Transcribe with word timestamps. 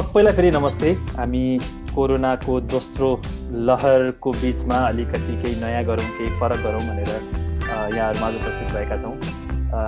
सबैलाई 0.00 0.32
फेरि 0.32 0.50
नमस्ते। 0.50 0.90
हामी 1.16 1.44
कोरोनाको 1.94 2.54
दोस्रो 2.72 3.08
लहरको 3.68 4.30
बिचमा 4.32 4.76
अलिकति 4.88 5.34
केही 5.42 5.60
नयाँ 5.60 5.82
गरौँ 5.84 6.04
केही 6.16 6.30
फरक 6.40 6.60
गरौँ 6.66 6.80
भनेर 6.80 7.10
यहाँहरूमा 7.94 8.28
उपस्थित 8.38 8.72
भएका 8.74 8.96
छौँ। 9.02 9.12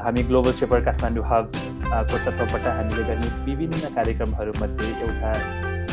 हामी 0.05 0.23
ग्लोबल 0.29 0.53
सेपर 0.59 0.85
काठमाडौँ 0.85 1.25
हबको 1.31 2.19
तर्फबाट 2.27 2.67
हामीले 2.69 3.05
गर्ने 3.09 3.29
विभिन्न 3.47 3.95
कार्यक्रमहरूमध्ये 3.95 4.91
एउटा 5.07 5.33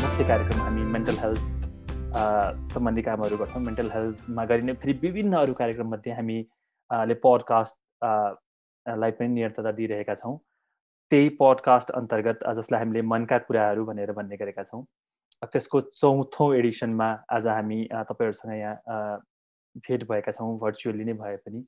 मुख्य 0.02 0.24
कार्यक्रम 0.32 0.60
हामी 0.66 0.82
मेन्टल 0.98 1.16
हेल्थ 1.24 1.42
सम्बन्धी 2.74 3.02
कामहरू 3.08 3.36
गर्छौँ। 3.40 3.62
मेन्टल 3.64 3.90
हेल्थमा 3.94 4.44
गरिने 4.52 4.72
फेरि 4.84 4.98
विभिन्न 5.02 5.32
अरू 5.40 5.52
कार्यक्रममध्ये 5.64 6.12
हामीले 6.20 7.14
पडकास्टलाई 7.24 9.10
पनि 9.16 9.28
निरन्तरता 9.40 9.72
दिइरहेका 9.80 10.14
छौँ। 10.14 10.36
त्यही 11.10 11.28
पडकास्ट 11.38 11.90
अन्तर्गत 11.90 12.44
जसलाई 12.56 12.80
हामीले 12.80 13.02
मनका 13.02 13.38
कुराहरू 13.46 13.84
भनेर 13.84 14.12
भन्ने 14.12 14.36
गरेका 14.36 14.62
छौँ। 14.64 14.82
त्यसको 15.42 15.80
चौथौँ 15.80 16.54
एडिसनमा 16.56 17.08
आज 17.32 17.46
हामी 17.46 17.78
तपाईँहरूसँग 18.10 18.52
यहाँ 18.54 19.18
भेट 19.86 20.04
भएका 20.08 20.32
छौँ 20.32 20.58
भर्चुअली 20.60 21.04
नै 21.04 21.12
भए 21.22 21.36
पनि। 21.36 21.60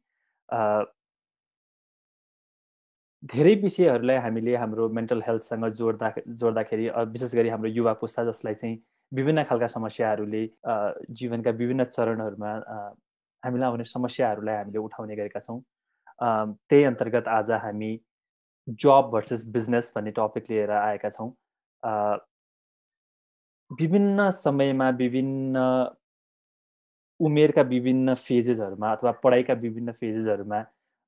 धेरै 3.22 3.54
विषयहरूलाई 3.62 4.16
हामीले 4.18 4.54
हाम्रो 4.56 4.88
मेन्टल 4.98 5.22
हेल्थसँग 5.26 5.66
जोड्दा 5.80 6.12
जोड्दाखेरि 6.28 6.88
विशेष 7.10 7.34
गरी 7.34 7.48
हाम्रो 7.48 7.70
युवा 7.70 7.92
पुस्ता 7.98 8.24
जसलाई 8.30 8.54
चाहिँ 8.54 8.78
विभिन्न 9.12 9.42
खालका 9.50 9.66
समस्याहरूले 9.74 10.44
जीवनका 11.18 11.50
विभिन्न 11.58 11.84
चरणहरूमा 11.90 12.52
हामीलाई 13.42 13.68
आउने 13.68 13.84
समस्याहरूलाई 13.84 14.56
हामीले 14.56 14.78
उठाउने 14.78 15.16
गरेका 15.16 15.40
छौँ। 15.40 15.60
त्यही 16.22 16.84
अन्तर्गत 16.84 17.28
आज 17.28 17.50
हामी 17.66 17.92
जब 18.68 19.10
भर्सेस 19.12 19.46
बिजनेस 19.54 19.92
भन्ने 19.96 20.10
टपिक 20.18 20.50
लिएर 20.50 20.70
आएका 20.70 21.08
छौँ। 21.10 21.30
विभिन्न 23.70 24.30
समयमा 24.30 24.88
विभिन्न 24.98 25.58
उमेरका 27.20 27.62
विभिन्न 27.62 28.14
फेजेसहरूमा 28.14 28.92
अथवा 28.92 29.10
पढाइका 29.24 29.54
विभिन्न 29.54 29.92
फेजेसहरूमा 29.92 30.58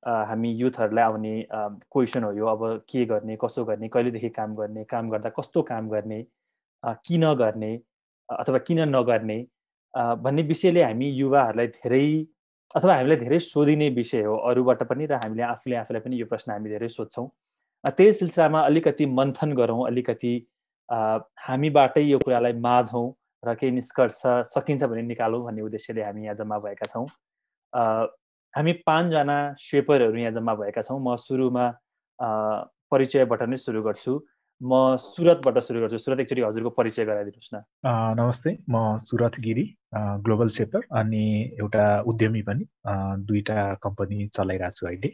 हामी 0.03 0.51
युथहरूलाई 0.53 1.03
आउने 1.03 1.33
क्वेसन 1.51 2.23
हो 2.23 2.31
यो 2.33 2.45
अब 2.47 2.61
के 2.89 3.05
गर्ने 3.05 3.37
कसो 3.43 3.65
गर्ने 3.65 3.87
कहिलेदेखि 3.89 4.29
काम 4.29 4.55
गर्ने 4.55 4.83
काम 4.89 5.09
गर्दा 5.09 5.29
कस्तो 5.39 5.61
काम 5.71 5.89
गर्ने 5.89 6.21
किन 6.83 7.33
गर्ने 7.35 7.75
अथवा 8.29 8.57
किन 8.67 8.79
नगर्ने 8.95 9.39
भन्ने 10.23 10.41
विषयले 10.43 10.83
हामी 10.83 11.09
युवाहरूलाई 11.09 11.67
धेरै 11.67 12.05
अथवा 12.75 12.95
हामीलाई 12.95 13.17
धेरै 13.17 13.39
सोधिने 13.39 13.89
विषय 13.97 14.23
हो 14.23 14.35
अरूबाट 14.49 14.83
पनि 14.89 15.05
र 15.05 15.19
हामीले 15.23 15.43
आफूले 15.43 15.75
आफूलाई 15.83 16.01
पनि 16.01 16.15
यो 16.21 16.25
प्रश्न 16.31 16.51
हामी 16.51 16.69
धेरै 16.69 16.89
सोध्छौँ। 16.89 17.27
त्यही 17.85 18.13
सिलसिलामा 18.13 18.59
अलिकति 18.69 19.05
मन्थन 19.19 19.53
गरौँ 19.55 19.85
अलिकति 19.87 20.33
हामीबाटै 21.47 22.03
यो 22.03 22.17
कुरालाई 22.25 22.53
माझौँ 22.67 23.07
र 23.43 23.53
केही 23.55 23.71
निष्कर्ष 23.71 24.21
सकिन्छ 24.51 24.83
भने 24.83 25.01
निकालौँ 25.13 25.43
भन्ने 25.45 25.61
उद्देश्यले 25.61 26.01
हामी 26.03 26.23
यहाँ 26.25 26.35
जम्मा 26.35 26.57
भएका 26.65 26.85
छौँ। 26.91 27.07
हामी 28.53 28.73
पाँचजना 28.87 29.37
स्वेपरहरू 29.59 30.17
यहाँ 30.17 30.31
जम्मा 30.37 30.53
भएका 30.55 30.81
छौँ। 30.81 30.99
म 30.99 31.15
सुरुमा 31.15 31.65
परिचयबाट 32.91 33.41
नै 33.49 33.57
सुरु 33.57 33.81
गर्छु। 33.83 34.13
म 34.63 34.95
सुरतबाट 34.95 35.57
सुरु 35.59 35.79
गर्छु। 35.81 35.97
सुरत 35.99 36.19
एकचोटि 36.19 36.41
हजुरको 36.41 36.69
परिचय 36.79 37.05
गराइदिनुहोस् 37.05 37.53
न। 37.53 37.59
नमस्ते 38.19 38.51
म 38.71 38.95
सुरत 39.03 39.39
गिरी 39.43 39.65
ग्लोबल 40.23 40.49
सेपर 40.57 40.81
अनि 40.95 41.23
एउटा 41.59 41.85
उद्यमी 42.07 42.41
पनि 42.47 42.63
दुईटा 43.27 43.57
कम्पनी 43.83 44.27
चलाइरहेको 44.31 44.75
छु 44.77 44.87
अहिले 44.87 45.09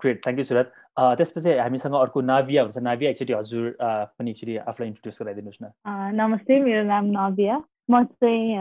ग्रेट 0.00 0.16
थ्याङ्क 0.24 0.38
यू 0.38 0.44
सुरत। 0.44 0.72
त्यसपछि 0.96 1.50
हामीसँग 1.60 1.94
अर्को 2.00 2.20
नाभिया 2.24 2.62
हुन्छ। 2.62 2.78
नाभिया 2.88 3.10
एकचोटि 3.10 3.32
हजुर 3.32 3.64
पनि 4.16 4.30
एकचोटि 4.30 4.56
आफूलाई 4.64 4.88
इन्ट्रोड्युस 4.88 5.22
गराइदिनुहोस् 5.22 5.62
न। 5.62 5.66
नमस्ते 6.16 6.60
मेरो 6.64 6.82
नाम 6.88 7.04
नाभिया। 7.20 7.60
म 7.90 8.04
चाहिँ 8.16 8.56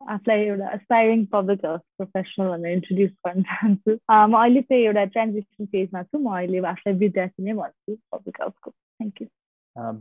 आफूलाई 0.00 0.40
एउटा 0.46 0.70
एसपायरिङ 0.78 1.24
पब्लिक 1.36 1.64
हेल्थ 1.66 1.84
प्रोफेसनल 1.98 2.50
भनेर 2.50 2.72
इन्ट्रोड्युस 2.78 3.12
गर्न 3.26 3.42
चाहन्छु। 3.52 3.92
म 3.92 4.34
अहिले 4.42 4.62
चाहिँ 4.62 4.84
एउटा 4.84 5.04
ट्रान्जेक्सन 5.14 5.66
फेजमा 5.72 6.02
छु। 6.02 6.18
म 6.18 6.36
अहिले 6.36 6.58
आफूलाई 6.72 6.98
विद्यार्थी 7.04 7.42
नै 7.48 7.54
भन्छु 7.62 7.96
पब्लिक 8.14 8.42
हेल्थको 8.42 8.70
थ्याङ्क 8.70 9.22
यू 9.22 9.28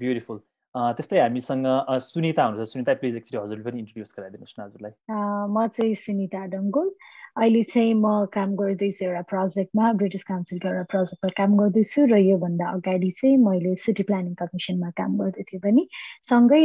ब्युटिफुल 0.04 0.40
त्यस्तै 0.76 1.20
हामीसँग 1.20 1.66
सुनिता 2.06 2.46
हुनुहुन्छ। 2.46 2.72
सुनिता 2.72 2.94
प्लिज 3.02 3.16
एकचोटि 3.16 3.38
हजुरले 3.44 3.64
पनि 3.68 3.80
इन्ट्रोड्युस 3.84 4.16
गराइदिनुहोस् 4.18 4.56
न 4.60 4.64
हजुरलाई। 4.68 4.94
म 5.56 5.68
चाहिँ 5.76 5.96
सुनिता 6.06 6.42
डङ्गोल 6.54 6.90
अहिले 7.42 7.64
चाहिँ 7.72 7.94
म 7.96 8.26
काम 8.36 8.56
गर्दैछु 8.62 9.06
एउटा 9.06 9.22
प्रोजेक्टमा 9.32 9.92
ब्रिटिस 10.00 10.24
काउन्सिलको 10.32 10.68
एउटा 10.68 10.86
प्रोजेक्टमा 10.94 11.30
काम 11.40 11.58
गर्दैछु 11.60 12.06
र 12.12 12.20
योभन्दा 12.26 12.66
अगाडि 12.78 13.12
चाहिँ 13.20 13.38
मैले 13.48 13.76
सिटी 13.84 14.04
प्लानिङ 14.10 14.34
कमिसनमा 14.42 14.90
काम 15.00 15.12
गर्दै 15.20 15.44
थिएँ 15.52 15.62
पनि। 15.64 15.84
सँगै 16.30 16.64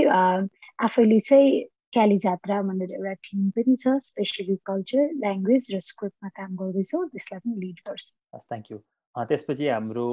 आफैले 0.87 1.21
चाहिँ 1.31 1.51
क्याली 1.93 2.17
जात्रा 2.25 2.61
भनेर 2.63 2.91
एउटा 2.99 3.13
टिम 3.27 3.51
पनि 3.57 3.75
छ 3.83 3.97
स्पेसली 4.07 4.57
कल्चर 4.71 5.03
ल्याङ्ग्वेज 5.25 5.63
र 5.75 5.79
स्क्रिप्टमा 5.89 6.29
काम 6.39 6.57
गर्दैछौँ 6.63 7.03
त्यसलाई 7.11 7.41
पनि 7.45 7.55
लिड 7.67 7.79
गर्छ। 7.89 8.05
हस् 8.35 8.49
थ्याङ्क 8.51 8.71
यू 8.73 8.79
त्यसपछि 9.15 9.67
हाम्रो 9.69 10.05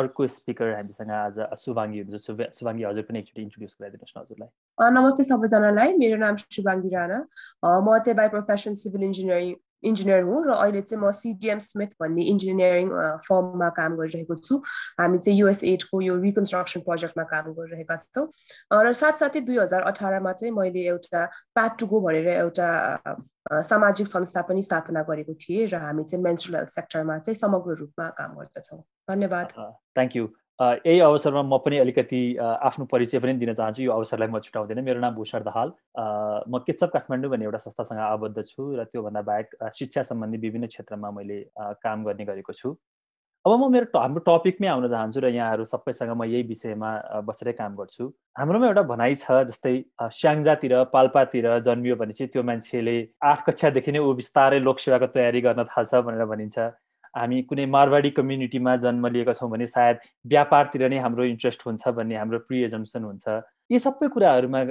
अर्को 0.00 0.26
स्पिकर 0.32 0.68
हामीसँग 0.74 1.10
आज 1.12 1.36
सुभाङ्गी 1.60 1.98
हुनुहुन्छ। 2.02 2.56
सुभाङ्गी 2.58 2.84
हजुर 2.88 3.04
पनि 3.08 3.18
एकचोटि 3.20 3.42
इन्ट्रोड्युस 3.42 3.76
गराइदिनुहोस् 3.80 4.16
न 4.16 4.20
हजुरलाई। 4.22 4.50
नमस्ते 4.96 5.22
सबैजनालाई। 5.30 5.92
मेरो 6.00 6.16
नाम 6.24 6.36
शुभाङ्गी 6.56 6.90
राणा। 6.96 7.18
म 7.84 7.98
चाहिँ 8.00 8.16
by 8.16 8.28
profession 8.32 8.74
civil 8.82 9.02
engineering 9.10 9.52
engineer 9.82 10.22
हुँ 10.22 10.44
र 10.46 10.50
अहिले 10.56 10.80
चाहिँ 10.82 11.02
म 11.02 11.10
सिडिएम 11.12 11.58
स्मिथ 11.58 11.90
भन्ने 12.00 12.22
इन्जिनियरिङ 12.32 12.88
फर्ममा 13.26 13.68
काम 13.76 13.96
गरिरहेको 13.96 14.34
छु। 14.40 14.56
हामी 15.00 15.18
चाहिँ 15.18 15.38
युएसएडको 15.38 16.00
यो 16.00 16.16
रिकन्स्ट्रक्सन 16.16 16.80
प्रोजेक्टमा 16.88 17.24
काम 17.24 17.52
गरिरहेका 17.52 17.96
छौँ। 17.96 18.26
र 18.72 18.92
साथसाथै 18.92 19.40
दुई 19.46 19.58
हजार 19.58 19.82
अठारमा 19.92 20.32
चाहिँ 20.32 20.54
मैले 20.54 20.82
एउटा 20.86 21.24
प्याट 21.54 21.78
टु 21.78 21.86
गो 21.86 22.00
भनेर 22.00 22.28
एउटा 22.28 22.68
सामाजिक 23.46 24.06
संस्था 24.06 24.42
पनि 24.42 24.62
स्थापना 24.62 25.02
गरेको 25.06 25.34
थिएँ 25.34 25.66
र 25.70 25.76
हामी 25.76 26.04
चाहिँ 26.04 26.22
मेन्सुरल 26.24 26.56
हेल्थ 26.56 26.70
सेक्टरमा 26.70 27.18
चाहिँ 27.18 27.38
समग्र 27.38 27.74
रूपमा 27.78 28.08
काम 28.18 28.30
गर्दछौँ। 28.38 28.82
धन्यवाद। 29.10 29.46
थ्याङ्क 29.94 30.16
यू 30.16 30.26
यही 30.60 31.00
अवसरमा 31.00 31.42
म 31.42 31.58
पनि 31.64 31.78
अलिकति 31.78 32.20
आफ्नो 32.40 32.84
परिचय 32.92 33.18
पनि 33.20 33.32
दिन 33.36 33.52
चाहन्छु। 33.54 33.82
यो 33.82 33.92
अवसरलाई 33.92 34.28
म 34.28 34.40
छुट्याउँदैन 34.40 34.80
मेरो 34.84 35.00
नाम 35.00 35.14
भूषण 35.14 35.44
दहाल। 35.44 35.68
म 36.48 36.58
केचप 36.64 36.90
काठमाडौँ 36.96 37.30
भन्ने 37.30 37.44
एउटा 37.44 37.58
संस्थासँग 37.58 38.00
आबद्ध 38.00 38.42
छु 38.42 38.62
र 38.76 38.84
त्योभन्दा 38.88 39.22
बाहेक 39.28 39.48
शिक्षा 39.76 40.02
सम्बन्धी 40.08 40.38
विभिन्न 40.40 40.66
क्षेत्रमा 40.72 41.10
मैले 41.12 41.40
काम 41.60 42.04
गर्ने 42.04 42.24
गरेको 42.24 42.52
छु। 42.52 42.72
अब 43.44 43.52
म 43.52 43.68
मेरो 43.70 43.98
हाम्रो 44.00 44.20
टपिकमै 44.26 44.68
आउन 44.68 44.88
चाहन्छु 44.88 45.20
र 45.20 45.28
यहाँहरू 45.28 45.64
सबैसँग 45.68 46.10
म 46.16 46.24
यही 46.24 46.42
विषयमा 46.48 46.90
बसेरै 47.28 47.52
काम 47.60 47.76
गर्छु। 47.76 48.04
हाम्रोमा 48.40 48.66
एउटा 48.66 48.82
भनाइ 48.90 49.14
छ 49.14 49.44
जस्तै 49.52 49.74
स्याङ्जातिर 50.00 50.72
पाल्पातिर 50.88 51.46
जन्मियो 51.68 51.96
भने 52.00 52.12
चाहिँ 52.16 52.32
त्यो 52.32 52.42
मान्छेले 52.42 52.96
आठ 53.22 53.44
कक्षादेखि 53.46 53.92
नै 53.92 54.00
ऊ 54.00 54.12
बिस्तारै 54.18 54.58
लोकसेवाको 54.66 55.06
तयारी 55.14 55.40
गर्न 55.46 55.68
थाल्छ 55.68 55.94
भनेर 55.94 56.24
भनिन्छ। 56.26 56.58
हामी 57.16 57.42
कुनै 57.50 57.66
मारवाडी 57.74 58.10
कम्युनिटीमा 58.20 58.76
जन्म 58.84 59.06
लिएका 59.16 59.32
छौँ 59.40 59.50
भने 59.50 59.66
सायद 59.66 59.98
व्यापारतिर 60.36 60.88
नै 60.88 60.98
हाम्रो 61.08 61.24
इन्ट्रेस्ट 61.34 61.66
हुन्छ 61.66 61.88
भन्ने 61.98 62.16
हाम्रो 62.16 62.38
प्रि 62.48 62.64
एजम्सन 62.64 63.04
हुन्छ। 63.04 63.42
यी 63.72 63.78
सबै 63.78 64.08
कुराहरूमा 64.16 64.64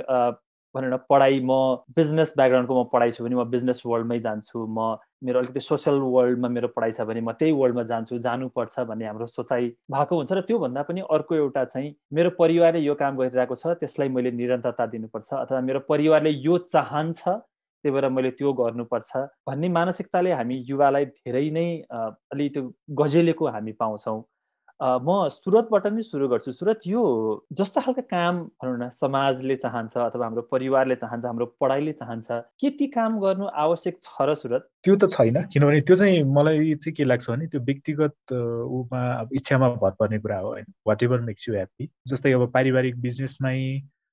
भनौँ 0.76 0.90
न 0.92 0.98
पढाइ 1.10 1.40
म 1.40 1.52
बिजनेस 1.96 2.34
ब्याकग्राउन्डको 2.38 2.74
म 2.76 2.88
पढाइ 2.94 3.12
छु 3.16 3.24
भने 3.24 3.36
म 3.36 3.44
बिजनेस 3.50 3.82
वर्ल्डमै 3.86 4.20
जान्छु। 4.20 4.60
म 4.68 4.98
मेरो 5.24 5.40
अलिकति 5.40 5.60
सोसल 5.60 6.00
वर्ल्डमा 6.16 6.48
मेरो 6.52 6.68
पढाइ 6.76 6.92
छ 6.92 7.02
भने 7.08 7.22
म 7.22 7.32
त्यही 7.40 7.52
वर्ल्डमा 7.60 7.84
जान्छु 7.92 8.18
जानुपर्छ 8.26 8.80
भन्ने 8.92 9.06
हाम्रो 9.08 9.28
सोचाइ 9.32 9.70
भएको 9.92 10.16
हुन्छ 10.20 10.32
र 10.32 10.42
त्योभन्दा 10.52 10.82
पनि 10.92 11.02
अर्को 11.18 11.36
एउटा 11.36 11.64
चाहिँ 11.72 11.96
मेरो 12.14 12.30
परिवारले 12.40 12.80
यो 12.80 12.96
काम 13.02 13.18
गरिरहेको 13.18 13.56
छ 13.56 13.80
त्यसलाई 13.80 14.10
मैले 14.20 14.32
निरन्तरता 14.36 14.86
दिनुपर्छ 14.94 15.34
अथवा 15.34 15.62
मेरो 15.72 15.80
परिवारले 15.90 16.32
यो 16.44 16.58
चाहन्छ 16.76 17.40
त्यही 17.86 17.96
भएर 17.96 18.10
मैले 18.10 18.32
त्यो 18.42 18.54
गर्नुपर्छ 18.60 19.26
भन्ने 19.48 19.70
मानसिकताले 19.80 20.32
हामी 20.42 20.64
युवालाई 20.70 21.06
धेरै 21.06 21.50
नै 21.58 21.68
अलि 21.94 22.50
त्यो 22.56 22.72
गजेलेको 23.02 23.46
हामी 23.56 23.72
पाउँछौँ। 23.82 24.22
म 24.82 25.32
सुरतबाट 25.32 25.86
नै 25.88 26.02
सुरु 26.04 26.28
गर्छु। 26.28 26.52
सुरत 26.52 26.80
यो 26.88 27.02
जस्तो 27.58 27.82
खालको 27.82 28.02
काम 28.12 28.36
भनौँ 28.60 28.78
न 28.78 28.90
समाजले 28.92 29.56
चाहन्छ 29.56 29.98
अथवा 29.98 30.26
हाम्रो 30.26 30.42
परिवारले 30.52 30.96
चाहन्छ 31.00 31.26
हाम्रो 31.26 31.46
पढाइले 31.62 31.94
चाहन्छ 32.02 32.28
के 32.60 32.70
ती 32.76 32.88
काम 32.98 33.20
गर्नु 33.24 33.46
आवश्यक 33.64 33.96
छ 34.04 34.28
र 34.28 34.36
सुरत? 34.36 34.68
त्यो 34.84 34.96
त 35.00 35.08
छैन 35.16 35.48
किनभने 35.54 35.80
त्यो 35.88 35.96
चाहिँ 35.96 36.24
मलाई 36.28 36.76
चाहिँ 36.76 36.96
के 36.98 37.04
लाग्छ 37.08 37.30
भने 37.30 37.48
त्यो 37.48 37.62
व्यक्तिगत 37.72 38.36
उमा 38.36 39.02
अब 39.22 39.30
इच्छामा 39.40 39.70
भर 39.80 39.92
पर्ने 40.00 40.20
कुरा 40.20 40.40
हो 40.44 40.50
होइन। 40.52 40.68
What 40.88 41.04
ever 41.04 41.20
makes 41.32 41.50
you 41.50 41.56
happy 41.56 41.90
जस्तै 42.12 42.34
अब 42.36 42.52
पारिवारिक 42.60 43.00
बिजनेसमै 43.08 43.58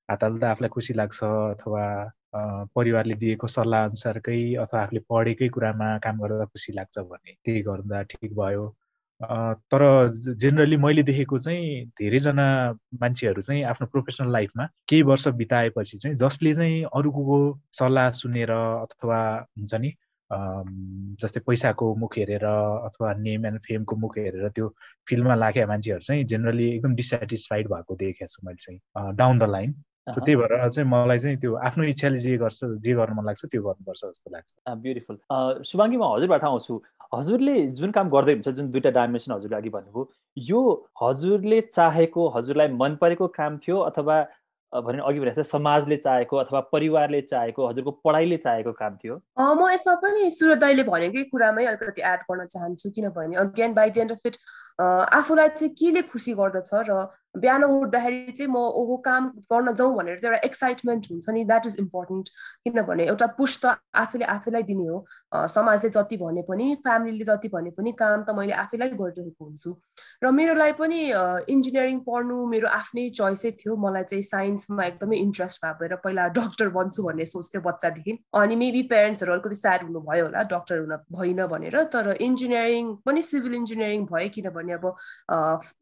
हात 0.09 0.23
हाल्दा 0.23 0.51
आफूलाई 0.51 0.69
खुसी 0.79 0.93
लाग्छ 0.95 1.23
अथवा 1.23 1.83
परिवारले 2.35 3.15
दिएको 3.23 3.47
सल्लाह 3.47 3.83
अनुसारकै 3.85 4.39
अथवा 4.63 4.81
आफूले 4.81 5.01
पढेकै 5.09 5.49
कुरामा 5.55 5.97
काम 6.05 6.21
गर्दा 6.21 6.45
खुसी 6.45 6.73
लाग्छ 6.73 6.99
भने 6.99 7.35
त्यही 7.45 7.61
गर्दा 7.63 8.01
ठिक 8.13 8.33
भयो। 8.39 8.65
तर 9.71 9.83
जेनरली 10.41 10.77
मैले 10.77 11.03
देखेको 11.03 11.37
चाहिँ 11.37 11.85
धेरैजना 11.99 12.45
मान्छेहरू 13.01 13.41
चाहिँ 13.41 13.63
आफ्नो 13.63 13.87
प्रोफेसनल 13.87 14.31
लाइफमा 14.31 14.65
केही 14.89 15.01
वर्ष 15.09 15.27
बिताएपछि 15.41 15.97
चाहिँ 15.97 16.17
जसले 16.17 16.53
चाहिँ 16.53 16.83
अरूको 16.95 17.37
सल्लाह 17.79 18.09
सुनेर 18.21 18.51
अथवा 18.51 19.19
हुन्छ 19.57 19.73
नि 19.75 19.93
जस्तै 21.21 21.39
पैसाको 21.47 21.93
मुख 22.01 22.17
हेरेर 22.17 22.45
अथवा 22.45 23.13
नेम 23.19 23.45
एन्ड 23.45 23.59
फेमको 23.67 23.95
मुख 23.95 24.17
हेरेर 24.17 24.49
त्यो 24.49 24.67
फिल्डमा 25.07 25.35
लागेका 25.35 25.67
मान्छेहरू 25.67 26.01
चाहिँ 26.01 26.23
जेनरली 26.33 26.69
एकदम 26.75 26.95
डिसेटिस्फाइड 26.95 27.67
भएको 27.67 27.95
देखेको 27.95 28.27
छु 28.27 28.47
मैले 28.47 28.63
चाहिँ। 28.65 29.15
डाउन 29.15 29.39
द 29.39 29.49
लाइन 29.49 29.75
त्यही 30.07 30.35
भएर 30.35 30.69
चाहिँ 30.69 30.89
मलाई 30.89 31.19
चाहिँ 31.19 31.37
त्यो 31.39 31.55
आफ्नो 31.67 31.83
इच्छाले 31.87 32.17
जे 32.19 32.37
गर्छ 32.37 32.59
जे 32.83 32.93
गर्नु 32.93 33.15
मन 33.15 33.25
लाग्छ 33.25 33.45
त्यो 33.45 33.61
गर्नुपर्छ 33.63 34.01
जस्तो 34.03 34.29
लाग्छ। 34.35 34.49
ब्युटिफुल 34.83 35.17
सुभाङ्गी 35.63 35.97
म 35.97 36.03
हजुरबाट 36.03 36.43
आउँछु। 36.43 36.73
हजुरले 37.13 37.55
जुन 37.79 37.91
काम 37.95 38.09
गर्दै 38.09 38.33
हुन्छ 38.33 38.49
जुन 38.59 38.69
दुइटा 38.71 38.91
डाइमेन्सन 38.99 39.33
हजुरले 39.33 39.55
अघि 39.55 39.69
भन्नुभयो 39.69 40.03
यो 40.37 40.61
हजुरले 41.01 41.61
चाहेको 41.71 42.21
हजुरलाई 42.35 42.67
मन 42.75 42.95
परेको 43.01 43.27
काम 43.39 43.57
थियो 43.63 43.77
अथवा 43.89 44.17
भने 44.73 45.01
अघि 45.07 45.19
भने 45.19 45.43
समाजले 45.43 45.97
चाहेको 46.03 46.37
अथवा 46.37 46.59
परिवारले 46.73 47.21
चाहेको 47.21 47.67
हजुरको 47.67 47.91
पढाइले 48.03 48.37
चाहेको 48.37 48.71
काम 48.73 48.95
थियो? 48.97 49.15
म 49.39 49.71
यसमा 49.71 49.95
पनि 50.03 50.31
सुरत 50.33 50.57
दाईले 50.57 50.83
भनेकै 50.83 51.23
कुरामै 51.31 51.65
अलिकति 51.71 52.01
एड 52.01 52.19
गर्न 52.27 52.45
चाहन्छु 52.51 52.89
किनभने 52.91 53.35
again 53.39 53.73
by 53.73 53.89
the 53.89 53.97
end 54.03 54.11
of 54.11 54.25
it 54.25 54.35
आफूलाई 54.81 55.49
चाहिँ 55.49 55.73
केले 55.77 56.01
खुसी 56.09 56.33
गर्दछ 56.33 56.73
र 56.89 57.05
बिहान 57.35 57.63
उठ्दाखेरि 57.63 58.31
चाहिँ 58.31 58.51
म 58.51 58.57
ओहो 58.57 58.97
काम 59.05 59.27
गर्न 59.51 59.73
जाउँ 59.75 59.95
भनेर 59.97 60.19
एउटा 60.25 60.37
एक्साइटमेन्ट 60.45 61.07
हुन्छ 61.11 61.29
नि 61.29 61.43
द्याट 61.43 61.65
इज 61.65 61.75
इम्पोर्टेन्ट 61.79 62.29
किनभने 62.63 63.05
एउटा 63.05 63.27
पुस 63.37 63.59
त 63.65 63.75
आफूले 63.95 64.25
आफैलाई 64.25 64.63
दिने 64.63 64.87
हो। 64.87 64.97
समाजले 65.49 65.89
जति 65.89 66.17
भने 66.17 66.41
पनि 66.49 66.75
फ्यामिलीले 66.83 67.25
जति 67.25 67.47
भने 67.55 67.69
पनि 67.77 67.91
काम 68.01 68.23
त 68.23 68.35
मैले 68.37 68.53
आफैलाई 68.53 68.89
गरिरहेको 69.01 69.45
हुन्छु। 69.45 69.75
र 70.23 70.31
मेरो 70.31 70.53
लागि 70.53 70.73
पनि 70.79 70.99
इन्जिनियरिङ 71.53 71.99
पढ्नु 72.05 72.37
मेरो 72.53 72.67
आफ्नै 72.69 73.09
चोइसै 73.17 73.51
थियो। 73.59 73.75
मलाई 73.85 74.03
चाहिँ 74.13 74.23
साइन्समा 74.23 74.83
एकदमै 74.85 75.17
इन्ट्रेस्ट 75.17 75.65
भएर 75.81 75.95
पहिला 76.05 76.27
डक्टर 76.37 76.69
बन्छु 76.77 77.03
भन्ने 77.03 77.25
सोच्थ्यो 77.33 77.61
बच्चादेखि। 77.61 78.17
अनि 78.41 78.55
मेबी 78.55 78.81
पेरेन्ट्सहरू 78.93 79.33
अलिकति 79.33 79.55
स्याड 79.55 79.83
हुनुभयो 79.89 80.25
होला 80.25 80.43
डक्टर 80.53 80.79
हुन 80.79 80.95
भइन 81.17 81.45
भनेर। 81.47 81.81
तर 81.93 82.11
इन्जिनियरिङ 82.21 82.95
पनि 83.05 83.21
सिभिल 83.21 83.53
इन्जिनियरिङ 83.55 84.05
भयो 84.13 84.29
किनभने 84.35 84.73
अब 84.73 84.85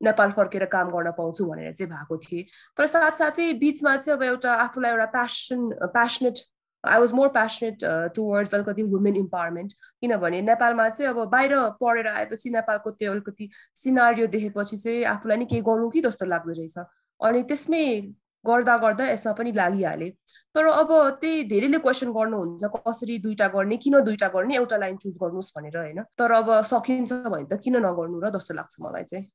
नेपाल 0.07 0.31
फर्केर 0.39 0.65
काम 0.71 0.89
गर्न 0.95 1.11
पाउँछु 1.19 1.40
गर्छु 1.41 1.45
भनेर 1.45 1.73
चाहिँ 1.73 1.91
भएको 1.91 2.17
थिएँ 2.19 2.43
तर 2.77 2.85
साथसाथै 2.87 3.53
बिचमा 3.55 3.95
चाहिँ 3.97 4.17
अब 4.17 4.23
एउटा 4.23 4.53
आफूलाई 4.55 4.91
एउटा 4.91 5.05
passion 5.07 5.69
passionate 5.87 6.37
I 6.83 6.99
was 6.99 7.11
more 7.13 7.27
passionate 7.29 7.83
towards 8.15 8.53
अलिकति 8.55 8.83
वुमेन 8.85 9.15
इम्पावरमेन्ट 9.15 9.73
किनभने 10.01 10.41
नेपालमा 10.43 10.89
चाहिँ 10.89 11.09
अब 11.09 11.29
बाहिर 11.29 11.55
पढेर 11.81 12.07
आएपछि 12.07 12.49
नेपालको 12.49 12.91
त्यो 12.93 13.11
अलिकति 13.11 13.49
सिनारियो 13.75 14.27
देखेपछि 14.29 14.77
चाहिँ 14.77 15.03
आफूलाई 15.07 15.37
नि 15.37 15.45
केही 15.45 15.61
गरौँ 15.61 15.89
कि 15.91 16.01
जस्तो 16.01 16.25
लाग्दो 16.25 16.53
रहेछ 16.53 16.77
अनि 17.21 17.43
त्यसमै 17.43 17.85
गर्दा 18.45 18.77
गर्दा 18.77 19.07
यसमा 19.07 19.31
पनि 19.33 19.51
लागिहाले 19.51 20.09
तर 20.55 20.65
अब 20.67 20.93
त्यही 21.21 21.43
धेरैले 21.43 21.79
क्वेसन 21.79 22.11
गर्नुहुन्छ 22.11 22.71
कसरी 22.77 23.17
दुइटा 23.19 23.47
गर्ने 23.47 23.77
किन 23.77 23.99
दुइटा 24.01 24.27
गर्ने 24.29 24.55
एउटा 24.55 24.77
लाइन 24.77 24.97
चुज 24.97 25.17
गर्नुहोस् 25.17 25.51
भनेर 25.57 25.77
होइन 25.77 26.01
तर 26.17 26.31
अब 26.31 26.49
सकिन्छ 26.65 27.11
भने 27.27 27.45
त 27.45 27.61
किन 27.61 27.77
नगर्नु 27.85 28.19
र 28.19 28.33
जस्तो 28.33 28.53
लाग्छ 28.53 28.75
मलाई 28.81 29.03
चाहिँ 29.05 29.29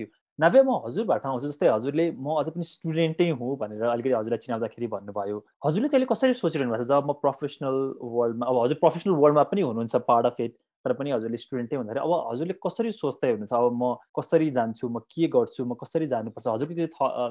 यू 0.00 0.06
नभए 0.38 0.62
म 0.62 0.70
हजुरबाट 0.84 1.26
आउँछु 1.26 1.46
जस्तै 1.46 1.68
हजुरले 1.68 2.04
म 2.18 2.34
अझै 2.42 2.50
पनि 2.50 2.64
स्टुडेन्टै 2.66 3.28
हुँ 3.38 3.56
भनेर 3.58 3.82
अलिकति 3.86 4.12
हजुरलाई 4.18 4.38
चिनाउँदाखेरि 4.44 4.86
भन्नुभयो। 4.94 5.36
हजुरले 5.66 5.88
चाहिँ 5.88 6.00
अहिले 6.00 6.14
कसरी 6.14 6.34
सोचिरहनु 6.34 6.72
भएको 6.72 6.84
छ? 6.84 6.88
जब 6.88 7.06
म 7.06 7.12
प्रोफेसनल 7.22 7.76
वर्ल्डमा 8.02 8.46
अब 8.46 8.56
हजुर 8.64 8.78
प्रोफेसनल 8.82 9.14
वर्ल्डमा 9.22 9.42
पनि 9.50 9.60
हुनुहुन्छ 9.62 9.96
पार्ट 10.10 10.26
अफ 10.26 10.40
इट 10.40 10.54
तर 10.84 10.92
पनि 10.98 11.10
हजुरले 11.10 11.38
स्टुडेन्टै 11.44 11.76
हुँदाखेरि 11.76 12.00
अब 12.04 12.12
हजुरले 12.30 12.54
कसरी 12.66 12.90
सोच्दै 12.92 13.30
हुनुहुन्छ? 13.30 13.52
अब 13.52 13.72
म 13.80 13.94
कसरी 14.18 14.50
जान्छु? 14.58 14.88
म 14.88 14.98
के 15.10 15.28
गर्छु? 15.34 15.64
म 15.64 15.74
कसरी 15.82 16.06
जानुपर्छ? 16.14 16.46
हजुरको 16.48 16.74
त्यो 16.74 16.88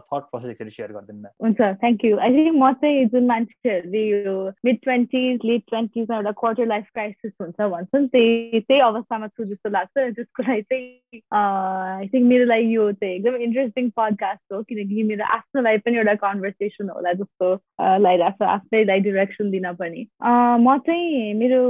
थट 0.10 0.24
प्रोसेस 0.32 0.50
एकचोटि 0.54 0.74
सेयर 0.78 0.92
गरिदिनु 0.98 1.30
हुन्छ 1.46 1.60
थ्याङ्क 1.84 2.06
यू 2.06 2.18
आई 2.18 2.30
थिङ्क 2.38 2.56
म 2.58 2.72
चाहिँ 2.82 3.06
जुन 3.14 3.26
मान्छेहरूले 3.34 4.04
यो 4.04 4.36
मिड 4.66 4.78
ट्वेन्टिज 4.84 5.46
लेट 5.50 5.64
ट्वेन्टिजमा 5.70 6.16
एउटा 6.18 6.32
क्वार्टर 6.42 6.68
लाइफ 6.74 6.86
क्राइसिस 6.94 7.34
हुन्छ 7.42 7.70
भन्छ 7.76 7.92
नि 7.96 8.08
त्यही 8.16 8.60
त्यही 8.68 8.82
अवस्थामा 8.90 9.28
छु 9.28 9.44
जस्तो 9.52 9.70
लाग्छ। 9.78 9.94
त्यसको 10.18 10.44
लागि 10.50 10.62
चाहिँ 10.74 11.22
आई 11.42 12.08
थिङ्क 12.14 12.26
मेरो 12.32 12.46
लागि 12.54 12.76
यो 12.76 12.92
चाहिँ 12.92 13.16
एकदम 13.16 13.36
इन्ट्रेस्टिङ 13.48 13.90
पडकास्ट 13.98 14.54
हो 14.54 14.62
किनकि 14.70 15.04
मेरो 15.12 15.26
आफ्नो 15.38 15.62
लागि 15.62 15.78
पनि 15.86 15.98
एउटा 15.98 16.16
कन्भर्सेसन 16.26 16.90
होला 16.96 17.14
जस्तो 17.22 17.48
लागिरहेको 18.06 18.44
छ 18.44 18.50
आफ्नैलाई 18.56 19.00
डिरेक्सन 19.08 19.52
दिन 19.52 19.72
पनि। 19.80 20.02
म 20.24 20.78
चाहिँ 20.88 21.34
मेरो 21.42 21.62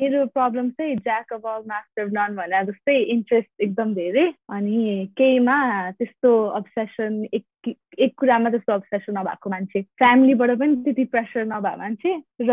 मेरो 0.00 0.24
प्रब्लम 0.36 0.70
चाहिँ 0.76 0.96
अफ 1.30 1.46
अल 1.46 1.62
मास्टर 1.66 2.06
नन 2.06 2.36
भने 2.36 2.64
जस्तै 2.64 2.96
इन्ट्रेस्ट 2.96 3.50
एकदम 3.60 3.94
धेरै 3.94 4.32
अनि 4.48 5.06
केहीमा 5.16 5.90
त्यस्तो 5.90 6.46
अब्सेसन 6.46 7.26
एक 7.34 7.44
एक 7.68 8.12
कुरामा 8.18 8.50
त्यस्तो 8.50 8.72
अब्सेसन 8.72 9.18
नभएको 9.18 9.50
मान्छे। 9.50 9.80
फ्यामिलीबाट 10.00 10.50
पनि 10.58 10.74
त्यति 10.84 11.04
प्रेसर 11.12 11.44
नभएको 11.44 11.78
मान्छे 11.78 12.12
र 12.42 12.52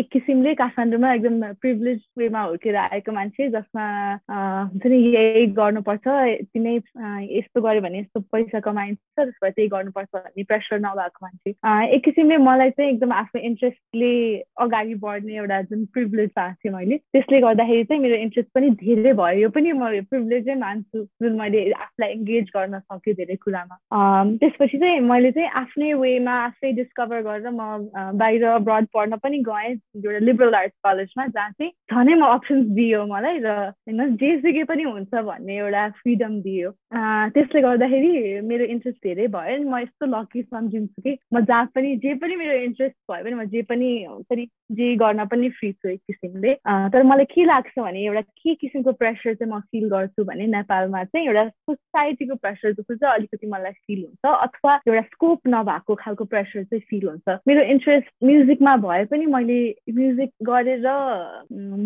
एक 0.00 0.08
किसिमले 0.12 0.54
काठमाडौँमा 0.54 1.12
एकदम 1.14 1.52
प्रिभिलेज 1.60 2.00
वेमा 2.18 2.42
हुर्केर 2.42 2.76
आएको 2.76 3.12
मान्छे 3.12 3.48
जसमा 3.52 3.84
हुन्छ 4.72 4.86
नि 4.86 4.98
यही 5.14 5.46
गर्नुपर्छ 5.58 6.06
तिनै 6.54 6.74
यस्तो 6.76 7.60
गऱ्यो 7.60 7.80
भने 7.80 7.98
यस्तो 8.00 8.20
पैसा 8.32 8.60
कमाइन्छ 8.60 8.98
त्यसबाट 9.16 9.52
त्यही 9.54 9.68
गर्नुपर्छ 9.68 10.08
भन्ने 10.16 10.42
प्रेसर 10.42 10.78
नभएको 10.86 11.20
मान्छे। 11.22 11.50
एक 11.94 12.04
किसिमले 12.04 12.36
मलाई 12.48 12.70
चाहिँ 12.70 12.90
एकदम 12.92 13.12
आफ्नो 13.12 13.40
इन्ट्रेस्टले 13.50 14.12
अगाडि 14.66 14.94
बढ्ने 15.04 15.36
एउटा 15.36 15.60
जुन 15.70 15.84
प्रिभिलेज 15.92 16.30
पाएको 16.36 16.56
थिएँ 16.64 16.74
मैले 16.74 16.96
त्यसले 17.12 17.40
गर्दाखेरि 17.40 17.84
चाहिँ 17.84 18.02
मेरो 18.02 18.16
इन्ट्रेस्ट 18.26 18.50
पनि 18.54 18.70
धेरै 18.82 19.12
भयो। 19.12 19.38
यो 19.40 19.48
पनि 19.50 19.72
म 19.72 20.00
प्रिभिलेजै 20.10 20.54
मान्छु 20.64 21.04
जुन 21.22 21.32
मैले 21.40 21.70
आफूलाई 21.72 22.12
इङ्गेज 22.12 22.50
गर्न 22.56 22.78
सक्छु 22.78 22.95
सक्यो 22.96 23.14
धेरै 23.14 23.36
कुरामा। 23.44 23.76
त्यसपछि 24.40 24.78
चाहिँ 24.78 25.00
मैले 25.04 25.30
चाहिँ 25.36 25.48
आफ्नै 25.62 25.92
वेमा 26.02 26.34
आफै 26.44 26.72
डिस्कभर 26.80 27.20
गरेर 27.28 27.50
म 27.52 28.16
बाहिर 28.16 28.44
अब्रड 28.56 28.86
पढ्न 28.94 29.16
पनि 29.22 29.38
गएँ 29.48 29.72
एउटा 30.00 30.18
लिबरल 30.24 30.54
आर्ट्स 30.54 30.76
कलेजमा 30.86 31.26
जहाँ 31.26 31.50
चाहिँ 31.50 31.72
झनै 31.92 32.14
म 32.14 32.24
अप्सन्स 32.36 32.66
दियो 32.76 33.04
मलाई 33.06 33.38
र 33.44 33.48
होइन 33.86 34.16
जे 34.16 34.30
सिके 34.40 34.64
पनि 34.64 34.82
हुन्छ 34.82 35.14
भन्ने 35.14 35.56
एउटा 35.56 35.88
फ्रिडम 36.02 36.40
दियो। 36.42 36.70
त्यसले 37.36 37.60
गर्दाखेरि 37.62 38.40
मेरो 38.48 38.64
इन्ट्रेस्ट 38.74 38.98
धेरै 39.06 39.26
भयो। 39.36 39.62
म 39.70 39.78
यस्तो 39.82 40.06
लकी 40.06 40.42
सम्झिन्छु 40.42 41.02
कि 41.02 41.16
म 41.34 41.40
जहाँ 41.44 41.66
पनि 41.74 41.96
जे 42.04 42.14
पनि 42.22 42.36
मेरो 42.36 42.54
इन्ट्रेस्ट 42.64 42.96
भयो 43.10 43.24
भने 43.24 43.36
म 43.36 43.44
जे 43.52 43.62
पनि 43.70 44.46
जे 44.78 44.94
गर्न 44.96 45.24
पनि 45.30 45.48
फ्री 45.58 45.72
छु 45.72 45.88
एक 45.88 46.00
किसिमले। 46.00 46.54
तर 46.94 47.02
मलाई 47.02 47.24
के 47.34 47.44
लाग्छ 47.44 47.78
भने 47.78 48.04
एउटा 48.06 48.20
के 48.20 48.54
किसिमको 48.54 48.92
प्रेसर 48.92 49.34
चाहिँ 49.34 49.52
म 49.52 49.60
फिल 49.70 49.88
गर्छु 49.90 50.24
भने 50.24 50.46
नेपालमा 50.46 51.04
चाहिँ 51.04 51.26
एउटा 51.26 51.48
सोसाइटीको 51.48 52.34
प्रेसर 52.34 52.72
जस्तो 52.86 52.94
चाहिँ 52.94 53.14
अलिकति 53.14 53.46
मलाई 53.46 53.72
फिल 53.72 54.00
हुन्छ 54.04 54.24
अथवा 54.26 54.74
एउटा 54.88 55.00
स्कोप 55.00 55.40
नभएको 55.48 55.94
खालको 55.94 56.24
प्रेसर 56.24 56.64
चाहिँ 56.64 56.80
फिल 56.90 57.08
हुन्छ। 57.08 57.38
मेरो 57.48 57.62
इन्ट्रेस्ट 57.74 58.08
म्युजिकमा 58.24 58.76
भए 58.76 59.04
पनि 59.10 59.26
मैले 59.26 59.58
म्युजिक 59.90 60.30
गरेर 60.42 60.86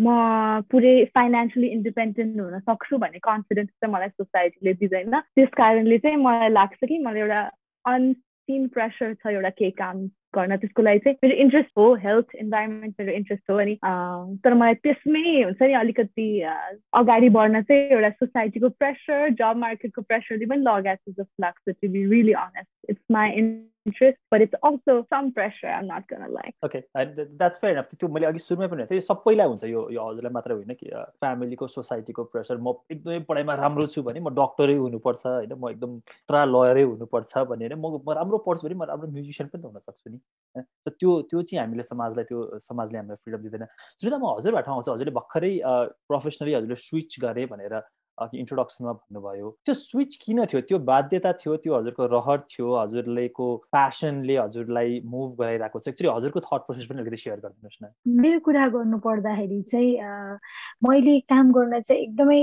म 0.05 0.61
पुरै 0.71 0.95
फाइनेन्सियली 1.15 1.67
इन्डिपेन्डेन्ट 1.67 2.39
हुन 2.39 2.59
सक्छु 2.59 2.97
भन्ने 2.97 3.19
कन्फिडेन्स 3.19 3.69
चाहिँ 3.69 3.93
मलाई 3.93 4.09
सोसाइटीले 4.09 4.73
दिँदैन। 4.73 5.19
त्यस 5.19 5.49
कारणले 5.57 5.97
चाहिँ 5.97 6.17
मलाई 6.17 6.49
लाग्छ 6.49 6.79
कि 6.85 6.97
मलाई 6.97 7.21
एउटा 7.21 7.41
अनसिन 7.85 8.67
प्रेसर 8.67 9.13
छ 9.13 9.33
एउटा 9.33 9.49
केही 9.49 9.71
काम 9.71 10.07
गर्न 10.35 10.57
त्यसको 10.57 10.81
लागि 10.81 10.99
चाहिँ 10.99 11.17
मेरो 11.23 11.35
इन्ट्रेस्ट 11.35 11.69
हो 11.77 11.95
हेल्थ 11.95 12.35
इन्भाइरोमेन्ट 12.35 12.95
मेरो 12.99 13.11
इन्ट्रेस्ट 13.11 13.51
हो 13.51 13.57
अनि 13.57 13.77
तर 14.43 14.53
मलाई 14.53 14.73
त्यसमै 14.73 15.43
हुन्छ 15.43 15.61
नि 15.61 15.73
अलिकति 15.73 16.41
अगाडि 16.93 17.29
बढ्न 17.29 17.61
चाहिँ 17.61 17.81
एउटा 17.81 18.09
सोसाइटीको 18.09 18.69
प्रेसर 18.69 19.29
जब 19.29 19.55
मार्केटको 19.55 20.01
प्रेसरले 20.01 20.45
पनि 20.45 20.61
लगाएको 20.61 21.11
जस्तो 21.11 21.35
लाग्छ 21.41 21.69
to 21.69 21.89
be 21.89 22.09
really 22.09 22.31
honest 22.31 22.89
it's 22.89 23.01
my. 23.11 23.67
त्यो 23.87 24.11
मैले 28.07 28.25
अघि 28.25 28.39
सुरुमै 28.39 28.67
पनि 28.67 28.85
थिएँ 28.85 28.99
सबैलाई 28.99 29.47
हुन्छ 29.47 29.63
यो 29.63 29.89
यो 29.89 30.09
हजुरलाई 30.09 30.33
मात्र 30.33 30.51
होइन 30.51 30.73
कि 30.73 30.89
फ्यामिलीको 30.93 31.67
सोसाइटीको 31.67 32.23
प्रेसर 32.23 32.57
म 32.57 32.73
एकदमै 32.91 33.19
पढाइमा 33.19 33.53
राम्रो 33.53 33.87
छु 33.87 34.03
भने 34.03 34.19
म 34.19 34.29
डक्टरै 34.29 34.75
हुनुपर्छ 34.75 35.25
होइन? 35.25 35.53
म 35.57 35.69
एकदम 35.69 35.99
त्रा 35.99 36.45
लयरै 36.45 36.83
हुनुपर्छ 36.83 37.37
भने 37.37 37.75
म 37.75 38.13
राम्रो 38.13 38.37
पढ्छु 38.37 38.67
भने 38.67 38.75
म 38.75 38.83
राम्रो 38.83 39.11
म्युजिसियन 39.11 39.49
पनि 39.49 39.61
त 39.61 39.65
हुन 39.65 39.79
सक्छु 39.79 40.19
त्यो 40.55 41.11
त्यो 41.29 41.41
चाहिँ 41.41 41.59
हामीले 41.61 41.83
समाजलाई 41.83 42.25
त्यो 42.27 42.39
समाजले 42.59 42.97
हामीलाई 42.97 43.19
फ्रिडम 43.23 43.41
दिँदैन। 43.45 43.65
सुनिता 43.99 44.17
म 44.17 44.25
हजुरबाट 44.37 44.67
आउँछु। 44.67 44.91
हजुरले 44.91 45.13
भर्खरै 45.15 45.53
प्रोफेसनली 46.09 46.53
हजुरले 46.53 46.75
स्विच 46.75 47.11
गरेँ 47.23 47.47
भनेर 47.47 47.73
अघि 48.21 48.37
इन्ट्रोडक्सनमा 48.39 48.93
भन्नुभयो। 48.93 49.49
त्यो 49.65 49.73
स्विच 49.73 50.15
किन 50.23 50.45
थियो? 50.45 50.61
त्यो 50.69 50.79
बाध्यता 50.91 51.31
थियो? 51.41 51.55
त्यो 51.63 51.73
हजुरको 51.75 52.05
रहर 52.15 52.39
थियो? 52.51 52.67
हजुरलेको 52.75 53.45
प्यासनले 53.71 54.35
हजुरलाई 54.37 55.01
मुभ 55.05 55.29
गराइरहेको 55.41 55.79
छ? 55.79 55.87
एक्चुली 55.87 56.09
हजुरको 56.11 56.39
थट 56.47 56.61
प्रोसेस 56.67 56.85
पनि 56.91 57.01
अलिकति 57.01 57.17
सेयर 57.23 57.39
गरिदिनुहोस् 57.45 57.79
न। 57.83 57.85
मेरो 58.21 58.39
कुरा 58.45 58.67
गर्नु 58.75 58.97
पर्दाखेरि 59.07 59.61
चाहिँ 59.71 59.91
मैले 60.87 61.19
काम 61.31 61.51
गर्न 61.51 61.79
चाहिँ 61.81 62.01
एकदमै 62.01 62.41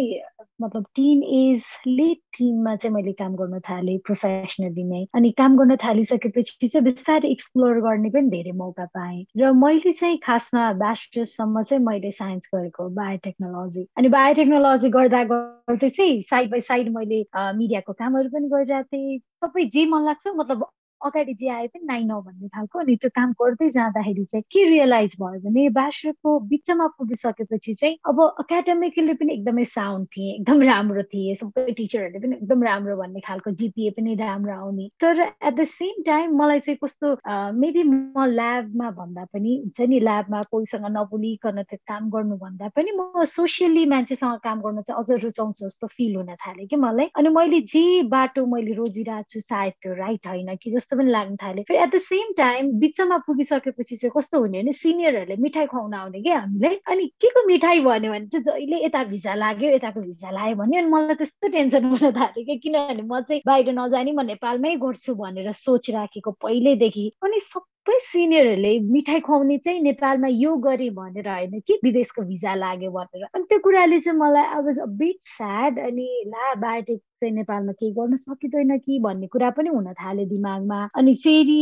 मतलब 0.63 0.85
टिन 0.97 1.23
एज 1.23 1.65
लेट 1.87 2.21
टिनमा 2.39 2.75
चाहिँ 2.77 2.95
मैले 2.95 3.13
काम 3.19 3.35
गर्न 3.37 3.59
थालेँ 3.69 3.99
प्रोफेसनली 4.07 4.85
नै। 4.85 5.05
अनि 5.15 5.31
काम 5.39 5.57
गर्न 5.59 5.77
थालिसकेपछि 5.85 6.69
चाहिँ 6.69 6.85
बिस्तारै 6.85 7.31
एक्सप्लोर 7.31 7.81
गर्ने 7.87 8.11
पनि 8.11 8.29
धेरै 8.31 8.53
मौका 8.59 8.85
पाएँ। 8.95 9.25
र 9.39 9.53
मैले 9.55 9.93
चाहिँ 9.93 10.19
खासमा 10.27 10.73
ब्याचलर्ससम्म 10.83 11.63
चाहिँ 11.63 11.85
मैले 11.85 12.11
साइन्स 12.13 12.49
गरेको 12.55 12.89
बायोटेक्नोलोजी 12.99 13.87
अनि 13.99 14.09
बायोटेक्नोलोजी 14.09 14.89
गर्दा 14.91 15.23
गर्दै 15.69 15.89
चाहिँ 15.91 16.21
साइड 16.31 16.51
बाई 16.51 16.61
साइड 16.63 16.89
मैले 16.93 17.21
मिडियाको 17.57 17.93
कामहरू 17.95 18.29
पनि 18.35 18.49
गरिरहेको 18.49 18.89
थिएँ। 18.97 19.19
सबै 19.45 19.65
जे 19.77 19.85
मन 19.87 20.05
लाग्छ 20.05 20.27
मतलब 20.37 20.67
अगाडि 21.07 21.35
जे 21.35 21.49
आए 21.49 21.67
पनि 21.67 21.85
नाइन 21.87 22.11
हो 22.11 22.21
भन्ने 22.23 22.49
खालको 22.49 22.78
अनि 22.78 22.97
त्यो 22.97 23.11
काम 23.14 23.33
गर्दै 23.43 23.69
जाँदाखेरि 23.71 24.25
चाहिँ 24.25 24.43
के 24.52 24.64
रियलाइज 24.71 25.17
भयो 25.21 25.40
भने 25.40 25.69
ब्याचलरको 25.78 26.38
बिचमा 26.49 26.87
पुगिसकेपछि 26.99 27.75
चाहिँ 27.75 27.97
अब 28.09 28.21
एकाडेमिकली 28.40 29.14
पनि 29.14 29.33
एकदमै 29.35 29.64
साउन्ड 29.64 30.07
थिएँ 30.17 30.35
एकदम 30.35 30.62
राम्रो 30.62 31.02
थिएँ 31.12 31.35
सबै 31.43 31.73
टिचरहरूले 31.73 32.19
पनि 32.26 32.37
एकदम 32.37 32.62
राम्रो 32.62 32.97
भन्ने 32.97 33.21
खालको 33.26 33.50
जिपिए 33.61 33.90
पनि 33.99 34.14
राम्रो 34.14 34.52
आउने। 34.55 34.88
तर 35.00 35.21
एट 35.21 35.55
द 35.55 35.64
सेम 35.69 36.02
टाइम 36.07 36.37
मलाई 36.38 36.61
चाहिँ 36.61 36.78
कस्तो 36.85 37.14
मेबी 37.61 37.83
म 37.83 38.25
ल्याबमा 38.35 38.90
भन्दा 38.99 39.25
पनि 39.33 39.57
हुन्छ 39.62 39.81
नि 39.88 40.00
ल्याबमा 40.00 40.43
कोहीसँग 40.50 40.87
नबोलिकन 40.97 41.62
त्यो 41.62 41.78
काम 41.88 42.11
गर्नु 42.11 42.37
भन्दा 42.37 42.69
पनि 42.76 42.93
म 42.99 43.25
सोसियली 43.28 43.85
मान्छेसँग 43.87 44.38
काम 44.45 44.61
गर्न 44.62 44.83
चाहिँ 44.83 45.02
अझ 45.02 45.25
रुचाउँछु 45.25 45.67
जस्तो 45.67 45.87
फिल 45.97 46.17
हुन 46.17 46.35
थाल्यो 46.35 46.67
कि 46.71 46.76
मलाई। 46.76 47.07
अनि 47.17 47.28
मैले 47.28 47.61
जे 47.73 48.02
बाटो 48.09 48.47
मैले 48.47 48.73
रोजिरहेको 48.75 49.31
छु 49.31 49.40
सायद 49.40 49.73
त्यो 49.83 49.95
राइट 49.95 50.26
होइन 50.26 50.55
कि 50.57 50.71
जस्तो 50.71 50.88
पनि 50.97 51.11
लाग्न 51.11 51.37
थाल्यो। 51.42 51.62
फेरि 51.68 51.78
एट 51.83 51.95
द 51.95 51.99
सेम 51.99 52.33
टाइम 52.37 52.71
बिचमा 52.80 53.16
पुगिसकेपछि 53.26 53.97
चाहिँ 53.97 54.12
कस्तो 54.16 54.40
हुने 54.40 54.62
भने 54.62 54.73
सिनियरहरूले 54.73 55.37
मिठाई 55.42 55.66
खुवाउन 55.66 55.95
आउने 55.95 56.23
कि 56.23 56.30
हामीले 56.30 56.75
अनि 56.88 57.07
के 57.21 57.28
को 57.37 57.47
मिठाई 57.47 57.80
भन्यो 57.85 58.12
भने 58.12 58.26
चाहिँ 58.26 58.45
जहिले 58.45 58.85
यता 58.85 59.04
भिजा 59.12 59.35
लाग्यो 59.35 59.71
यताको 59.71 60.00
भिजा 60.00 60.30
लाग्यो 60.30 60.57
भने 60.57 60.78
अनि 60.78 60.88
मलाई 60.90 61.14
त्यस्तो 61.23 61.49
टेन्सन 61.49 61.85
हुन 61.85 62.11
थाल्यो 62.21 62.45
कि 62.45 62.57
किनभने 62.64 63.02
म 63.02 63.21
चाहिँ 63.21 63.42
बाहिर 63.47 63.73
नजाने 63.78 64.12
म 64.12 64.26
नेपालमै 64.33 64.75
गर्छु 64.85 65.14
भनेर 65.14 65.52
सोच 65.64 65.90
राखेको 65.90 66.30
पहिल्यैदेखि 66.42 67.07
अनि 67.25 67.40
सबै 67.49 67.99
सिनियरहरूले 68.04 68.78
मिठाई 68.92 69.21
खुवाउने 69.26 69.59
चाहिँ 69.59 69.80
नेपालमा 69.83 70.28
यो 70.28 70.57
गरे 70.66 70.88
भनेर 70.97 71.28
होइन 71.28 71.61
कि 71.66 71.78
विदेशको 71.85 72.23
भिजा 72.23 72.54
लाग्यो 72.54 72.90
भनेर। 72.90 73.25
अनि 73.35 73.45
त्यो 73.49 73.59
कुराले 73.64 74.00
चाहिँ 74.00 74.18
मलाई 74.18 74.45
I 74.45 74.62
was 74.66 74.78
a 74.78 74.87
bit 74.99 75.18
sad 75.37 75.78
अनि 75.87 76.09
ला 76.28 76.54
बायोटेक 76.64 77.00
चाहिँ 77.21 77.35
नेपालमा 77.35 77.73
केही 77.73 77.93
गर्न 77.93 78.17
सकिँदैन 78.17 78.79
कि 78.79 78.99
भन्ने 79.05 79.27
कुरा 79.27 79.51
पनि 79.59 79.69
हुन 79.69 79.93
थाल्यो 80.01 80.27
दिमागमा। 80.29 80.79
अनि 80.99 81.15
फेरि 81.25 81.61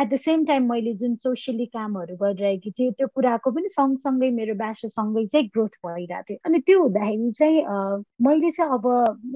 एट 0.00 0.08
द 0.12 0.16
सेम 0.20 0.44
टाइम 0.46 0.70
मैले 0.72 0.94
जुन 1.02 1.14
सोसियली 1.24 1.66
कामहरू 1.66 2.16
गरिरहेकी 2.22 2.70
थिएँ 2.70 2.92
त्यो 2.98 3.06
कुराको 3.14 3.50
पनि 3.50 3.68
सँगसँगै 3.68 4.30
मेरो 4.38 4.54
ब्याचसँगै 4.54 5.26
चाहिँ 5.26 5.46
ग्रोथ 5.54 5.74
भइरहेको 5.86 6.22
थियो। 6.28 6.38
अनि 6.46 6.58
त्यो 6.66 6.82
हुँदाखेरि 6.82 7.30
चाहिँ 7.38 7.62
मैले 8.26 8.50
चाहिँ 8.50 8.72
अब 8.78 8.86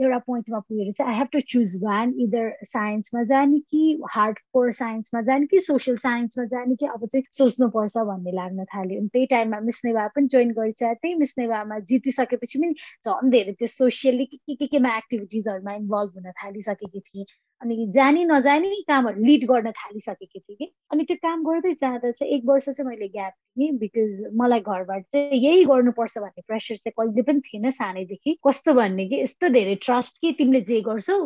एउटा 0.02 0.18
पोइन्टमा 0.26 0.58
पुगेर 0.58 0.92
चाहिँ 0.92 1.12
I 1.12 1.18
have 1.18 1.28
to 1.32 1.40
choose 1.52 1.76
one 1.84 2.14
either 2.26 2.50
साइन्समा 2.72 3.22
जाने 3.32 3.58
कि 3.70 3.82
हार्ड 4.10 4.38
कोर 4.52 4.72
साइन्समा 4.72 5.20
जाने 5.28 5.46
कि 5.46 5.60
सोसियल 5.60 5.96
साइन्समा 6.06 6.44
जाने 6.54 6.76
कि 6.76 6.86
अब 6.86 7.06
चाहिँ 7.06 7.24
सोच्नुपर्छ 7.38 7.96
भन्ने 7.98 8.32
लाग्न 8.32 8.64
थाल्यो। 8.74 9.00
अनि 9.00 9.08
त्यही 9.12 9.26
टाइममा 9.26 9.60
मिस 9.60 9.80
नेवा 9.84 10.06
पनि 10.16 10.26
जोइन 10.32 10.52
गरिसकेको 10.52 10.94
थिएँ। 11.04 11.14
मिस 11.18 11.34
नेवामा 11.38 11.78
जितिसकेपछि 11.90 12.58
पनि 12.58 12.74
झन् 13.06 13.30
धेरै 13.30 13.52
त्यो 13.58 13.66
सोसियली 13.68 14.24
के 14.24 14.54
के 14.54 14.66
केमा 14.66 14.96
एक्टिभिटी 14.96 15.31
एक्टिभिटिजहरूमा 15.32 15.72
इन्भल्भ 15.74 16.12
हुन 16.16 16.30
थालिसकेकी 16.34 17.00
थिएँ। 17.00 17.24
अनि 17.62 17.86
जानी 17.94 18.24
नजानी 18.24 18.82
कामहरू 18.88 19.24
लिड 19.24 19.44
गर्न 19.48 19.70
थालिसकेकी 19.70 20.38
थिएँ 20.38 20.56
कि। 20.56 20.72
अनि 20.92 21.04
त्यो 21.04 21.16
काम 21.22 21.42
गर्दै 21.44 21.72
जाँदा 21.80 22.10
चाहिँ 22.10 22.32
एक 22.34 22.42
वर्ष 22.46 22.64
चाहिँ 22.68 22.88
मैले 22.88 23.08
ग्याप 23.08 23.32
दिएँ 23.58 23.72
बिकज 23.78 24.22
मलाई 24.36 24.60
घरबाट 24.60 25.02
चाहिँ 25.12 25.38
यही 25.40 25.64
गर्नुपर्छ 25.64 26.18
भन्ने 26.18 26.42
प्रेसर 26.46 26.76
चाहिँ 26.76 26.92
कहिले 26.98 27.22
पनि 27.22 27.40
थिएन 27.46 27.70
सानैदेखि। 27.70 28.38
कस्तो 28.46 28.74
भन्ने 28.74 29.06
कि 29.08 29.20
यस्तो 29.22 29.48
धेरै 29.48 29.74
ट्रस्ट 29.84 30.18
कि 30.20 30.32
तिमीले 30.38 30.60
जे 30.68 30.80
गर्छौ 30.88 31.18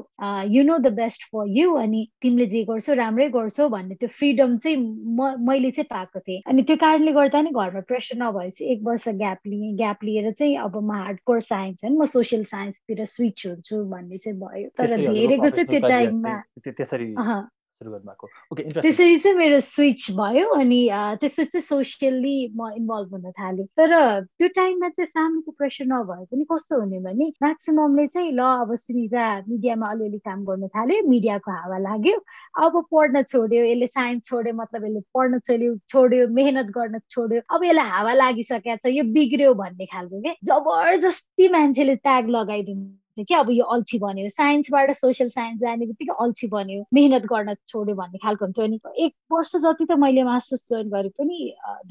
you 0.54 0.64
know 0.64 0.78
the 0.78 0.92
best 0.96 1.22
for 1.32 1.48
you 1.56 1.72
अनि 1.82 2.06
तिमीले 2.22 2.46
जे 2.46 2.64
गर्छौ 2.70 2.94
राम्रै 3.00 3.28
गर्छौ 3.36 3.68
भन्ने 3.68 3.94
त्यो 3.94 4.08
फ्रिडम 4.18 4.56
चाहिँ 4.58 4.76
म 4.76 5.34
मैले 5.48 5.70
चाहिँ 5.70 5.88
पाएको 5.90 6.20
थिएँ। 6.20 6.42
अनि 6.46 6.62
त्यो 6.62 6.76
कारणले 6.76 7.12
गर्दा 7.12 7.42
नि 7.42 7.50
घरमा 7.50 7.80
प्रेसर 7.88 8.16
नभएपछि 8.22 8.64
एक 8.72 8.80
वर्ष 8.84 9.08
ग्याप 9.22 9.40
लिएँ। 9.46 9.74
ग्याप 9.76 10.04
लिएर 10.04 10.30
चाहिँ 10.32 10.56
अब 10.66 10.76
म 10.82 10.92
हार्ड 10.92 11.18
कोर 11.26 11.40
साइन्स 11.40 11.84
होइन 11.84 11.96
म 11.98 12.04
सोसियल 12.06 12.44
साइन्सतिर 12.44 13.04
स्विच 13.04 13.46
हुन्छु 13.46 13.84
भन्ने 13.90 14.18
चाहिँ 14.18 14.38
भयो। 14.38 14.68
तर 14.78 14.96
धेरैको 14.96 15.50
चाहिँ 15.50 15.66
त्यो 15.66 15.80
टाइममा 15.88 16.25
त्यसरी 16.64 17.14
त्यसरी 18.82 19.16
चाहिँ 19.20 19.36
मेरो 19.36 19.58
स्विच 19.60 20.06
भयो 20.16 20.48
अनि 20.56 20.78
त्यसपछि 21.20 21.44
चाहिँ 21.44 21.62
सोसियल्ली 21.62 22.36
म 22.56 22.68
इन्भल्भ 22.76 23.10
हुन 23.12 23.30
थालेँ। 23.36 23.66
तर 23.76 23.92
त्यो 24.40 24.48
टाइममा 24.56 24.88
चाहिँ 24.88 25.08
फ्यामिलीको 25.12 25.52
प्रेसर 25.58 25.84
नभए 25.92 26.24
पनि 26.32 26.44
कस्तो 26.52 26.80
हुने 26.80 27.00
भने 27.04 27.26
म्याक्सिममले 27.44 28.06
चाहिँ 28.16 28.32
ल 28.32 28.40
अब 28.64 28.74
सुनिता 28.80 29.44
मिडियामा 29.48 29.86
अलिअलि 29.92 30.18
काम 30.24 30.44
गर्न 30.48 30.68
थाल्यो 30.72 31.04
मिडियाको 31.08 31.50
हावा 31.52 31.78
लाग्यो। 31.84 32.16
अब 32.64 32.82
पढ्न 32.92 33.22
छोड्यो 33.22 33.64
यसले 33.64 33.86
साइन्स 33.92 34.24
छोड्यो 34.24 34.52
मतलब 34.56 34.84
यसले 34.84 35.00
पढ्न 35.12 35.38
छोड्यो 35.44 35.76
छोड्यो 35.92 36.28
मेहनत 36.32 36.72
गर्न 36.80 36.98
छोड्यो 37.12 37.40
अब 37.54 37.64
यसलाई 37.64 37.88
हावा 37.92 38.12
लागिसकेको 38.24 38.76
छ 38.88 38.96
यो 38.96 39.04
बिग्रियो 39.12 39.54
भन्ने 39.54 39.86
खालको 39.92 40.20
के? 40.24 40.32
जबरजस्ती 40.48 41.48
मान्छेले 41.52 41.96
ट्याग 42.00 42.24
लगाइदिनु 42.40 42.84
कि 43.24 43.34
अब 43.34 43.50
यो 43.50 43.64
अल्छी 43.74 43.98
बन्यो। 43.98 44.28
साइन्सबाट 44.30 44.92
सोसियल 44.96 45.30
साइन्स 45.30 45.60
जाने 45.60 45.86
बित्तिकै 45.86 46.14
अल्छी 46.24 46.48
बन्यो। 46.54 46.84
मेहनत 46.94 47.24
गर्न 47.32 47.54
छोड्यो 47.68 47.94
भन्ने 47.96 48.18
खालको 48.24 48.44
हुन्थ्यो। 48.44 48.64
अनि 48.64 48.80
एक 49.06 49.12
वर्ष 49.32 49.56
जति 49.64 49.84
त 49.86 49.98
मैले 50.04 50.22
मास्टर्स 50.30 50.68
जोइन 50.70 50.88
गरे 50.94 51.08
पनि 51.18 51.38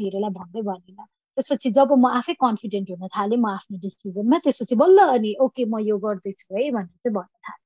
धेरैलाई 0.01 0.32
भन्दै 0.39 0.62
भनिनँ 0.72 1.05
त्यसपछि 1.38 1.72
जब 1.77 1.91
म 1.98 2.05
आफै 2.22 2.34
कन्फिडेन्ट 2.46 2.89
हुन 2.91 3.08
थालेँ 3.17 3.38
म 3.38 3.46
आफ्नो 3.58 3.77
डिसिजनमा 3.86 4.38
त्यसपछि 4.46 4.75
बल्ल 4.84 5.08
अनि 5.17 5.36
ओके 5.48 5.65
म 5.65 5.79
यो 5.89 5.98
गर्दैछु 6.08 6.55
है 6.55 6.72
भनेर 6.72 6.98
चाहिँ 7.03 7.15
भन्न 7.15 7.34
थालेँ। 7.50 7.64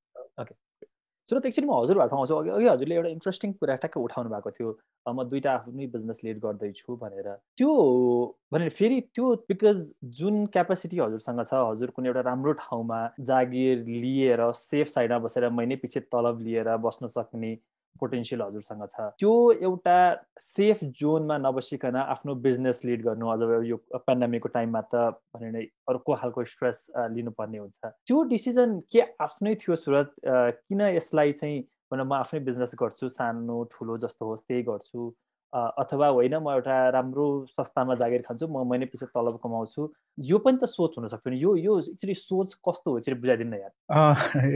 सुरत 1.29 1.45
एकछिन 1.45 1.65
म 1.65 1.73
हजुरबाट 1.73 2.13
आउँछु 2.13 2.35
अघि 2.35 2.49
अघि 2.49 2.67
हजुरले 2.67 2.95
एउटा 2.95 3.09
इन्ट्रेस्टिङ 3.09 3.51
कुरा 3.55 3.75
ट्याक्क 3.77 3.97
उठाउनु 3.99 4.29
भएको 4.29 4.51
थियो 4.51 4.69
म 5.05 5.23
दुइटा 5.25 5.51
आफ्नै 5.53 5.87
बिजनेस 5.89 6.21
लिड 6.23 6.39
गर्दैछु 6.39 6.95
भनेर 6.97 7.27
त्यो 7.57 7.73
भनेर 8.51 8.69
फेरि 8.73 8.99
त्यो 9.09 9.33
बिकज 9.45 9.83
जुन 10.17 10.45
क्यापासिटी 10.49 10.99
हजुरसँग 10.99 11.43
छ 11.43 11.61
हजुर 11.63 11.91
कुनै 11.91 12.09
एउटा 12.09 12.21
राम्रो 12.23 12.53
ठाउँमा 12.59 12.99
जागिर 13.23 13.83
लिएर 13.97 14.41
सेफ 14.57 14.87
साइडमा 14.89 15.19
बसेर 15.19 15.49
महिनै 15.51 15.75
पछि 15.83 15.99
तलब 16.09 16.41
लिएर 16.41 16.75
बस्न 16.79 17.07
सक्ने 17.09 17.53
पोटेन्सियल 17.99 18.41
हजुरसँग 18.41 18.85
छ। 18.91 19.07
त्यो 19.19 19.33
एउटा 19.67 19.97
सेफ 20.39 20.83
जोनमा 20.99 21.37
नबसिकन 21.37 21.95
आफ्नो 21.95 22.35
बिजनेस 22.45 22.81
लिड 22.85 23.03
गर्नु 23.03 23.27
अझ 23.29 23.41
यो 23.69 23.77
पेन्डामिकको 24.07 24.49
टाइममा 24.55 24.81
त 24.93 25.17
भने 25.35 25.51
नै 25.51 25.63
अर्को 25.89 26.15
खालको 26.21 26.43
स्ट्रेस 26.53 26.85
लिनुपर्ने 27.15 27.57
हुन्छ। 27.57 27.79
त्यो 28.07 28.23
डिसिजन 28.35 28.79
के 28.91 29.01
आफ्नै 29.19 29.55
थियो 29.63 29.75
सुरत 29.75 30.13
किन 30.25 30.81
यसलाई 30.95 31.31
चाहिँ 31.41 31.59
भने 31.91 32.03
म 32.03 32.13
आफ्नै 32.13 32.39
बिजनेस 32.45 32.75
गर्छु 32.79 33.09
सानो 33.09 33.57
ठुलो 33.73 33.97
जस्तो 34.05 34.25
होस् 34.25 34.45
त्यही 34.47 34.63
गर्छु। 34.63 35.01
अथवा 35.53 36.07
होइन 36.07 36.35
म 36.35 36.49
एउटा 36.49 36.77
राम्रो 36.89 37.25
संस्थामा 37.49 37.95
जागिर 37.95 38.21
खान्छु 38.21 38.47
म 38.47 38.63
महिना 38.69 38.85
पछि 38.93 39.05
तलब 39.05 39.39
कमाउँछु 39.43 39.89
यो 40.29 40.37
पनि 40.37 40.57
त 40.61 40.65
सोच 40.69 40.97
हुनसक्छ 40.97 41.27
नि। 41.27 41.37
यो 41.37 41.55
यो 41.55 41.79
एक्चुली 41.79 42.13
सोच 42.13 42.53
कस्तो 42.69 42.91
हो 42.91 42.97
एकचोटि 42.97 43.19
बुझाइदिनु 43.19 43.49
न 43.49 43.59
यार? 43.61 43.73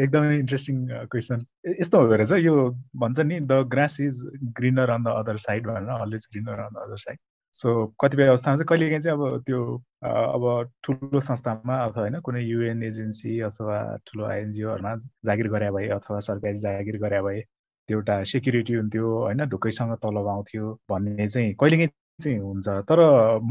एकदमै 0.04 0.38
इन्ट्रेस्टिङ 0.38 0.88
क्वेसन 1.12 1.46
यस्तो 1.80 2.00
हुँदो 2.00 2.16
रहेछ 2.16 2.46
यो 2.46 2.56
भन्छ 2.96 3.20
नि 3.20 3.40
the 3.40 3.62
grass 3.74 4.00
is 4.02 4.24
greener 4.60 4.90
on 4.90 5.04
the 5.04 5.08
other 5.24 5.38
side 5.46 5.68
भनेर 5.68 6.02
always 6.02 6.28
greener 6.34 6.60
on 6.60 6.74
the 6.74 6.78
other 6.78 6.98
side 6.98 7.20
so 7.54 7.74
कतिपय 8.02 8.28
अवस्थामा 8.28 8.56
चाहिँ 8.58 8.66
कहिलेकाहीँ 8.66 9.02
चाहिँ 9.02 9.18
अब 9.18 9.44
त्यो 9.46 9.60
अब 10.04 10.70
ठुलो 10.84 11.20
संस्थामा 11.20 11.78
अथवा 11.86 12.02
होइन 12.02 12.20
कुनै 12.20 12.42
युएन 12.42 12.84
एजेन्सी 12.84 13.40
अथवा 13.50 13.80
ठुलो 14.08 14.26
आइएनजिओहरूमा 14.26 14.96
जागिर 15.26 15.48
गरे 15.48 15.72
भए 15.72 15.88
अथवा 15.98 16.20
सरकारी 16.20 16.60
जागिर 16.60 16.98
गरे 16.98 17.22
भए 17.22 17.44
त्यो 17.88 17.98
एउटा 17.98 18.16
सेक्युरिटी 18.32 18.74
हुन्थ्यो 18.74 19.06
होइन 19.18 19.46
ढुक्कैसँग 19.50 19.94
तलब 20.04 20.28
आउँथ्यो 20.28 20.72
भन्ने 20.90 21.28
चाहिँ 21.28 21.54
कहिलेकाहीँ 21.62 21.90
चाहिँ 22.20 22.38
हुन्छ। 22.40 22.68
तर 22.90 23.00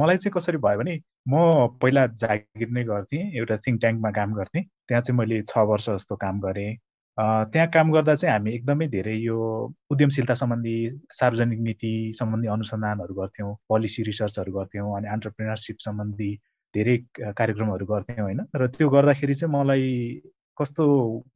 मलाई 0.01 0.17
चाहिँ 0.17 0.33
कसरी 0.37 0.59
भयो 0.67 0.79
भने 0.79 0.95
म 1.29 1.35
पहिला 1.83 2.07
जागिर 2.23 2.69
नै 2.71 2.85
गर्थेँ 2.85 3.23
एउटा 3.39 3.57
थिङ्क 3.67 3.81
ट्याङ्कमा 3.81 4.11
काम 4.13 4.35
गर्थेँ। 4.35 4.63
त्यहाँ 4.89 5.03
चाहिँ 5.03 5.19
मैले 5.19 5.43
छ 5.43 5.59
वर्ष 5.71 5.89
जस्तो 5.91 6.17
काम 6.17 6.41
गरेँ। 6.41 6.73
त्यहाँ 7.19 7.69
काम 7.71 7.91
गर्दा 7.93 8.15
चाहिँ 8.15 8.33
हामी 8.33 8.51
एकदमै 8.55 8.87
धेरै 8.89 9.15
यो 9.17 9.37
उद्यमशीलता 9.93 10.35
सम्बन्धी 10.35 10.77
सार्वजनिक 11.13 11.59
नीति 11.61 11.93
सम्बन्धी 12.19 12.49
अनुसन्धानहरू 12.49 13.15
गर्थ्यौँ 13.15 13.55
पोलिसी 13.69 14.03
रिसर्चहरू 14.03 14.53
गर्थ्यौँ 14.53 14.97
अनि 14.97 15.09
अन्टरप्रिनरसिप 15.09 15.77
सम्बन्धी 15.79 16.31
धेरै 16.75 16.97
कार्यक्रमहरू 17.37 17.87
गर्थ्यौँ 17.87 18.27
होइन। 18.27 18.41
र 18.57 18.67
त्यो 18.77 18.89
गर्दाखेरि 18.89 19.35
चाहिँ 19.35 19.53
मलाई 19.55 19.85
कस्तो 20.59 20.85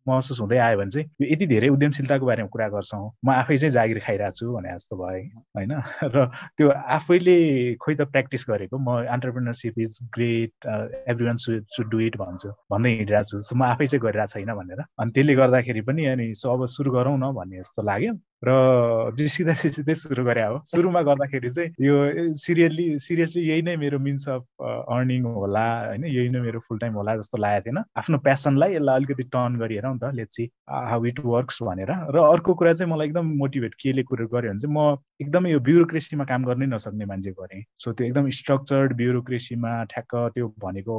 महसुस 0.08 0.40
हुँदै 0.40 0.58
आयो 0.58 0.78
भने 0.78 0.90
चाहिँ 0.90 1.30
यति 1.32 1.46
धेरै 1.46 1.68
उद्यमशीलताको 1.68 2.26
बारेमा 2.26 2.49
कुरा 2.49 2.68
गर्छौँ 2.68 3.11
म 3.25 3.30
आफै 3.32 3.56
चाहिँ 3.56 3.70
जागिर 3.70 3.99
खाइरहेको 3.99 4.37
छु 4.37 4.52
भने 4.52 4.75
जस्तो 4.75 4.96
भए 4.96 5.20
होइन? 5.56 5.73
र 6.14 6.26
त्यो 6.56 6.68
आफैले 6.70 7.37
खोइ 7.80 7.94
त 7.94 8.08
प्र्याक्टिस 8.12 8.44
गरेको 8.49 8.78
म 8.78 9.06
entrepreneurship 9.08 9.78
is 9.78 9.99
great 10.14 10.66
everyone 11.26 11.37
should 11.37 11.88
do 11.90 12.00
it 12.00 12.16
भन्छु 12.16 12.50
भन्दै 12.70 12.90
हिँडिरहेको 12.90 13.42
छु 13.42 13.56
म 13.56 13.62
आफै 13.64 13.87
चाहिँ 13.87 14.02
गरिरहेको 14.04 14.32
छैन 14.37 14.54
भनेर। 14.54 14.85
अनि 15.00 15.11
त्यसले 15.11 15.35
गर्दाखेरि 15.35 15.80
पनि 15.80 16.06
अनि 16.06 16.35
सो 16.35 16.52
अब 16.52 16.66
सुरु 16.66 16.90
गरौँ 16.92 17.16
न 17.18 17.32
भन्ने 17.32 17.58
जस्तो 17.58 17.82
लाग्यो। 17.82 18.14
र 18.42 19.12
जिसिँदा 19.16 19.52
जिसिँदै 19.62 19.94
सुरु 20.02 20.24
गरे 20.24 20.42
हो 20.44 20.60
सुरुमा 20.66 21.02
गर्दाखेरि 21.02 21.50
चाहिँ 21.50 21.70
यो 21.80 21.94
सिरियसली 22.36 22.98
सिरियसली 22.98 23.42
यही 23.48 23.62
नै 23.62 23.76
मेरो 23.76 23.98
मिन्स 23.98 24.28
अफ 24.28 24.44
अर्निङ 24.60 25.22
होला 25.24 25.64
होइन? 25.86 26.04
यही 26.04 26.28
नै 26.28 26.40
मेरो 26.40 26.60
फुल 26.60 26.78
टाइम 26.78 26.94
होला 27.00 27.16
जस्तो 27.16 27.38
लागेको 27.38 27.64
थिएन। 27.66 27.82
आफ्नो 27.96 28.18
प्यासनलाई 28.18 28.74
यसलाई 28.74 28.96
अलिकति 28.96 29.22
टर्न 29.32 29.56
गरिहेर 29.58 29.86
नि 29.86 29.98
त 29.98 30.12
let's 30.14 30.36
see 30.36 30.50
how 30.68 31.04
it 31.04 31.20
works 31.24 31.62
भनेर। 31.62 31.92
र 32.12 32.18
अर्को 32.18 32.54
कुरा 32.54 32.72
चाहिँ 32.72 32.92
मलाई 32.92 33.06
एकदम 33.06 33.32
मोटिभेट 33.38 33.74
केले 33.74 34.02
कुरो 34.02 34.26
गर्यो 34.28 34.52
भने 34.52 34.58
चाहिँ 34.58 34.74
म 34.76 34.96
एकदमै 35.20 35.50
यो 35.50 35.60
ब्युरोक्रेसीमा 35.60 36.24
काम 36.24 36.44
गर्नै 36.44 36.66
नसक्ने 36.66 37.04
मान्छे 37.04 37.30
गरेँ 37.40 37.62
सो 37.80 37.92
त्यो 37.92 38.06
एकदम 38.06 38.28
स्ट्रक्चर्ड 38.30 38.92
ब्युरोक्रेसीमा 38.96 39.72
ठ्याक्क 39.92 40.14
त्यो 40.34 40.48
भनेको 40.60 40.96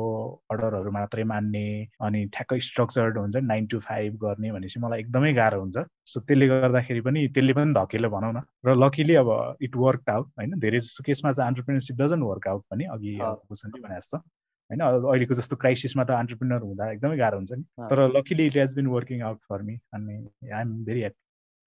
अर्डरहरू 0.52 0.92
मात्रै 0.92 1.24
मान्ने 1.24 1.66
अनि 2.02 2.26
ठ्याक्क 2.34 2.54
स्ट्रक्चर्ड 2.70 3.18
हुन्छ 3.18 3.38
नाइन 3.46 3.68
टु 3.68 3.80
फाइभ 3.80 4.18
गर्ने 4.26 4.52
भनेपछि 4.52 4.80
मलाई 4.80 5.00
एकदमै 5.00 5.34
गाह्रो 5.34 5.60
हुन्छ। 5.62 5.78
सो 6.08 6.20
त्यसले 6.20 6.48
गर्दाखेरि 6.48 7.02
पनि 7.02 7.27
त्यसले 7.30 7.54
पनि 7.54 7.74
धकेलो 7.74 8.10
भनौँ 8.10 8.34
न। 8.34 8.42
र 8.66 8.76
लकिली 8.76 9.16
अब 9.22 9.30
इट 9.62 9.76
वर्क 9.76 10.10
आउट 10.10 10.28
होइन? 10.38 10.58
धेरै 10.60 10.80
जस्तो 10.80 11.04
केसमा 11.04 11.32
चाहिँ 11.34 11.48
अन्टरप्रिनरसिप 11.48 11.96
डजन्ट 11.98 12.24
वर्क 12.24 12.48
आउट 12.48 12.64
पनि 12.72 12.84
अघि 12.96 13.14
भूषणले 13.20 13.82
भने 13.82 13.96
जस्तो 13.96 14.18
होइन? 14.18 14.82
अहिलेको 14.82 15.34
जस्तो 15.34 15.56
क्राइसिसमा 15.56 16.04
त 16.04 16.12
अन्टरप्रिनर 16.24 16.62
हुँदा 16.64 16.92
एकदमै 16.92 17.18
गाह्रो 17.18 17.38
हुन्छ 17.38 17.52
नि। 17.54 17.64
तर 17.90 18.08
luckily 18.18 18.46
it 18.48 18.58
has 18.58 18.76
been 18.76 18.88
working 18.98 19.22
out 19.30 19.40
for 19.50 19.62
me 19.62 19.80
अनि 19.94 20.16
I 20.52 20.62
am 20.62 20.74
very 20.86 21.00
happy 21.00 21.26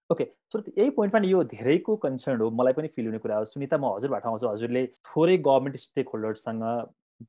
okay 0.09 0.25
so 0.51 0.59
यही 0.77 0.89
पोइन्टमा 0.95 1.19
यो 1.27 1.43
धेरैको 1.51 1.95
कन्सर्न 2.05 2.41
हो 2.41 2.49
मलाई 2.51 2.73
पनि 2.73 2.87
फिल 2.95 3.05
हुने 3.05 3.17
कुरा 3.25 3.35
हो। 3.37 3.45
सुनिता 3.45 3.77
म 3.77 3.95
हजुरबाट 3.95 4.25
आउँछु। 4.27 4.47
हजुरले 4.47 4.85
थोरै 5.07 5.37
गभर्मेन्ट 5.47 5.77
स्टेक 5.79 6.09
होल्डरसँग 6.13 6.63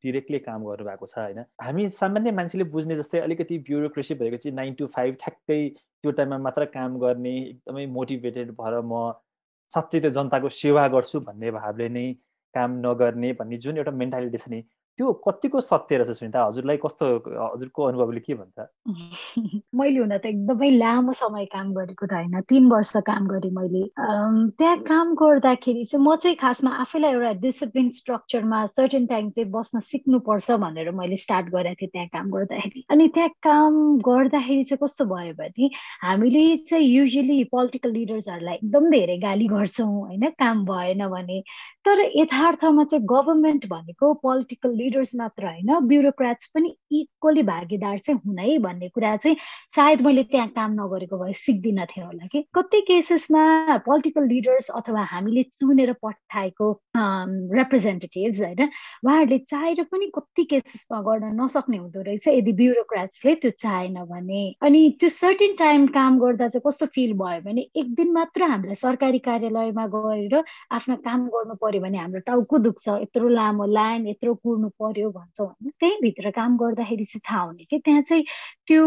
डिरेक्टली 0.03 0.39
काम 0.39 0.65
गर्नुभएको 0.65 1.07
छ 1.07 1.19
होइन? 1.19 1.41
हामी 1.63 1.89
सामान्य 1.95 2.31
मान्छेले 2.33 2.65
बुझ्ने 2.71 2.97
जस्तै 2.97 3.19
अलिकति 3.21 3.59
ब्युरोक्रेसी 3.69 4.15
भएको 4.15 4.37
चाहिँ 4.37 4.57
नाइन 4.57 4.75
टु 4.75 4.87
फाइभ 4.97 5.17
ठ्याक्कै 5.21 5.61
त्यो 5.71 6.11
टाइममा 6.13 6.39
मात्र 6.39 6.65
काम 6.75 6.99
गर्ने 6.99 7.35
एकदमै 7.43 7.87
मोटिभेटेड 7.97 8.51
भएर 8.61 8.81
म 8.85 9.03
साँच्चै 9.71 10.01
त्यो 10.01 10.11
जनताको 10.11 10.49
सेवा 10.55 10.87
गर्छु 10.89 11.21
भन्ने 11.21 11.51
भावले 11.51 11.89
नै 11.89 12.07
काम 12.55 12.79
नगर्ने 12.87 13.33
भन्ने 13.33 13.57
जुन 13.57 13.79
एउटा 13.79 13.93
मेन्टालिटी 13.97 14.39
छ 14.39 14.49
नि 14.49 14.61
त्यो 14.99 15.13
कतिको 15.25 15.61
सत्य 15.61 15.97
रहेछ 15.97 16.17
सुनिता? 16.19 16.45
हजुरलाई 16.47 16.77
कस्तो 16.77 17.07
हजुरको 17.27 17.83
अनुभवले 17.83 18.21
के 18.21 18.35
भन्छ? 18.35 18.67
मैले 19.75 19.99
हुन 19.99 20.17
त 20.19 20.27
एकदमै 20.27 20.71
लामो 20.71 21.13
समय 21.13 21.45
काम 21.55 21.73
गरेको 21.75 22.07
त 22.07 22.13
होइन 22.13 22.41
तिन 22.49 22.67
वर्ष 22.73 22.93
काम 23.07 23.27
गरेँ 23.27 23.51
मैले। 23.51 23.83
त्यहाँ 24.59 24.77
काम 24.85 25.15
गर्दाखेरि 25.15 25.85
चाहिँ 25.85 26.05
म 26.05 26.17
चाहिँ 26.17 26.37
खासमा 26.37 26.71
आफैलाई 26.85 27.13
एउटा 27.13 27.33
डिसिप्लिन 27.41 27.91
स्ट्रक्चरमा 27.99 28.67
सर्टेन 28.77 29.07
टाइम 29.07 29.31
चाहिँ 29.31 29.51
बस्न 29.51 29.81
सिक्नुपर्छ 29.81 30.51
भनेर 30.61 30.91
मैले 30.93 31.17
स्टार्ट 31.17 31.47
गरेको 31.57 31.81
थिएँ 31.81 31.91
त्यहाँ 31.93 32.09
काम 32.13 32.31
गर्दाखेरि। 32.31 32.85
अनि 32.91 33.09
त्यहाँ 33.17 33.31
काम 33.43 33.81
गर्दाखेरि 34.05 34.65
चाहिँ 34.65 34.79
कस्तो 34.85 35.05
भयो 35.15 35.35
भने 35.41 35.71
हामीले 36.05 36.45
चाहिँ 36.69 36.87
युजली 36.87 37.43
पोलिटिकल 37.49 37.91
लिडर्सहरूलाई 37.93 38.55
एकदम 38.55 38.91
धेरै 38.91 39.19
गाली 39.25 39.47
गर्छौँ 39.49 39.89
होइन? 39.89 40.29
काम 40.39 40.65
भएन 40.65 41.09
भने। 41.09 41.41
तर 41.87 42.01
यथार्थमा 42.17 42.85
चाहिँ 42.85 43.05
गभर्मेन्ट 43.09 43.67
भनेको 43.69 44.13
पोलिटिकल 44.23 44.71
लिडर्स 44.83 45.15
मात्र 45.17 45.47
होइन 45.47 45.79
ब्युरोक्राट्स 45.89 46.47
पनि 46.55 46.75
इक्वली 47.01 47.43
भागीदार 47.49 47.99
चाहिँ 47.99 48.21
हुनै 48.27 48.59
भन्ने 48.67 48.89
कुरा 48.95 49.17
चाहिँ 49.17 49.37
सायद 49.77 50.01
मैले 50.07 50.23
त्यहाँ 50.33 50.49
काम 50.57 50.73
नगरेको 50.81 51.19
भए 51.19 51.33
सिक्दिनँ 51.39 51.87
थिएँ 51.87 52.05
होला 52.05 52.27
कि। 52.27 52.45
कति 52.55 52.81
केसेसमा 52.89 53.43
पोलिटिकल 53.87 54.27
लिडर्स 54.29 54.69
अथवा 54.75 55.03
हामीले 55.13 55.43
चुनेर 55.43 55.93
पठाएको 56.03 56.71
रिप्रेजेन्टेटिभ्स 57.59 58.41
होइन 58.43 58.63
उहाँहरूले 58.63 59.39
चाहेर 59.39 59.83
पनि 59.93 60.11
कति 60.15 60.45
केसेसमा 60.51 61.01
गर्न 61.03 61.31
नसक्ने 61.41 61.77
हुँदो 61.77 62.03
रहेछ 62.03 62.29
यदि 62.29 62.53
ब्युरोक्राट्सले 62.53 63.35
त्यो 63.43 63.51
चाहेन 63.63 63.95
भने। 64.11 64.43
अनि 64.63 64.81
त्यो 65.01 65.09
सर्टेन 65.09 65.55
टाइम 65.59 65.87
काम 65.97 66.19
गर्दा 66.21 66.49
चाहिँ 66.49 66.63
कस्तो 66.67 66.87
फिल 66.95 67.13
भयो 67.23 67.41
भने 67.45 67.67
एक 67.77 67.95
दिन 67.95 68.13
मात्र 68.13 68.43
हामीलाई 68.53 68.75
सरकारी 68.75 69.19
कार्यालयमा 69.29 69.87
गएर 69.95 70.43
आफ्नो 70.73 70.97
काम 71.07 71.27
गर्नु 71.35 71.55
पर्यो 71.63 71.81
भने 71.83 71.99
हाम्रो 71.99 72.21
टाउको 72.27 72.59
दुख्छ। 72.59 72.89
यत्रो 73.03 73.29
लामो 73.29 73.67
लाइन 73.73 74.07
यत्रो 74.09 74.35
कुर्नु 74.35 74.69
पर्यो 74.81 75.11
भन्छौँ 75.11 75.47
होइन। 75.47 75.71
त्यहीँभित्र 75.81 76.31
काम 76.31 76.57
गर्दाखेरि 76.59 77.05
चाहिँ 77.05 77.21
थाहा 77.29 77.43
हुने 77.43 77.65
कि 77.71 77.79
त्यहाँ 77.79 78.03
चाहिँ 78.03 78.25
त्यो 78.67 78.83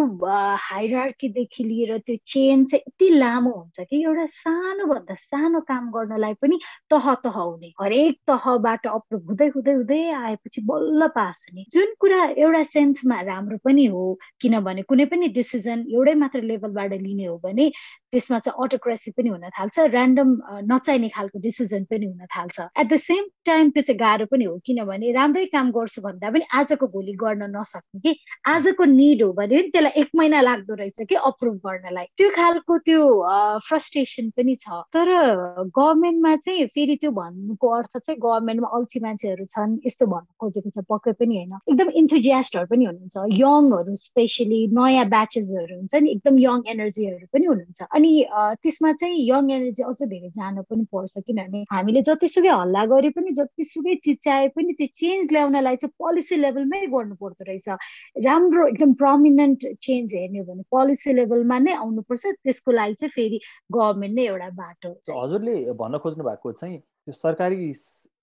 हाइरार्कीदेखि 0.70 1.64
लिएर 1.64 1.98
त्यो 1.98 2.16
चेन 2.28 2.66
चाहिँ 2.66 2.84
यति 2.88 3.10
लामो 3.20 3.52
हुन्छ 3.52 3.88
कि 3.90 4.04
एउटा 4.04 4.26
सानोभन्दा 4.26 5.16
सानो 5.16 5.60
काम 5.70 5.90
गर्नलाई 5.92 6.34
पनि 6.42 6.60
तह 6.92 7.14
तह 7.24 7.38
हुने। 7.40 7.74
हरेक 7.82 8.18
तहबाट 8.28 8.88
अप्रुभ 8.88 9.28
हुँदै 9.30 9.48
हुँदै 9.56 9.74
हुँदै 9.74 10.02
आएपछि 10.12 10.62
बल्ल 10.66 11.08
पास 11.16 11.46
हुने। 11.50 11.66
जुन 11.72 11.94
कुरा 12.00 12.24
एउटा 12.38 12.64
सेन्समा 12.64 13.22
राम्रो 13.22 13.58
पनि 13.66 13.86
हो 13.86 14.04
किनभने 14.42 14.82
कुनै 14.90 15.06
पनि 15.12 15.28
डिसिजन 15.36 15.86
एउटै 15.94 16.14
मात्र 16.16 16.42
लेभलबाट 16.42 16.94
लिने 16.94 17.26
हो 17.26 17.38
भने 17.44 17.70
त्यसमा 18.12 18.40
चाहिँ 18.40 18.64
अटोक्रेसी 18.64 19.12
पनि 19.12 19.30
हुन 19.30 19.50
थाल्छ 19.60 19.80
ऱ्यान्डम 19.80 20.30
नचाहिने 20.72 21.10
खालको 21.16 21.40
डिसिजन 21.40 21.84
पनि 21.92 22.06
हुन 22.06 22.26
थाल्छ। 22.36 22.60
एट 22.80 22.88
द 22.88 22.98
सेम 22.98 23.24
टाइम 23.46 23.70
त्यो 23.70 23.84
चाहिँ 23.84 24.00
गाह्रो 24.00 24.26
पनि 24.32 24.44
हो 24.46 24.58
किनभने 24.66 25.12
राम्रै 25.12 25.46
काम 25.52 25.72
गर्छु 25.78 26.02
भन्दा 26.02 26.30
पनि 26.32 26.46
आजको 26.60 26.88
भोलि 26.96 27.14
गर्न 27.24 27.44
नसक्ने 27.56 28.00
कि? 28.06 28.12
आजको 28.48 28.84
निड 28.86 29.22
हो 29.24 29.32
भने 29.40 29.62
त्यसलाई 29.74 30.02
एक 30.02 30.10
महिना 30.16 30.42
लाग्दो 30.42 30.74
रहेछ 30.82 30.98
कि 31.10 31.16
अप्रुभ 31.30 31.56
गर्नलाई? 31.68 32.06
त्यो 32.18 32.30
खालको 32.36 32.78
त्यो 32.88 33.02
फ्रस्ट्रेसन 33.68 34.30
पनि 34.38 34.56
छ। 34.56 34.82
तर 34.96 35.08
गभर्मेन्टमा 35.78 36.36
चाहिँ 36.46 36.66
फेरि 36.76 36.96
त्यो 37.02 37.12
भन्नुको 37.12 37.68
अर्थ 37.78 37.98
चाहिँ 37.98 38.20
गभर्मेन्टमा 38.22 38.70
अल्छी 38.78 39.00
मान्छेहरू 39.06 39.46
छन् 39.56 39.78
यस्तो 39.86 40.06
भन्नु 40.06 40.32
खोजेको 40.42 40.70
छ 40.70 40.86
पक्कै 40.90 41.12
पनि 41.20 41.36
होइन। 41.38 41.54
एकदम 41.72 41.90
इन्थुजियास्टहरू 42.02 42.68
पनि 42.72 42.86
हुनुहुन्छ। 42.86 43.16
यङहरू 43.42 43.96
स्पेसली 44.06 44.62
नयाँ 44.78 45.06
ब्याचेसहरू 45.16 45.76
हुन्छ 45.76 45.94
नि 45.96 46.12
एकदम 46.16 46.36
यङ 46.40 46.60
एनर्जीहरू 46.76 47.28
पनि 47.34 47.46
हुनुहुन्छ। 47.52 47.80
अनि 47.96 48.12
त्यसमा 48.64 48.92
चाहिँ 49.02 49.18
यङ 49.30 49.52
एनर्जी 49.58 49.84
अझ 49.84 50.00
धेरै 50.04 50.30
जान 50.40 50.62
पनि 50.70 50.84
पर्छ 50.94 51.14
किनभने 51.28 51.66
हामीले 51.72 52.02
जतिसुकै 52.10 52.54
हल्ला 52.62 52.86
गरे 52.92 53.10
पनि 53.18 53.32
जतिसुकै 53.40 53.96
चिच्याए 54.06 54.48
पनि 54.56 54.74
त्यो 54.80 54.88
चेन्ज 55.00 55.34
ल्याउनलाई 55.66 55.76
चाहिँ 55.76 55.94
पोलिसी 56.00 56.36
लेभलमै 56.38 56.86
गर्नु 56.94 57.16
पर्दो 57.16 57.44
रहेछ। 57.50 57.68
राम्रो 58.26 58.68
एकदम 58.68 58.94
प्रमिनेन्ट 59.02 59.60
चेन्ज 59.82 60.14
हेर्ने 60.14 60.40
हो 60.40 60.46
भने 60.46 60.64
पोलिसी 60.72 61.14
लेभलमा 61.14 61.58
नै 61.60 61.74
आउनुपर्छ 61.74 62.26
त्यसको 62.46 62.72
लागि 62.72 62.94
चाहिँ 63.02 63.12
फेरि 63.16 63.40
गभर्मेन्ट 63.74 64.16
नै 64.16 64.26
एउटा 64.26 64.50
बाटो। 64.62 64.90
हजुरले 65.10 65.56
भन्न 65.74 65.98
खोज्नु 65.98 66.24
भएको 66.24 66.52
चाहिँ 66.52 66.78
त्यो 66.78 67.14
सरकारी 67.14 67.72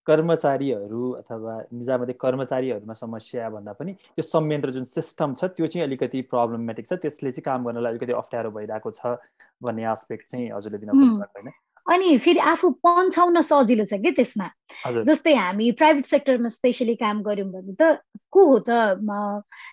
कर्मचारीहरू 0.06 1.02
अथवा 1.22 1.52
निजामती 1.72 2.12
कर्मचारीहरूमा 2.18 2.94
समस्या 3.02 3.50
भन्दा 3.50 3.72
पनि 3.78 3.92
त्यो 3.92 4.22
संयन्त्र 4.22 4.70
जुन 4.76 4.84
सिस्टम 4.84 5.34
छ 5.38 5.44
त्यो 5.56 5.66
चाहिँ 5.66 5.86
अलिकति 5.86 6.22
प्रब्लमेटिक 6.30 6.86
छ। 6.86 6.98
त्यसले 7.02 7.30
चाहिँ 7.32 7.46
काम 7.46 7.66
गर्नलाई 7.66 7.92
अलिकति 7.94 8.12
अप्ठ्यारो 8.12 8.50
भइरहेको 8.50 8.90
छ 8.98 9.18
भन्ने 9.62 9.84
आस्पेक्ट 9.94 10.24
चाहिँ 10.30 10.50
हजुरले 10.50 10.78
दिन 10.78 10.90
होइन 10.90 11.50
अनि 11.90 12.18
फेरि 12.24 12.38
आफू 12.38 12.70
पन्छाउन 12.86 13.40
सजिलो 13.42 13.84
छ 13.84 13.98
कि 14.02 14.10
त्यसमा। 14.14 14.48
जस्तै 15.06 15.34
हामी 15.34 15.70
प्राइभेट 15.78 16.06
सेक्टरमा 16.06 16.48
स्पेसली 16.48 16.94
काम 16.94 17.22
गऱ्यौँ 17.22 17.50
भने 17.52 17.74
त 17.80 17.98
को 18.32 18.40
हो 18.46 18.58
त 18.68 18.70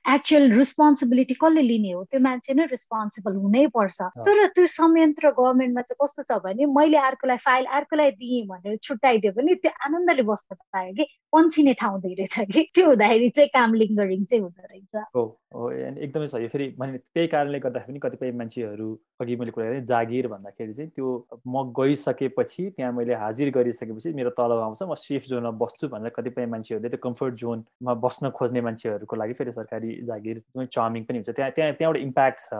एक्चुअल 0.10 0.52
रिस्पोन्सिबिलिटी 0.58 1.34
कसले 1.39 1.62
लिने 1.62 1.91
हो? 1.91 2.04
त्यो 2.10 2.19
मान्छे 2.19 2.54
नै 2.54 2.65
रिस्पोन्सिबल 2.74 3.34
हुनै 3.43 3.65
पर्छ। 3.78 4.02
तर 4.26 4.45
त्यो 4.58 4.65
संयन्त्र 4.67 5.32
गभर्मेन्टमा 5.38 5.82
चाहिँ 5.82 6.00
कस्तो 6.02 6.24
छ 6.28 6.41
भने 6.43 6.65
मैले 6.65 6.98
अर्कोलाई 6.98 7.38
फाइल 7.45 7.65
अर्कोलाई 7.80 8.12
दिएँ 8.19 8.45
भनेर 8.50 8.78
छुट्याइदियो 8.84 9.32
भने 9.38 9.56
त्यो 9.63 9.72
आनन्दले 9.86 10.24
बस्न 10.28 10.56
पायो 10.60 10.93
कि 10.98 11.06
पन्छिने 11.32 11.74
ठाउँ 11.80 12.00
धेरै 12.02 12.26
छ 12.26 12.50
कि। 12.52 12.62
त्यो 12.74 12.86
हुँदाखेरि 12.89 13.30
चाहिँ 13.38 13.50
काम 13.54 13.74
लिङ्गरिङ 13.80 14.26
चाहिँ 14.26 14.43
हुँदो 14.43 14.63
रहेछ। 14.65 14.93
हो 15.54 15.70
एकदमै 15.72 16.28
सही 16.28 16.48
फेरि 16.48 16.66
मैले 16.80 16.98
त्यही 16.98 17.28
कारणले 17.28 17.60
गर्दाखेरि 17.60 17.92
पनि 17.92 18.00
कतिपय 18.00 18.32
मान्छेहरू 18.32 18.90
अघि 19.20 19.36
मैले 19.36 19.52
कुरा 19.52 19.66
गरेँ 19.68 19.82
जागिर 19.92 20.28
भन्दाखेरि 20.28 20.74
चाहिँ 20.74 20.90
त्यो 20.96 21.14
म 21.48 21.64
गइसकेपछि 21.80 22.70
त्यहाँ 22.70 22.92
मैले 22.94 23.14
हाजिर 23.24 23.50
गरिसकेपछि 23.52 24.14
मेरो 24.14 24.30
तलब 24.38 24.60
आउँछ 24.66 24.84
म 24.84 24.94
सेफ 24.96 25.26
जोनमा 25.30 25.52
बस्छु 25.64 25.88
भनेर 25.90 26.14
कतिपय 26.18 26.46
मान्छेहरूले 26.54 26.90
त्यो 26.90 27.00
कम्फर्ट 27.04 27.34
जोनमा 27.42 27.94
बस्न 28.06 28.30
खोज्ने 28.38 28.62
मान्छेहरूको 28.62 29.16
लागि 29.16 29.34
फेरि 29.34 29.52
सरकारी 29.52 29.96
जागिर 30.06 30.38
एकदमै 30.38 30.66
चार्मिङ 30.78 31.04
पनि 31.04 31.18
हुन्छ। 31.18 31.30
त्यहाँ 31.30 31.52
त्यहाँ 31.52 31.74
त्यहाँ 31.74 31.94
एउटा 31.94 32.06
इम्प्याक्ट 32.06 32.40
छ 32.46 32.54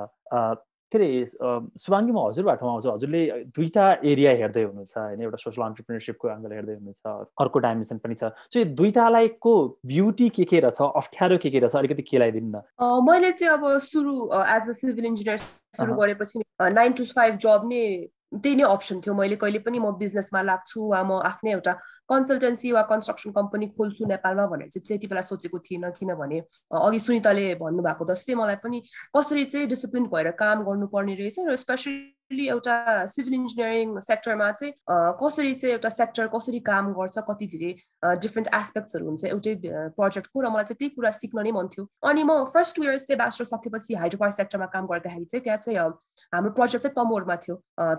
के 0.92 0.98
अरे 0.98 1.10
सुभाङ्गी 1.26 2.12
म 2.12 2.20
हजुरबाट 2.28 2.64
आउँछु 2.64 2.90
हजुरले 2.92 3.22
दुईवटा 3.56 3.86
एरिया 4.12 4.32
हेर्दै 4.42 4.64
हुनुहुन्छ 4.64 4.98
होइन 4.98 5.22
एउटा 5.22 5.38
सोसल 5.44 5.62
अन्टरप्रिनरसिपको 5.70 6.30
एङ्गल 6.36 6.52
हेर्दै 6.58 6.74
हुनुहुन्छ 6.74 7.02
अर्को 7.46 7.60
डाइमेन्सन 7.66 7.98
पनि 8.04 8.16
छ। 8.16 8.32
सो 8.50 8.60
यो 8.60 8.66
दुइटालाईको 8.82 9.54
ब्युटी 9.94 10.30
के 10.38 10.44
के 10.52 10.60
रहेछ 10.66 10.82
अप्ठ्यारो 10.82 11.38
के 11.38 11.50
के 11.50 11.60
रहेछ 11.60 11.76
अलिकति 11.82 12.04
केलाइदिनु 12.12 12.50
न। 12.50 12.62
मैले 13.10 13.32
चाहिँ 13.32 13.54
अब 13.54 13.78
सुरु 13.88 14.14
एज 14.36 14.70
अ 14.70 14.74
सिभिल 14.82 15.06
इन्जिनियर 15.06 15.38
सुरु 15.38 15.94
गरेपछि 16.02 16.42
नाइन 16.80 16.94
टु 16.94 17.06
फाइभ 17.18 17.38
जब 17.46 17.70
नै 17.74 17.84
त्यही 18.32 18.56
नै 18.56 18.64
अप्सन 18.64 19.00
थियो। 19.02 19.14
मैले 19.16 19.36
कहिले 19.42 19.60
पनि 19.66 19.80
म 19.80 19.92
बिजनेसमा 19.98 20.42
लाग्छु 20.42 20.80
वा 20.90 21.02
म 21.04 21.18
आफ्नै 21.30 21.52
एउटा 21.52 21.74
कन्सल्टेन्सी 22.10 22.72
वा 22.72 22.82
कन्स्ट्रक्सन 22.92 23.32
कम्पनी 23.34 23.68
खोल्छु 23.74 24.06
नेपालमा 24.06 24.46
भनेर 24.54 24.70
चाहिँ 24.70 24.86
त्यति 24.88 25.08
बेला 25.08 25.22
सोचेको 25.26 25.60
थिइनँ। 25.66 25.92
किनभने 25.98 26.40
अघि 26.70 27.00
सुनिताले 27.00 27.46
भन्नुभएको 27.58 28.06
जस्तै 28.14 28.36
मलाई 28.36 28.62
पनि 28.64 28.82
कसरी 29.18 29.46
चाहिँ 29.46 29.68
डिसिप्लिन 29.68 30.06
भएर 30.14 30.32
काम 30.38 30.64
गर्नुपर्ने 30.70 31.16
रहेछ 31.16 31.40
र 31.50 31.56
स्पेसली 31.58 31.98
एउटा 32.32 33.06
सिभिल 33.08 33.34
इन्जिनियरिङ 33.34 34.00
सेक्टरमा 34.00 34.52
चाहिँ 34.52 34.74
कसरी 35.22 35.54
चाहिँ 35.56 35.74
एउटा 35.74 35.90
सेक्टर 35.90 36.28
कसरी 36.36 36.60
काम 36.70 36.94
गर्छ 36.94 37.18
कति 37.30 37.48
धेरै 37.54 37.74
डिफ्रेन्ट 38.22 38.50
एस्पेक्ट्सहरू 38.56 39.06
हुन्छ 39.06 39.26
एउटै 39.26 39.56
प्रोजेक्टको 39.98 40.42
र 40.42 40.50
मलाई 40.50 40.64
चाहिँ 40.70 40.78
त्यही 40.80 40.90
कुरा 40.96 41.12
सिक्न 41.12 41.44
नै 41.44 41.52
मन 41.52 41.68
थियो। 41.74 41.90
अनि 42.06 42.24
म 42.24 42.46
फर्स्ट 42.54 42.76
टु 42.76 42.84
इयर्स 42.84 43.08
चाहिँ 43.08 43.18
ब्याचलर 43.18 43.46
सकेपछि 43.54 43.94
हाइड्रो 44.02 44.20
पावर 44.20 44.32
सेक्टरमा 44.40 44.66
काम 44.74 44.86
गर्दाखेरि 44.94 45.26
चाहिँ 45.26 45.44
त्यहाँ 45.44 45.60
चाहिँ 45.66 45.78
हाम्रो 46.34 46.52
प्रोजेक्ट 46.54 46.84
चाहिँ 46.84 46.96
तमोरमा 46.96 47.36
थियो 47.46 47.56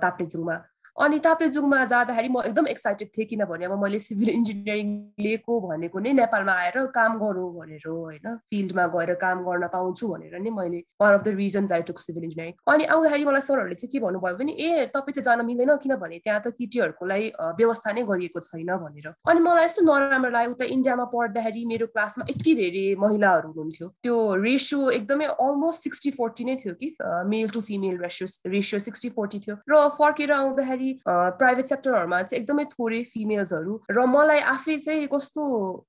ताप्लेजुङमा। 0.06 0.56
अनि 0.98 1.18
ताप्लेजुङमा 1.24 1.84
जाँदाखेरि 1.92 2.28
म 2.28 2.42
एकदम 2.44 2.66
एक्साइटेड 2.68 3.08
थिएँ 3.16 3.26
किनभने 3.26 3.64
अब 3.66 3.78
मैले 3.82 3.98
सिभिल 3.98 4.28
इन्जिनियरिङ 4.30 4.88
लिएको 5.20 5.60
भनेको 5.60 5.98
नै 6.00 6.12
नेपालमा 6.20 6.52
आएर 6.62 6.78
काम 6.96 7.18
गरौँ 7.18 7.48
भनेर 7.54 7.88
होइन 7.88 8.36
फिल्डमा 8.50 8.86
गएर 8.94 9.14
काम 9.22 9.44
गर्न 9.44 9.66
पाउँछु 9.74 10.08
भनेर 10.08 10.38
नै 10.40 10.50
मैले 10.50 10.82
one 11.00 11.14
of 11.14 11.24
the 11.24 11.34
reasons 11.36 11.72
I 11.72 11.82
took 11.90 11.98
civil 12.00 12.24
engineering 12.24 12.54
अनि 12.74 12.84
आउँदाखेरि 12.84 13.24
मलाई 13.24 13.40
सरहरूले 13.48 13.74
चाहिँ 13.74 13.92
के 13.92 14.00
भन्नुभयो 14.06 14.36
भने 14.40 14.52
ए 14.52 14.86
तपाईँ 14.94 15.14
चाहिँ 15.14 15.24
जान 15.28 15.46
मिल्दैन 15.46 15.76
किनभने 15.82 16.18
त्यहाँ 16.24 16.40
त 16.46 16.54
केटीहरूको 16.58 17.06
लागि 17.06 17.26
व्यवस्था 17.60 17.92
नै 17.92 18.02
गरिएको 18.10 18.40
छैन 18.40 18.70
भनेर। 18.84 19.08
अनि 19.30 19.40
मलाई 19.40 19.64
यस्तो 19.64 19.82
नराम्रो 19.84 20.30
लाग्यो 20.30 20.52
उता 20.52 20.64
इन्डियामा 20.76 21.04
पढ्दाखेरि 21.14 21.64
मेरो 21.72 21.86
क्लासमा 21.94 22.24
यति 22.30 22.54
धेरै 22.60 22.84
महिलाहरू 23.04 23.48
हुनुहुन्थ्यो। 23.48 23.88
त्यो 24.04 24.16
रेसियो 24.44 24.90
एकदमै 24.98 25.26
अलमोस्ट 25.46 25.80
सिक्सटी 25.84 26.10
फोर्टी 26.18 26.44
नै 26.44 26.56
थियो 26.62 26.74
कि 26.80 26.88
male 27.32 27.48
to 27.54 27.60
female 27.68 27.96
ratio 28.04 28.28
ratio 28.50 28.80
sixty 28.80 29.08
forty 29.16 29.38
थियो। 29.46 29.56
र 29.70 29.88
फर्केर 29.98 30.32
आउँदाखेरि 30.32 30.79
प्राइभेट 31.06 31.64
सेक्टरहरूमा 31.64 32.22
चाहिँ 32.22 32.42
एकदमै 32.42 32.64
थोरै 32.64 33.02
फिमेल्सहरू 33.04 33.80
र 33.90 34.06
मलाई 34.06 34.40
आफै 34.50 34.76
चाहिँ 34.78 35.06
कस्तो 35.06 35.42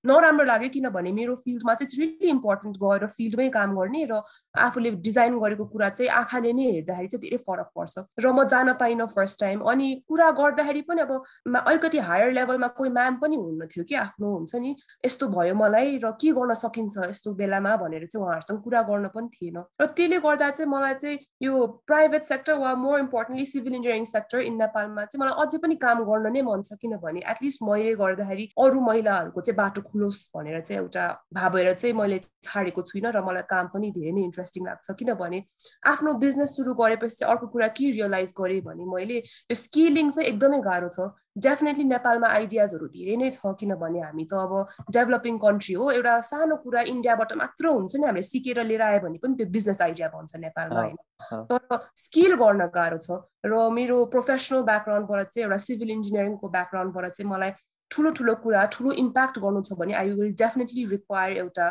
नराम्रो 0.05 0.45
लाग्यो 0.45 0.69
किनभने 0.69 1.11
मेरो 1.11 1.35
फिल्डमा 1.35 1.73
चाहिँ 1.73 1.99
रियली 1.99 2.29
इम्पोर्टेन्ट 2.29 2.77
गएर 2.77 3.07
फिल्डमै 3.07 3.49
काम 3.49 3.75
गर्ने 3.77 4.05
र 4.05 4.21
आफूले 4.59 4.91
डिजाइन 5.01 5.39
गरेको 5.39 5.65
कुरा 5.65 5.89
चाहिँ 5.89 6.11
आँखाले 6.11 6.53
नै 6.53 6.65
हेर्दाखेरि 6.71 7.07
चाहिँ 7.07 7.21
धेरै 7.21 7.37
फरक 7.37 7.69
पर्छ 7.75 7.95
र 8.19 8.31
म 8.31 8.43
जान 8.47 8.73
पाइनँ 8.73 9.07
फर्स्ट 9.07 9.39
टाइम 9.39 9.59
अनि 9.65 9.89
कुरा 10.07 10.29
गर्दाखेरि 10.31 10.81
पनि 10.81 11.01
अब 11.01 11.11
अलिकति 11.57 11.97
हायर 11.99 12.31
लेभलमा 12.31 12.67
कोही 12.67 12.89
म्याम 12.89 13.15
पनि 13.15 13.35
हुन्न 13.35 13.67
थियो 13.67 13.85
कि 13.85 13.95
आफ्नो 13.95 14.33
हुन्छ 14.35 14.55
नि 14.55 14.75
यस्तो 15.05 15.27
भयो 15.27 15.55
मलाई 15.55 15.97
र 16.03 16.11
के 16.21 16.31
गर्न 16.31 16.53
सकिन्छ 16.53 17.09
यस्तो 17.09 17.33
बेलामा 17.33 17.75
भनेर 17.77 18.05
चाहिँ 18.05 18.25
उहाँहरूसँग 18.25 18.61
कुरा 18.63 18.81
गर्न 18.81 19.07
पनि 19.07 19.29
थिएन। 19.33 19.57
र 19.81 19.85
त्यसले 19.85 20.19
गर्दा 20.19 20.49
चाहिँ 20.49 20.71
मलाई 20.71 20.93
चाहिँ 20.93 21.19
यो 21.41 21.65
प्राइभेट 21.87 22.23
सेक्टर 22.23 22.53
वा 22.53 22.73
more 22.75 22.99
importantly 22.99 23.45
civil 23.45 23.75
engineering 23.75 24.05
sector 24.05 24.39
in 24.39 24.57
नेपालमा 24.81 25.05
चाहिँ 25.05 25.21
मलाई 25.21 25.45
अझै 25.45 25.57
पनि 25.61 25.75
काम 25.75 26.03
गर्न 26.03 26.31
नै 26.33 26.41
मन 26.41 26.61
छ 26.63 26.77
किनभने 26.81 27.21
एटलिस्ट 27.31 27.63
मैले 27.63 27.93
गर्दाखेरि 27.95 28.45
अरू 28.57 28.79
महिलाहरूको 28.81 29.41
चाहिँ 29.41 29.57
बाटो 29.57 29.81
खुलोस् 29.81 30.19
भनेर 30.35 30.59
चाहिँ 30.61 30.81
एउटा 30.81 31.05
भावेर 31.33 31.73
चाहिँ 31.73 31.95
मैले 31.95 32.19
छाडेको 32.43 32.81
छुइनँ 32.81 33.11
र 33.11 33.21
मलाई 33.21 33.45
काम 33.49 33.67
पनि 33.73 33.91
धेरै 33.91 34.11
नै 34.11 34.21
इन्ट्रेस्टिङ 34.23 34.65
लाग्छ 34.65 34.97
किनभने 34.99 35.43
आफ्नो 35.85 36.13
बिजनेस 36.25 36.55
सुरु 36.57 36.73
गरेपछि 36.73 37.15
चाहिँ 37.15 37.31
अर्को 37.33 37.47
कुरा 37.47 37.67
के 37.77 37.91
रियलाइज 37.91 38.33
गरेँ 38.39 38.61
भने 38.61 38.85
मैले 38.85 39.17
यो 39.17 39.55
स्किलिङ 39.55 40.11
चाहिँ 40.11 40.29
एकदमै 40.29 40.61
गाह्रो 40.61 40.89
छ। 40.89 41.11
डेफिनेटली 41.35 41.83
नेपालमा 41.83 42.27
आइडियाजहरू 42.27 42.87
धेरै 42.93 43.15
नै 43.15 43.29
छ 43.31 43.53
किनभने 43.59 43.99
हामी 44.01 44.25
त 44.25 44.33
अब 44.33 44.91
डेभलपिङ 44.95 45.37
कन्ट्री 45.45 45.73
हो। 45.73 45.91
एउटा 45.91 46.15
सानो 46.29 46.55
कुरा 46.63 46.81
इन्डियाबाट 46.93 47.33
मात्र 47.41 47.67
हुन्छ 47.67 47.95
नि 47.95 48.05
हामीले 48.05 48.27
सिकेर 48.29 48.63
लिएर 48.71 48.81
आयो 48.87 48.99
भने 49.05 49.17
पनि 49.23 49.35
त्यो 49.39 49.47
बिजनेस 49.55 49.81
आइडिया 49.81 50.07
भन्छ 50.15 50.35
नेपालमा 50.45 50.81
होइन। 50.81 50.97
तर 51.51 51.79
स्किल 52.03 52.35
गर्न 52.43 52.67
गाह्रो 52.75 52.99
छ 53.05 53.19
र 53.45 53.69
मेरो 53.79 54.05
प्रोफेसनल 54.15 54.61
ब्याकग्राउन्डबाट 54.71 55.27
चाहिँ 55.31 55.45
एउटा 55.45 55.57
सिभिल 55.67 55.91
इन्जिनियरिङको 55.97 56.49
ब्याकग्राउन्डबाट 56.57 57.05
चाहिँ 57.15 57.31
मलाई 57.31 57.51
ठुलो 57.91 58.11
ठुलो 58.17 58.35
कुरा 58.43 58.65
ठुलो 58.75 58.91
इम्प्याक्ट 59.05 59.39
गर्नु 59.45 59.61
छ 59.67 59.79
भने 59.79 59.93
आई 60.01 60.11
विल 60.19 60.35
डेफिनेटली 60.43 60.85
रिक्वायर 60.95 61.37
एउटा 61.45 61.67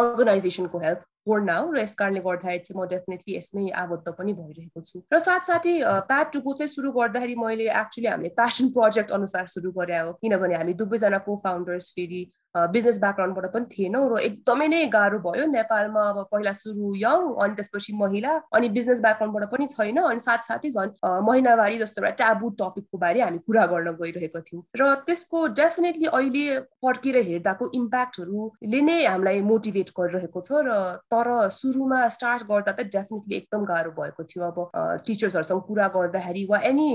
अर्गनाइजेसनको 0.00 0.78
हेल्प 0.78 1.00
फोर 1.26 1.40
नाउ 1.42 1.70
र 1.72 1.78
यस 1.80 1.94
कारणले 1.94 2.20
गर्दाखेरि 2.20 2.62
चाहिँ 2.66 2.80
म 2.80 2.86
डेफिनेटली 2.90 3.36
यसमै 3.36 3.68
आबद्ध 3.82 4.12
पनि 4.18 4.32
भइरहेको 4.40 4.80
छु। 4.80 5.02
र 5.12 5.18
साथसाथै 5.20 5.74
प्याट 6.08 6.32
टुको 6.32 6.54
चाहिँ 6.58 6.72
सुरु 6.74 6.92
गर्दाखेरि 6.92 7.34
मैले 7.36 7.70
एक्चुली 7.80 8.06
हामीले 8.08 8.34
प्यासन 8.40 8.68
प्रोजेक्ट 8.76 9.10
अनुसार 9.12 9.46
सुरु 9.54 9.70
गरे 9.78 9.98
हो। 9.98 10.12
किनभने 10.22 10.54
हामी 10.56 10.74
दुवैजना 10.80 11.18
को 11.26 11.36
फाउन्डर्स 11.44 11.90
फेरि 11.96 12.22
बिजनेस 12.54 12.98
ब्याकग्राउन्डबाट 13.00 13.52
पनि 13.52 13.64
थिएनौँ 13.72 14.04
र 14.10 14.18
एकदमै 14.28 14.66
नै 14.68 14.84
गाह्रो 14.90 15.18
भयो। 15.26 15.46
नेपालमा 15.46 16.02
अब 16.10 16.18
पहिला 16.32 16.52
सुरु 16.52 16.94
यङ 16.98 17.20
अनि 17.42 17.54
त्यसपछि 17.54 17.92
महिला 17.96 18.32
अनि 18.56 18.68
बिजनेस 18.76 19.00
ब्याकग्राउन्डबाट 19.00 19.50
पनि 19.52 19.66
छैन 19.70 19.98
अनि 20.02 20.20
साथसाथै 20.20 20.70
झन् 20.70 20.90
महिनावारी 21.28 21.78
जस्तो 21.78 22.02
एउटा 22.02 22.14
ट्याबु 22.20 22.50
टपिकको 22.60 22.98
बारे 22.98 23.20
हामी 23.20 23.38
कुरा 23.46 23.66
गर्न 23.72 23.92
गइरहेको 24.02 24.40
थियौँ। 24.40 24.62
र 24.80 24.94
त्यसको 25.06 25.46
डेफिनेटली 25.60 26.06
अहिले 26.10 26.58
फर्केर 26.82 27.16
हेर्दाको 27.28 27.70
इम्प्याक्टहरूले 27.80 28.80
नै 28.88 28.98
हामीलाई 29.04 29.40
मोटिभेट 29.50 29.94
गरिरहेको 29.98 30.40
छ 30.40 30.50
र 30.66 30.78
तर 31.12 31.28
सुरुमा 31.54 32.00
स्टार्ट 32.16 32.42
गर्दा 32.50 32.72
त 32.72 32.88
डेफिनेटली 32.96 33.36
एकदम 33.36 33.64
गाह्रो 33.70 33.90
भएको 34.00 34.22
थियो। 34.26 34.42
अब 34.50 34.58
टिचर्सहरूसँग 35.06 35.62
कुरा 35.70 35.86
गर्दाखेरि 35.94 36.44
वा 36.50 36.58
एनी 36.70 36.90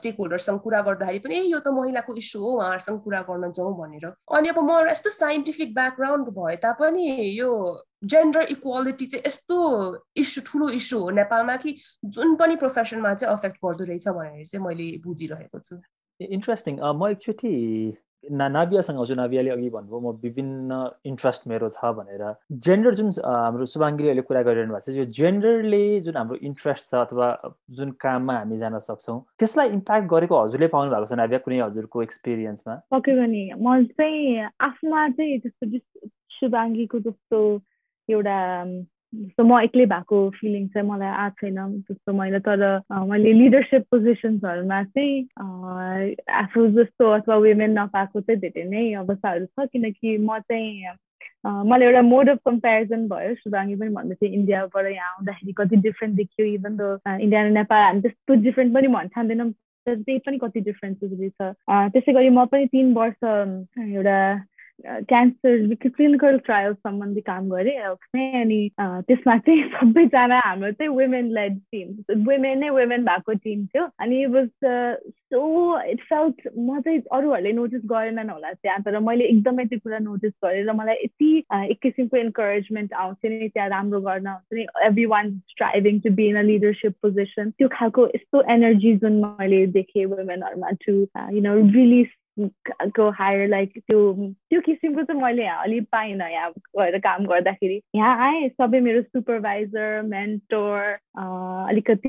स्टेक 0.00 0.16
होल्डरसँग 0.20 0.58
कुरा 0.64 0.80
गर्दाखेरि 0.88 1.18
पनि 1.26 1.34
ए 1.36 1.42
यो 1.52 1.60
त 1.60 1.68
महिलाको 1.76 2.14
इस्यु 2.24 2.40
हो 2.40 2.50
उहाँहरूसँग 2.56 3.00
कुरा 3.04 3.20
गर्न 3.28 3.52
जाउँ 3.52 3.74
भनेर। 3.76 4.06
अनि 4.32 4.48
अब 4.48 4.58
म 4.64 4.85
यस्तो 4.90 5.10
साइन्टिफिक 5.10 5.74
ब्याकग्राउन्ड 5.74 6.28
भए 6.38 6.56
तापनि 6.62 7.06
यो 7.38 7.50
जेन्डर 8.04 8.46
इक्वालिटी 8.50 9.06
चाहिँ 9.06 9.22
यस्तो 9.26 9.58
इस्यु 10.16 10.42
ठुलो 10.46 10.68
इस्यु 10.78 10.98
हो 11.00 11.10
नेपालमा 11.10 11.56
कि 11.56 11.76
जुन 12.04 12.34
पनि 12.36 12.56
प्रोफेसनमा 12.56 13.14
चाहिँ 13.14 13.36
अफेक्ट 13.36 13.56
गर्दो 13.64 13.84
रहेछ 13.84 14.08
भनेर 14.08 14.46
चाहिँ 14.46 14.66
मैले 14.66 14.88
बुझिरहेको 15.04 15.60
छु। 15.60 15.80
इन्ट्रेस्टिङ 16.20 16.80
म 16.80 17.08
एकचोटि 17.10 17.52
ना 18.24 18.48
नाबियासँग 18.48 18.98
आउँछु 18.98 19.14
नाबियाले 19.14 19.50
अघि 19.50 19.68
भन्नुभयो 19.70 20.00
म 20.00 20.16
विभिन्न 20.22 20.72
इन्ट्रेस्ट 21.04 21.46
मेरो 21.46 21.68
छ 21.68 21.92
भनेर। 21.98 22.24
जेन्डर 22.66 22.94
जुन 22.94 23.08
हाम्रो 23.22 23.66
शुभाङ्गीले 23.66 24.08
अहिले 24.10 24.22
कुरा 24.22 24.42
गरिरहनु 24.42 24.72
भएको 24.72 24.92
छ 24.92 24.96
यो 24.96 25.04
जेन्डरले 25.18 25.84
जुन 26.00 26.16
हाम्रो 26.16 26.36
इन्ट्रेस्ट 26.42 26.90
छ 26.90 26.94
अथवा 27.02 27.28
जुन 27.70 27.90
काममा 28.00 28.38
हामी 28.38 28.58
जान 28.58 28.78
सक्छौँ 28.78 29.18
त्यसलाई 29.38 29.68
इम्प्याक्ट 29.70 30.08
गरेको 30.08 30.42
हजुरले 30.42 30.68
पाउनु 30.74 30.90
भएको 30.90 31.06
छ 31.06 31.20
नाबिया 31.22 31.38
कुनै 31.46 31.60
हजुरको 31.60 32.02
एक्सपिरियन्समा 32.02 32.74
पक्कै 32.90 33.14
पनि 33.20 33.42
म 33.54 33.84
चाहिँ 33.94 34.50
आफ्ना 34.60 35.08
चाहिँ 35.14 35.38
त्यस्तो 35.40 35.78
शुभाङ्गीको 36.40 36.98
जस्तो 37.06 37.40
एउटा 38.08 38.36
जस्तो 39.14 39.44
म 39.44 39.58
एक्लै 39.64 39.84
भएको 39.86 40.18
फिलिङ 40.40 40.66
चाहिँ 40.74 40.88
मलाई 40.88 41.08
आएको 41.08 41.36
छैन 41.40 41.58
जस्तो 41.90 42.12
मैले 42.12 42.38
तर 42.48 42.62
मैले 43.10 43.32
लिडरसिप 43.32 43.82
पोजिसन्सहरूमा 43.90 44.82
चाहिँ 44.84 46.14
आफू 46.42 46.66
जस्तो 46.76 47.10
अथवा 47.18 47.36
वुमेन 47.46 47.78
नपाएको 47.78 48.20
चाहिँ 48.20 48.40
धेरै 48.40 48.64
नै 48.70 48.92
अवस्थाहरू 49.02 49.46
छ। 49.46 49.68
किनकि 49.72 50.16
म 50.18 50.38
चाहिँ 50.50 50.96
मलाई 51.46 51.86
एउटा 51.86 52.02
मोड 52.02 52.28
अफ 52.28 52.38
कम्पेरिजन 52.46 53.06
भयो। 53.08 53.34
सुबाङ्गी 53.34 53.74
पनि 53.80 53.90
भन्दै 53.94 54.14
थियो 54.20 54.32
इन्डियाबाट 54.38 54.86
यहाँ 54.92 55.12
आउँदाखेरि 55.12 55.52
कति 55.60 55.76
डिफ्रेन्ट 55.86 56.16
देखियो। 56.16 56.46
इभन 56.54 56.76
द 56.76 56.98
इन्डिया 57.20 57.42
र 57.46 57.50
नेपाल 57.60 57.82
हामी 57.84 58.00
त्यस्तो 58.02 58.34
डिफ्रेन्ट 58.42 58.74
पनि 58.74 58.88
भन्न 58.96 59.08
चाहँदैनौँ 59.14 59.50
त्यही 59.86 60.18
पनि 60.26 60.38
कति 60.42 60.60
डिफ्रेन्सेस 60.66 61.10
रहेछ। 61.14 61.54
त्यसै 61.94 62.12
गरी 62.12 62.28
म 62.34 62.44
पनि 62.50 62.66
तिन 62.74 62.92
वर्ष 62.94 63.24
एउटा 63.94 64.18
क्यान्सर 64.84 65.74
क्लिनिकल 65.82 66.38
ट्रायल 66.38 66.72
सम्बन्धी 66.72 67.20
काम 67.20 67.48
गरेँ 67.48 67.78
अनि 67.80 68.68
त्यसमा 68.78 69.36
चाहिँ 69.38 69.62
सबैजना 69.74 70.38
हाम्रो 70.38 70.70
चाहिँ 70.72 70.88
वुमेन 70.88 71.30
लेड 71.32 71.58
टिम 71.72 72.24
वुमेन 72.26 72.58
नै 72.58 72.68
वुमेन 72.70 73.04
भएको 73.04 73.32
टिम 73.34 73.64
थियो 73.66 73.84
अनि 74.00 74.22
it 74.22 74.30
was 74.30 74.48
so 75.32 75.80
it 75.82 76.00
felt 76.00 76.48
म 76.58 76.80
चाहिँ 76.80 77.00
अरूहरूले 77.12 77.52
नोटिस 77.52 77.82
गरेनन् 77.84 78.30
होला 78.30 78.52
त्यहाँ 78.52 78.82
तर 78.82 78.98
मैले 78.98 79.24
एकदमै 79.24 79.64
त्यो 79.64 79.78
कुरा 79.78 79.98
नोटिस 79.98 80.32
गरेँ 80.44 80.64
र 80.64 80.72
मलाई 80.72 80.96
यति 81.04 81.30
एक 81.70 81.78
किसिमको 81.82 82.16
इन्करेजमेन्ट 82.16 82.92
आउँथ्यो 82.92 83.30
नि 83.30 83.48
त्यहाँ 83.48 83.68
राम्रो 83.68 84.00
गर्न 84.00 84.26
आउँथ्यो 84.26 84.58
नि 84.58 84.66
everyone 85.06 85.38
striving 85.50 86.00
to 86.00 86.10
be 86.10 86.28
in 86.28 86.36
a 86.36 86.42
leadership 86.42 86.94
position 87.02 87.50
त्यो 87.50 87.68
खालको 87.68 88.06
यस्तो 88.06 88.42
एनर्जी 88.50 88.94
जुन 88.96 89.20
मैले 89.40 89.66
देखेँ 89.72 90.06
वुमेनहरूमा 90.06 90.70
टु 90.86 90.92
यु 90.92 91.42
नो 91.42 91.56
रिली 91.72 92.04
को 92.38 93.08
हायर 93.10 93.48
लाइक 93.48 93.72
त्यो 93.78 94.00
त्यो 94.50 94.60
किसिमको 94.60 95.02
चाहिँ 95.02 95.22
मैले 95.22 95.42
यहाँ 95.44 95.62
अलिक 95.64 95.84
पाइनँ 95.92 96.28
यहाँ 96.30 96.50
गएर 96.78 96.98
काम 96.98 97.26
गर्दाखेरि। 97.26 97.80
यहाँ 97.96 98.26
आएँ 98.26 98.48
सबै 98.48 98.80
मेरो 98.80 99.02
सुपरभाइजर 99.02 100.02
मेन्टोर 100.02 100.80
अलिकति 101.68 102.08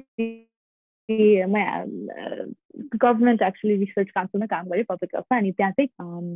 गभर्मेन्ट 2.96 3.42
एक्चुली 3.42 3.76
रिसर्च 3.76 4.10
काउन्सिलमा 4.16 4.46
काम 4.46 4.68
गरेँ 4.70 4.84
पब्लिक 4.90 5.16
हेल्थमा 5.16 5.38
अनि 5.38 5.52
त्यहाँ 5.52 5.72
चाहिँ 5.72 5.90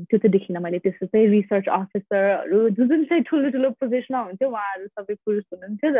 त्यो 0.05 0.17
चाहिँ 0.17 0.31
देखिनँ 0.31 0.61
मैले। 0.61 0.79
त्यस्तो 0.79 1.05
चाहिँ 1.05 1.27
रिसर्च 1.27 1.67
अफिसरहरू 1.69 2.69
जुन 2.69 2.87
जुन 2.87 3.03
चाहिँ 3.05 3.23
ठुलो 3.23 3.49
ठुलो 3.49 3.69
पोजिसनमा 3.81 4.19
हुन्थ्यो 4.19 4.49
उहाँहरू 4.49 4.87
सबै 4.87 5.13
पुरुष 5.25 5.43
हुनुहुन्थ्यो 5.53 5.91
र 5.95 5.99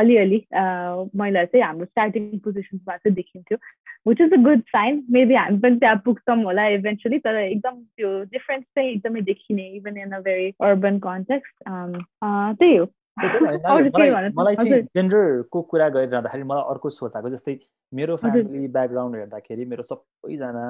अलिअलि 0.00 0.40
महिला 1.16 1.44
चाहिँ 1.44 1.64
हाम्रो 1.64 1.84
स्टार्टिङ 1.84 2.38
पोजिसन्समा 2.38 2.96
चाहिँ 2.96 3.14
देखिन्थ्यो 3.14 3.58
which 4.08 4.20
is 4.20 4.32
a 4.32 4.36
good 4.42 4.60
sign 4.72 5.02
maybe 5.10 5.34
हामी 5.34 5.58
पनि 5.58 5.78
त्यहाँ 5.78 6.02
पुग्छौँ 6.04 6.42
होला 6.44 6.66
इभेन्चुली 6.78 7.18
तर 7.18 7.36
एकदम 7.36 7.82
त्यो 7.96 8.10
डिफ्रेन्स 8.32 8.64
चाहिँ 8.64 8.90
एकदमै 8.90 9.20
देखिने 9.32 9.66
even 9.76 9.96
in 9.98 10.12
a 10.12 10.20
very 10.20 10.48
urban 10.60 10.98
context 10.98 11.54
त्यही 12.58 12.76
हो। 12.76 12.86
मलाई 13.18 14.56
चाहिँ 14.56 14.82
जेन्डरको 14.96 15.62
कुरा 15.62 15.88
गरिरहँदाखेरि 15.88 16.44
मलाई 16.44 16.70
अर्को 16.70 16.90
सोच 16.90 17.16
आएको 17.16 17.30
जस्तै 17.30 17.58
मेरो 17.92 18.16
फ्यामिली 18.16 18.68
ब्याकग्राउन्ड 18.68 19.16
हेर्दाखेरि 19.16 19.64
मेरो 19.64 19.82
सबैजना 19.82 20.64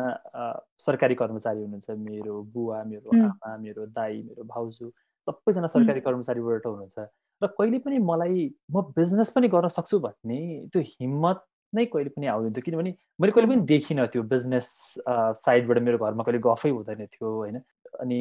सरकारी 0.78 1.14
कर्मचारी 1.14 1.60
हुनुहुन्छ 1.60 1.90
मेरो 1.90 2.42
बुवा 2.54 2.82
मेरो 2.84 3.16
आमा 3.18 3.56
मेरो 3.56 3.86
दाई 3.92 4.22
मेरो 4.22 4.44
भाउजू 4.44 4.90
सबैजना 5.28 5.66
सरकारी 5.66 6.00
कर्मचारीबाट 6.00 6.66
हुनुहुन्छ 6.66 7.06
र 7.42 7.46
कहिले 7.58 7.78
पनि 7.78 7.98
मलाई 8.02 8.50
म 8.70 8.82
बिजनेस 8.96 9.30
पनि 9.30 9.48
गर्न 9.48 9.68
सक्छु 9.68 9.98
भन्ने 10.00 10.40
त्यो 10.72 10.82
हिम्मत 10.84 11.44
नै 11.72 11.84
कहिले 11.86 12.10
पनि 12.10 12.26
आउँदैन 12.26 12.52
थियो 12.52 12.64
किनभने 12.64 12.94
मैले 13.20 13.32
कहिले 13.32 13.48
पनि 13.48 13.62
देखिनँ 13.66 14.06
त्यो 14.06 14.22
बिजनेस 14.24 14.68
साइडबाट 15.38 15.78
मेरो 15.78 15.98
घरमा 15.98 16.24
कहिले 16.24 16.40
गफै 16.40 16.70
हुँदैन 16.70 17.06
थियो 17.06 17.34
होइन 17.34 17.60
अनि 18.00 18.20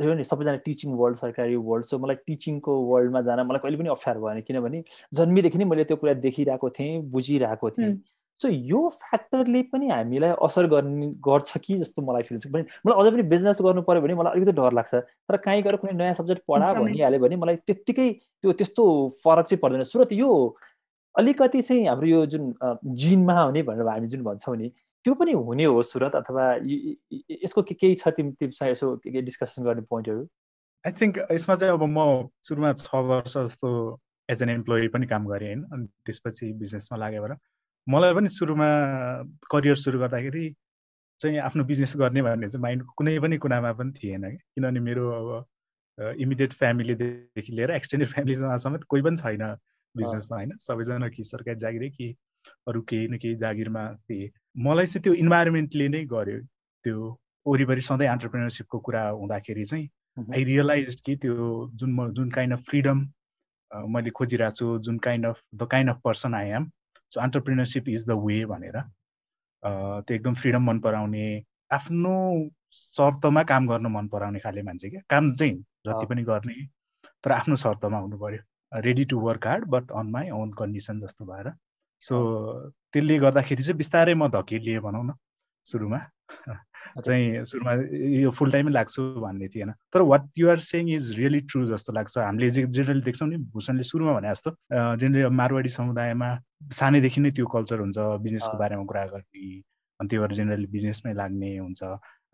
नि 0.00 0.24
सबैजना 0.24 0.56
टिचिङ 0.64 0.92
वर्ल्ड 0.96 1.16
सरकारी 1.18 1.56
वर्ल्ड 1.70 1.86
सो 1.86 1.98
मलाई 1.98 2.16
टिचिङको 2.26 2.72
वर्ल्डमा 2.90 3.20
जान 3.22 3.40
मलाई 3.46 3.58
कहिले 3.62 3.78
पनि 3.78 3.88
अप्ठ्यारो 3.88 4.20
भएन 4.20 4.40
किनभने 4.48 4.82
जन्मीदेखि 5.14 5.58
नै 5.58 5.64
मैले 5.64 5.84
त्यो 5.84 5.96
कुरा 5.96 6.14
देखिरहेको 6.26 6.70
थिएँ 6.78 7.02
बुझिरहेको 7.10 7.70
थिएँ। 7.70 7.96
सो 8.40 8.48
यो 8.48 8.80
फ्याक्टरले 9.02 9.62
पनि 9.72 9.88
हामीलाई 9.88 10.30
असर 10.46 10.66
गर्ने 10.70 11.06
गर्छ 11.26 11.58
कि 11.58 11.76
जस्तो 11.78 12.02
मलाई 12.02 12.22
फिल 12.22 12.38
छ 12.38 12.46
मलाई 12.46 12.94
अझै 12.94 13.10
पनि 13.10 13.22
बिजनेस 13.34 13.58
गर्नु 13.62 13.82
पऱ्यो 13.82 14.02
भने 14.02 14.14
मलाई 14.14 14.32
अलिकति 14.38 14.52
डर 14.60 14.72
लाग्छ। 14.78 14.94
तर 14.94 15.36
कहीँ 15.46 15.62
गएर 15.62 15.76
कुनै 15.82 15.92
नयाँ 15.98 16.14
सब्जेक्ट 16.14 16.42
पढा 16.48 16.72
भनिहाल्यो 16.74 17.20
भने 17.20 17.36
मलाई 17.36 17.56
त्यत्तिकै 17.66 18.08
त्यो 18.42 18.52
त्यस्तो 18.62 18.84
फरक 19.24 19.46
चाहिँ 19.50 19.60
पर्दैन। 19.62 19.82
सुरत 19.90 20.12
यो 20.14 20.30
अलिकति 21.14 21.62
चाहिँ 21.62 21.86
हाम्रो 21.88 22.06
यो 22.08 22.26
जुन 22.30 22.54
जिनमा 23.02 23.40
हुने 23.42 23.62
भनेर 23.66 23.88
हामी 23.88 24.08
जुन 24.08 24.22
भन्छौँ 24.22 24.56
नि 24.56 24.70
त्यो 25.04 25.14
पनि 25.14 25.32
हुने 25.32 25.64
हो 25.64 25.82
सुरत 25.82 26.14
अथवा 26.14 26.44
यसको 27.44 27.62
के 27.62 27.74
केही 27.74 27.94
छ 27.94 28.08
तिमी 28.16 28.32
तिमीसँग 28.40 28.68
यसो 28.70 28.96
के 29.06 29.22
डिस्कसन 29.22 29.64
गर्ने 29.64 29.82
पोइन्टहरू 29.90 30.28
आई 30.84 30.92
थिङ्क 31.00 31.18
यसमा 31.32 31.54
चाहिँ 31.54 31.74
अब 31.74 31.82
म 31.88 32.28
सुरुमा 32.42 32.72
छ 32.72 32.94
वर्ष 33.10 33.36
जस्तो 33.36 33.70
एज 34.28 34.42
एन 34.42 34.50
इम्प्लोइ 34.50 34.88
पनि 34.88 35.06
काम 35.06 35.26
गरेँ 35.26 35.48
होइन? 35.48 35.62
अनि 35.72 35.86
त्यसपछि 36.06 36.52
बिजनेसमा 36.52 36.98
लाग्यो 36.98 37.22
भएर 37.22 37.36
मलाई 37.86 38.14
पनि 38.14 38.28
सुरुमा 38.28 38.68
करियर 39.50 39.76
सुरु 39.76 39.98
गर्दाखेरि 39.98 40.54
चाहिँ 41.20 41.38
आफ्नो 41.40 41.64
बिजनेस 41.64 41.94
गर्ने 41.96 42.22
भन्ने 42.22 42.48
चाहिँ 42.48 42.62
माइन्ड 42.62 42.84
कुनै 42.96 43.18
पनि 43.20 43.36
कुरामा 43.44 43.72
पनि 43.72 43.92
थिएन 43.92 44.30
कि। 44.30 44.36
किनभने 44.36 44.80
मेरो 44.80 45.08
अब 45.10 46.16
इमिडिएट 46.20 46.52
फ्यामिलीदेखि 46.52 47.52
लिएर 47.52 47.70
एक्सटेन्डेड 47.70 48.08
फ्यामिलीसँग 48.08 48.56
समेत 48.66 48.84
कोही 48.84 49.02
पनि 49.02 49.16
छैन 49.16 49.44
बिजनेसमा 49.94 50.36
होइन? 50.36 50.52
सबैजना 50.60 51.08
कि 51.08 51.24
सरकारी 51.24 51.58
जागिरै 51.58 51.90
कि 51.90 52.14
अरू 52.68 52.80
केही 52.82 53.08
न 53.08 53.18
केही 53.18 53.34
जागिरमा 53.34 53.84
थिए। 54.04 54.30
मलाई 54.66 54.86
चाहिँ 54.86 55.02
त्यो 55.02 55.12
इन्भाइरोमेन्टले 55.22 55.88
नै 55.88 56.04
गर्यो 56.12 56.38
त्यो 56.84 56.96
वरिपरि 57.46 57.82
सधैँ 57.88 58.08
अन्टरप्रिनरसिपको 58.08 58.78
कुरा 58.86 59.02
हुँदाखेरि 59.20 59.64
चाहिँ 59.64 59.88
आई 60.34 60.44
रियलाइज 60.44 61.00
कि 61.06 61.16
त्यो 61.22 61.34
जुन 61.80 61.92
म 61.94 62.08
जुन 62.12 62.30
काइन्ड 62.30 62.52
अफ 62.54 62.62
फ्रिडम 62.68 62.98
मैले 63.94 64.10
खोजिरहेको 64.18 64.56
छु 64.56 64.78
जुन 64.86 64.98
kind 65.06 65.26
of 65.26 65.42
the 65.54 65.68
kind 65.72 65.90
of 65.90 66.00
person 66.04 66.34
I 66.34 66.48
am 66.58 66.70
so 67.12 67.20
entrepreneurship 67.20 67.88
is 67.88 68.06
the 68.08 68.16
way 68.24 68.44
भनेर। 68.52 68.80
त्यो 69.62 70.14
एकदम 70.16 70.34
फ्रिडम 70.40 70.62
मन 70.70 70.78
पराउने 70.80 71.26
आफ्नो 71.72 72.16
शर्तमा 72.72 73.42
काम 73.52 73.66
गर्न 73.68 73.86
मन 73.92 74.08
पराउने 74.08 74.38
खाले 74.38 74.62
मान्छे 74.62 74.90
क्या। 74.90 75.00
काम 75.10 75.32
चाहिँ 75.32 75.56
जति 75.86 76.06
पनि 76.06 76.22
गर्ने 76.24 76.58
तर 77.24 77.32
आफ्नो 77.32 77.56
शर्तमा 77.64 77.98
हुनु 77.98 78.18
पऱ्यो। 78.18 78.80
Ready 78.82 79.04
to 79.10 79.20
work 79.20 79.46
hard 79.46 79.64
but 79.74 79.90
on 80.00 80.10
my 80.10 80.30
own 80.40 80.50
condition 80.58 81.00
जस्तो 81.00 81.24
भएर। 81.32 81.48
सो 82.00 82.16
त्यसले 82.92 83.18
गर्दाखेरि 83.18 83.62
चाहिँ 83.62 83.76
बिस्तारै 83.78 84.14
म 84.14 84.28
धकेलिएँ 84.30 84.80
भनौँ 84.80 85.04
न 85.06 85.12
सुरुमा। 85.66 85.98
चाहिँ 87.04 87.44
सुरुमा 87.44 87.72
यो 88.22 88.30
फुल 88.30 88.50
टाइमै 88.52 88.70
लाग्छु 88.72 89.02
भन्ने 89.20 89.48
थिएन। 89.48 89.72
तर 89.92 90.02
what 90.02 90.24
you're 90.38 90.58
saying 90.64 90.88
is 90.96 91.10
really 91.18 91.40
true 91.50 91.66
जस्तो 91.68 91.92
लाग्छ। 91.92 92.18
हामीले 92.18 92.50
जेनरली 92.50 93.02
देख्छौँ 93.08 93.28
नि 93.28 93.36
भूषणले 93.52 93.82
सुरुमा 93.82 94.12
भने 94.18 94.28
जस्तो 94.30 94.50
जेनरली 95.00 95.28
मारवाडी 95.40 95.68
समुदायमा 95.78 96.28
सानैदेखि 96.80 97.20
नै 97.20 97.30
त्यो 97.36 97.46
कल्चर 97.46 97.78
हुन्छ 97.84 97.98
बिजनेसको 98.24 98.56
बारेमा 98.58 98.84
कुरा 98.88 99.04
गर्ने 99.12 99.44
अनि 100.00 100.08
त्यो 100.08 100.20
भएर 100.22 100.32
जेनरली 100.38 100.66
बिजनेसमै 100.76 101.12
लाग्ने 101.20 101.50
हुन्छ। 101.58 101.82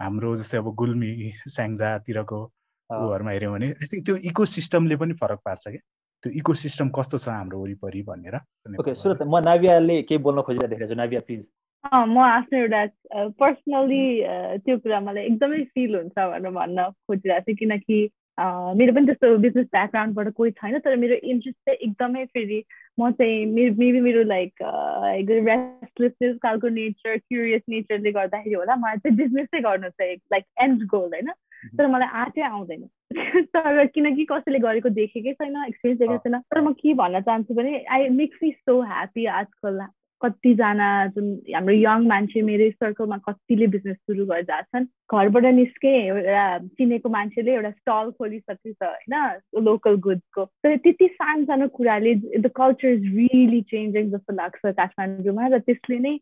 हाम्रो 0.03 0.37
जस्तै 0.37 0.59
अब 0.59 0.69
गुल्मी 0.75 1.11
स्याङ्जातिरको 1.55 2.39
उयोहरूमा 2.91 3.31
हेऱ्यौँ 3.31 3.53
भने 3.55 3.69
त्यो 3.91 4.15
इको 4.31 4.45
सिस्टमले 4.57 4.97
पनि 5.03 5.15
फरक 5.23 5.41
पार्छ 5.45 5.65
क्या। 5.69 5.83
त्यो 6.25 6.33
इको 6.33 6.55
सिस्टम 6.57 6.89
कस्तो 6.91 7.19
छ 7.19 7.29
हाम्रो 7.31 7.59
वरिपरि 7.61 8.03
भनेर 8.03 8.37
ओके 8.81 8.95
सुरत 8.95 9.23
म 9.25 9.45
नाभियाले 9.45 10.01
केही 10.03 10.23
बोल्न 10.23 10.43
खोजिरहेको 10.43 10.89
छु 10.89 10.95
नाभिया 10.95 11.21
प्लिज 11.21 11.43
म 11.85 12.19
आफ्नो 12.19 12.59
एउटा 12.59 12.85
पर्सनली 13.41 14.05
त्यो 14.65 14.77
कुरा 14.79 15.01
मलाई 15.01 15.25
एकदमै 15.25 15.63
फिल 15.75 15.97
हुन्छ 15.97 16.15
भनेर 16.17 16.51
भन्न 16.51 16.89
खोजिरहेको 16.91 17.47
थिएँ 17.49 17.57
किनकि 17.57 17.99
मेरो 18.39 18.93
पनि 18.93 19.07
त्यस्तो 19.07 19.37
बिजनेस 19.39 19.67
ब्याकग्राउन्डबाट 19.67 20.29
कोही 20.29 20.51
छैन 20.51 20.79
तर 20.79 20.97
मेरो 20.97 21.15
इन्ट्रेस्ट 21.15 21.59
चाहिँ 21.59 21.79
एकदमै 21.79 22.25
फेरि 22.25 22.63
म 23.01 23.11
चाहिँ 23.11 23.47
मेरो 23.47 23.75
मेबी 23.75 24.01
मेरो 24.01 24.23
लाइक 24.23 24.63
एकदम 24.63 25.47
रेस्टलेसनेस 25.47 26.37
खालको 26.37 26.69
नेचर 26.69 27.17
क्युरियस 27.17 27.63
नेचरले 27.69 28.13
गर्दाखेरि 28.13 28.55
होला 28.55 28.77
मलाई 28.77 28.97
चाहिँ 28.97 29.17
बिजनेसै 29.17 29.61
गर्नु 29.61 29.89
चाहिँ 29.89 30.17
लाइक 30.33 30.45
एन्ड 30.61 30.85
गोल 30.87 31.09
होइन? 31.09 31.31
तर 31.79 31.87
मलाई 31.87 32.09
आँटै 32.13 32.43
आउँदैन। 32.43 32.89
तर 33.47 33.87
किनकि 33.87 34.25
कसैले 34.25 34.59
गरेको 34.59 34.89
देखेकै 34.89 35.33
छैन 35.33 35.57
एक्सपिरियन्स 35.69 35.99
देखेको 35.99 36.19
छैन 36.19 36.41
तर 36.41 36.61
म 36.61 36.73
के 36.73 36.95
भन्न 36.95 37.21
चाहन्छु 37.21 37.55
भने 37.55 37.85
I 37.91 38.09
makes 38.09 38.39
me 38.43 38.51
so 38.51 38.81
happy 38.83 39.27
आजकल 39.27 39.87
कतिजना 40.23 40.91
जुन 41.07 41.31
हाम्रो 41.55 41.75
यङ 41.75 42.07
मान्छे 42.07 42.43
मेरै 42.43 42.71
सर्कलमा 42.71 43.19
कतिले 43.19 43.67
बिजनेस 43.67 43.97
सुरु 43.97 44.27
गरेर 44.27 44.63
छन् 44.63 44.87
घरबाट 45.13 45.45
निस्के 45.55 45.91
एउटा 46.07 46.59
चिनेको 46.79 47.09
मान्छेले 47.09 47.53
एउटा 47.55 47.71
स्टल 47.71 48.11
खोलिसकेछ 48.19 48.77
होइन? 48.83 49.15
लोकल 49.65 49.95
गुड्सको। 50.07 50.45
तर 50.45 50.77
त्यति 50.85 51.09
सानो 51.13 51.45
सानो 51.45 51.69
कुराले 51.77 52.15
the 52.15 52.51
culture 52.57 52.89
is 52.89 53.05
really 53.17 53.61
changing 53.73 54.11
जस्तो 54.11 54.35
लाग्छ 54.35 54.73
काठमाडौँमा 54.81 55.47
र 55.47 55.59
त्यसले 55.69 55.99
नै 55.99 56.17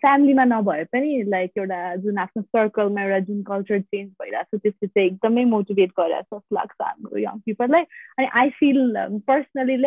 फ्यामिलीमा 0.00 0.44
नभए 0.54 0.84
पनि 0.92 1.22
लाइक 1.28 1.50
एउटा 1.58 1.80
जुन 2.06 2.18
आफ्नो 2.24 2.42
सर्कलमा 2.42 3.02
एउटा 3.02 3.18
जुन 3.28 3.42
कल्चर 3.52 3.80
चेन्ज 3.80 4.10
भइरहेको 4.22 4.56
छ 4.56 4.62
त्यसले 4.62 4.88
चाहिँ 4.88 5.08
एकदमै 5.08 5.44
मोटिभेट 5.52 5.90
गरिरहेको 6.00 6.38
जस्तो 6.38 6.56
लाग्छ 6.56 6.80
हाम्रो 6.80 7.18
यङ 7.26 7.38
पिपललाई। 7.46 7.84
अनि 8.18 8.26
I 8.40 8.50
feel 8.60 8.80
personally 9.28 9.82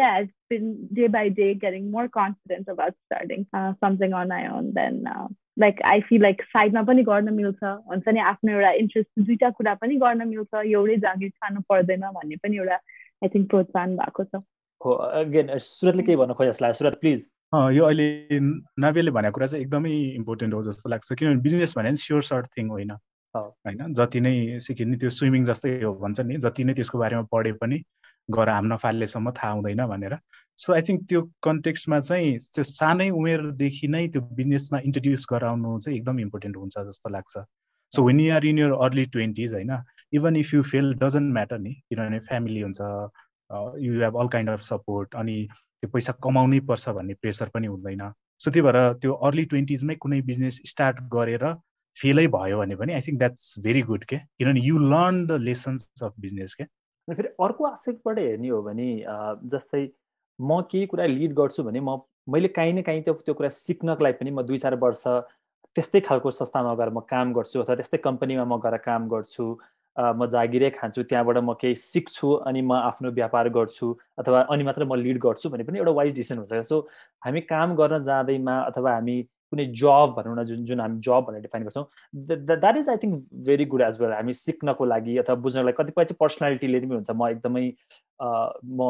day 0.49 1.07
by 1.07 1.27
day 1.27 1.53
getting 1.53 1.91
more 1.91 2.07
confident 2.07 2.69
about 2.69 2.93
starting 3.05 3.45
uh, 3.53 3.73
something 3.83 4.13
on 4.13 4.29
my 4.29 4.47
own 4.47 4.71
then 4.77 5.03
uh, 5.05 5.27
like 5.57 5.81
I 5.85 6.01
feel 6.09 6.21
like 6.21 6.41
साइडमा 6.53 6.81
पनि 6.89 7.03
गर्न 7.03 7.33
मिल्छ। 7.33 7.63
हुन्छ 7.63 8.07
नि 8.07 8.19
आफ्नो 8.31 8.51
एउटा 8.51 8.71
इन्ट्रेस्ट 8.81 9.09
दुइटा 9.19 9.49
कुरा 9.57 9.73
पनि 9.81 9.95
गर्न 10.03 10.27
मिल्छ। 10.27 10.65
एउटै 10.65 10.97
जागिर 11.05 11.29
खानु 11.29 11.61
पर्दैन 11.69 12.05
भन्ने 12.19 12.35
पनि 12.43 12.57
एउटा 12.57 12.75
आई 13.23 13.27
थिङ्क 13.35 13.49
प्रोत्साहन 13.49 13.95
भएको 13.97 14.23
छ। 14.23 14.41
हो 14.81 14.91
अगेन 15.19 15.57
सुरतले 15.57 16.03
केही 16.03 16.17
भन्नु 16.17 16.33
खोजेको 16.37 16.73
सुरत 16.79 16.99
प्लिज 17.01 17.27
यो 17.73 17.83
अहिले 17.85 18.39
नाभेले 18.85 19.11
भनेको 19.11 19.33
कुरा 19.33 19.47
चाहिँ 19.47 19.63
एकदमै 19.65 19.91
इम्पोर्टेन्ट 20.21 20.53
हो 20.53 20.61
जस्तो 20.63 20.89
लाग्छ। 20.89 21.13
किनभने 21.13 21.41
बिजनेस 21.41 21.73
भने 21.77 21.95
स्योर 22.03 22.21
सर्ट 22.29 22.45
थिङ 22.57 22.69
होइन। 22.69 22.91
होइन? 23.35 23.93
जति 23.93 24.19
नै 24.21 24.59
सिकिने 24.67 24.97
त्यो 24.97 25.09
स्विमिङ 25.09 25.45
जस्तै 25.45 25.71
हो 25.83 25.93
भन्छ 26.03 26.19
नि 26.21 26.37
जति 26.45 26.63
नै 26.63 26.73
त्यसको 26.73 26.97
बारेमा 26.99 27.23
पढे 27.31 27.51
पनि 27.61 27.83
गर 28.29 28.49
हाम 28.49 28.65
नफाल्लेसम्म 28.73 29.31
थाहा 29.37 29.51
हुँदैन 29.51 29.85
भनेर। 29.87 30.17
सो 30.59 30.73
आई 30.73 30.81
थिङ्क 30.87 31.05
त्यो 31.09 31.21
कन्टेक्स्टमा 31.43 31.99
चाहिँ 31.99 32.37
त्यो 32.55 32.63
सानै 32.71 33.09
उमेरदेखि 33.19 33.87
नै 33.87 34.07
त्यो 34.07 34.21
बिजनेसमा 34.39 34.79
इन्ट्रोड्युस 34.87 35.25
गराउनु 35.31 35.77
चाहिँ 35.79 35.97
एकदम 35.99 36.19
इम्पोर्टेन्ट 36.19 36.57
हुन्छ 36.57 36.75
जस्तो 36.89 37.09
लाग्छ। 37.09 37.45
So 37.91 38.03
when 38.03 38.19
you 38.19 38.33
are 38.35 38.45
in 38.45 38.59
your 38.59 38.71
early 38.87 39.05
twenties 39.13 39.53
होइन 39.53 39.71
even 40.13 40.35
if 40.35 40.53
you 40.53 40.63
fail 40.71 40.93
doesn't 41.03 41.33
matter 41.33 41.59
नि 41.59 41.73
किनभने 41.89 42.19
फ्यामिली 42.27 42.61
हुन्छ 42.61 42.81
you 43.85 44.01
have 44.01 44.17
all 44.19 44.27
kind 44.27 44.49
of 44.49 44.61
support 44.71 45.15
अनि 45.15 45.37
त्यो 45.53 45.89
पैसा 45.93 46.13
कमाउनै 46.23 46.59
पर्छ 46.69 46.89
भन्ने 46.97 47.13
प्रेसर 47.21 47.49
पनि 47.53 47.67
हुँदैन। 47.67 48.03
सो 48.39 48.51
त्यही 48.51 48.65
भएर 48.67 48.93
त्यो 49.01 49.13
अर्ली 49.27 49.45
ट्वेन्टिजमै 49.53 49.95
कुनै 50.03 50.21
बिजनेस 50.29 50.61
स्टार्ट 50.65 51.01
गरेर 51.13 51.45
फेलै 52.01 52.27
भयो 52.35 52.57
भने 52.57 52.75
पनि 52.75 52.93
I 52.93 53.01
think 53.07 53.19
that's 53.19 53.53
very 53.59 53.81
good 53.91 54.03
के? 54.05 54.17
किनभने 54.17 54.61
you 54.61 54.77
learn 54.77 55.25
the 55.27 55.39
lessons 55.41 56.03
of 56.03 56.13
business 56.19 56.53
के? 56.53 56.63
फेरि 57.07 57.27
अर्को 57.43 57.65
आस्पेक्टबाट 57.65 58.19
हेर्ने 58.19 58.49
हो 58.49 58.61
भने 58.63 58.89
जस्तै 59.53 59.87
म 60.39 60.61
केही 60.71 60.85
कुरा 60.85 61.05
लिड 61.05 61.33
गर्छु 61.33 61.63
भने 61.63 61.79
म 61.79 61.97
मैले 62.29 62.47
काहीँ 62.55 62.73
न 62.73 62.81
काहीँ 62.81 63.01
त्यो 63.03 63.13
त्यो 63.25 63.33
कुरा 63.33 63.49
सिक्नको 63.55 64.03
लागि 64.03 64.17
पनि 64.19 64.31
म 64.31 64.41
दुई 64.43 64.57
चार 64.59 64.75
वर्ष 64.83 65.03
त्यस्तै 65.75 65.99
खालको 66.01 66.31
संस्थामा 66.31 66.73
गएर 66.75 66.89
म 66.89 66.99
काम 67.09 67.33
गर्छु 67.33 67.59
अथवा 67.61 67.75
त्यस्तै 67.75 67.97
कम्पनीमा 68.03 68.45
म 68.45 68.59
गएर 68.65 68.77
काम 68.85 69.07
गर्छु 69.09 69.45
म 69.97 70.25
जागिरै 70.33 70.69
खान्छु 70.69 71.03
त्यहाँबाट 71.03 71.37
म 71.39 71.53
केही 71.61 71.75
सिक्छु 71.77 72.33
अनि 72.49 72.61
म 72.61 72.73
आफ्नो 72.89 73.11
व्यापार 73.11 73.49
गर्छु 73.57 73.87
अथवा 74.17 74.41
अनि 74.53 74.63
मात्र 74.63 74.85
म 74.85 74.99
लिड 75.01 75.19
गर्छु 75.25 75.49
भने 75.49 75.63
पनि 75.63 75.79
एउटा 75.79 75.93
वाइज 75.99 76.13
डिसिसन 76.15 76.37
हुन्छ 76.37 76.61
सो 76.67 76.79
हामी 77.21 77.41
काम 77.53 77.75
गर्न 77.75 78.01
जाँदैमा 78.03 78.59
अथवा 78.63 78.93
हामी 78.93 79.17
कुनै 79.51 79.65
जब 79.81 80.13
भनौँ 80.17 80.35
न 80.35 80.43
जुन 80.45 80.65
जुन 80.65 80.79
हामी 80.79 80.99
जब 80.99 81.25
भनेर 81.27 81.41
डिफाइन 81.41 81.63
गर्छौँ 81.63 81.85
that 82.51 82.77
is 82.77 82.89
I 82.89 82.97
think 83.03 83.23
very 83.47 83.65
good 83.73 83.81
as 83.81 83.99
well 84.01 84.11
हामी 84.13 84.33
सिक्नको 84.33 84.85
लागि 84.85 85.17
अथवा 85.17 85.35
बुझ्नको 85.45 85.65
लागि 85.65 85.77
कतिपय 85.79 86.05
चाहिँ 86.05 86.17
पर्सनालिटीले 86.19 86.79
पनि 86.79 86.95
हुन्छ। 86.95 87.11
म 87.11 87.27
एकदमै 87.29 87.65
म 88.19 88.81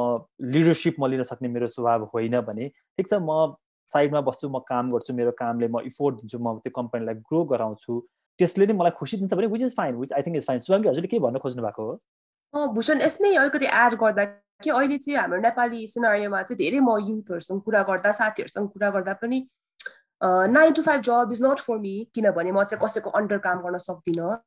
लिडरसिप 0.56 1.00
म 1.00 1.08
लिन 1.14 1.24
सक्ने 1.30 1.48
मेरो 1.56 1.68
स्वभाव 1.76 2.10
होइन 2.14 2.40
भने 2.50 2.70
ठिक 2.70 3.08
छ 3.10 3.22
म 3.22 3.56
साइडमा 3.90 4.22
बस्छु 4.28 4.50
म 4.50 4.60
काम 4.68 4.92
गर्छु 4.92 5.14
मेरो 5.14 5.32
कामले 5.38 5.68
म 5.68 5.82
इफोर्ट 5.90 6.16
दिन्छु 6.22 6.40
म 6.40 6.58
त्यो 6.64 6.72
कम्पनीलाई 6.76 7.16
ग्रो 7.28 7.44
गराउँछु। 7.52 8.00
त्यसले 8.40 8.66
नै 8.68 8.74
मलाई 8.80 8.94
खुसी 8.98 9.18
दिन्छ 9.18 9.34
भने 9.34 9.48
which 9.54 9.62
is 9.68 9.76
fine 9.76 9.96
which 10.02 10.14
I 10.14 10.22
think 10.26 10.38
is 10.38 10.46
fine 10.48 10.60
Shubhangi 10.66 10.90
हजुरले 10.90 11.08
के 11.14 11.20
भन्न 11.20 11.38
खोज्नु 11.46 11.64
भएको 11.64 11.86
हो? 11.88 11.94
भूषण 12.74 13.02
यसमै 13.02 13.34
अलिकति 13.36 13.66
एड 13.66 13.94
गर्दा 14.02 14.26
कि 14.64 14.70
अहिले 14.70 14.98
चाहिँ 14.98 15.18
हाम्रो 15.20 15.40
नेपाली 15.42 15.80
सिनारीमा 15.88 16.42
चाहिँ 16.42 16.58
धेरै 16.58 16.80
म 16.80 16.98
युथहरूसँग 17.08 17.62
कुरा 17.62 17.82
गर्दा 17.90 18.12
साथीहरूसँग 18.20 18.68
कुरा 18.74 18.90
गर्दा 18.98 19.14
पनि 19.22 19.40
nine 20.22 20.74
to 20.74 20.82
five 20.82 21.02
job 21.02 21.30
is 21.32 21.44
not 21.44 21.60
for 21.60 21.78
me 21.78 22.08
किनभने 22.16 22.52
म 22.52 22.64
चाहिँ 22.64 22.82
कसैको 22.86 23.10
अन्डर 23.10 23.38
काम 23.38 23.62
गर्न 23.62 23.78
सक्दिनँ। 23.78 24.38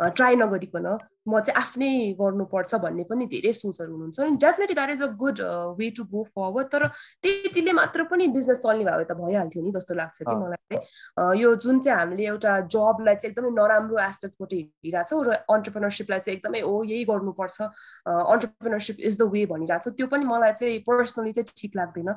ट्राई 0.00 0.36
नगरिकन 0.36 0.86
म 1.28 1.40
चाहिँ 1.46 1.60
आफ्नै 1.60 1.92
गर्नुपर्छ 2.20 2.74
भन्ने 2.82 3.04
पनि 3.08 3.26
धेरै 3.32 3.52
सोचहरू 3.52 3.92
हुनुहुन्छ। 3.92 4.20
अनि 4.20 4.36
definitely 4.44 4.74
that 4.74 4.90
is 4.90 5.02
a 5.02 5.08
good 5.22 5.40
way 5.78 5.90
to 5.96 6.04
go 6.12 6.22
forward 6.36 6.66
तर 6.72 6.86
त्यतिले 7.22 7.72
मात्र 7.76 8.04
पनि 8.12 8.26
बिजनेस 8.36 8.58
चल्ने 8.64 8.84
भए 8.84 9.04
त 9.04 9.12
भइहाल्थ्यो 9.20 9.62
नि 9.62 9.70
जस्तो 9.76 9.94
लाग्छ 10.00 10.18
कि 10.22 10.34
मलाई। 10.34 10.60
चाहिँ 10.72 11.36
यो 11.40 11.54
जुन 11.64 11.80
चाहिँ 11.80 11.98
हामीले 11.98 12.24
एउटा 12.26 12.52
जबलाई 12.74 13.14
चाहिँ 13.14 13.30
एकदमै 13.32 13.50
नराम्रो 13.60 13.98
एस्पेक्टबाट 14.06 14.52
हेरिरहेको 14.52 15.04
छौँ 15.10 15.24
र 15.28 15.36
अन्टरप्रिनरसिपलाई 15.56 16.20
चाहिँ 16.24 16.36
एकदमै 16.38 16.60
ओ 16.64 16.72
यही 16.92 17.04
गर्नुपर्छ। 17.12 17.60
अन्टरप्रिनरसिप 18.08 18.96
इज 19.04 19.20
द 19.20 19.28
वे 19.36 19.44
भनिरहेको 19.52 19.90
छ 19.90 19.94
त्यो 20.00 20.06
पनि 20.16 20.24
मलाई 20.32 20.52
चाहिँ 20.62 20.80
पर्सनली 20.88 21.32
चाहिँ 21.36 21.52
ठिक 21.60 21.76
लाग्दैन। 21.76 22.10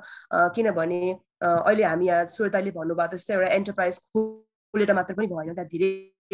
किनभने 0.56 1.02
अहिले 1.44 1.84
हामी 1.84 2.08
यहाँ 2.08 2.26
सुरताले 2.32 2.72
भन्नुभएको 2.80 3.16
जस्तै 3.20 3.34
एउटा 3.36 3.54
एन्टरप्राइज 3.60 3.96
खोलेर 4.16 4.94
मात्र 4.96 5.14
पनि 5.20 5.28
भएन 5.28 5.54
त्यहाँ 5.54 5.70
धेरै 5.76 5.92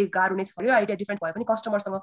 गाह्रो 0.08 0.36
नै 0.36 0.46
छ 0.46 0.70
आइडिया 0.78 0.98
डिफ्रेन्ट 1.02 1.24
भए 1.24 1.32
पनि 1.32 1.46
कस्टमरसँग 1.50 2.00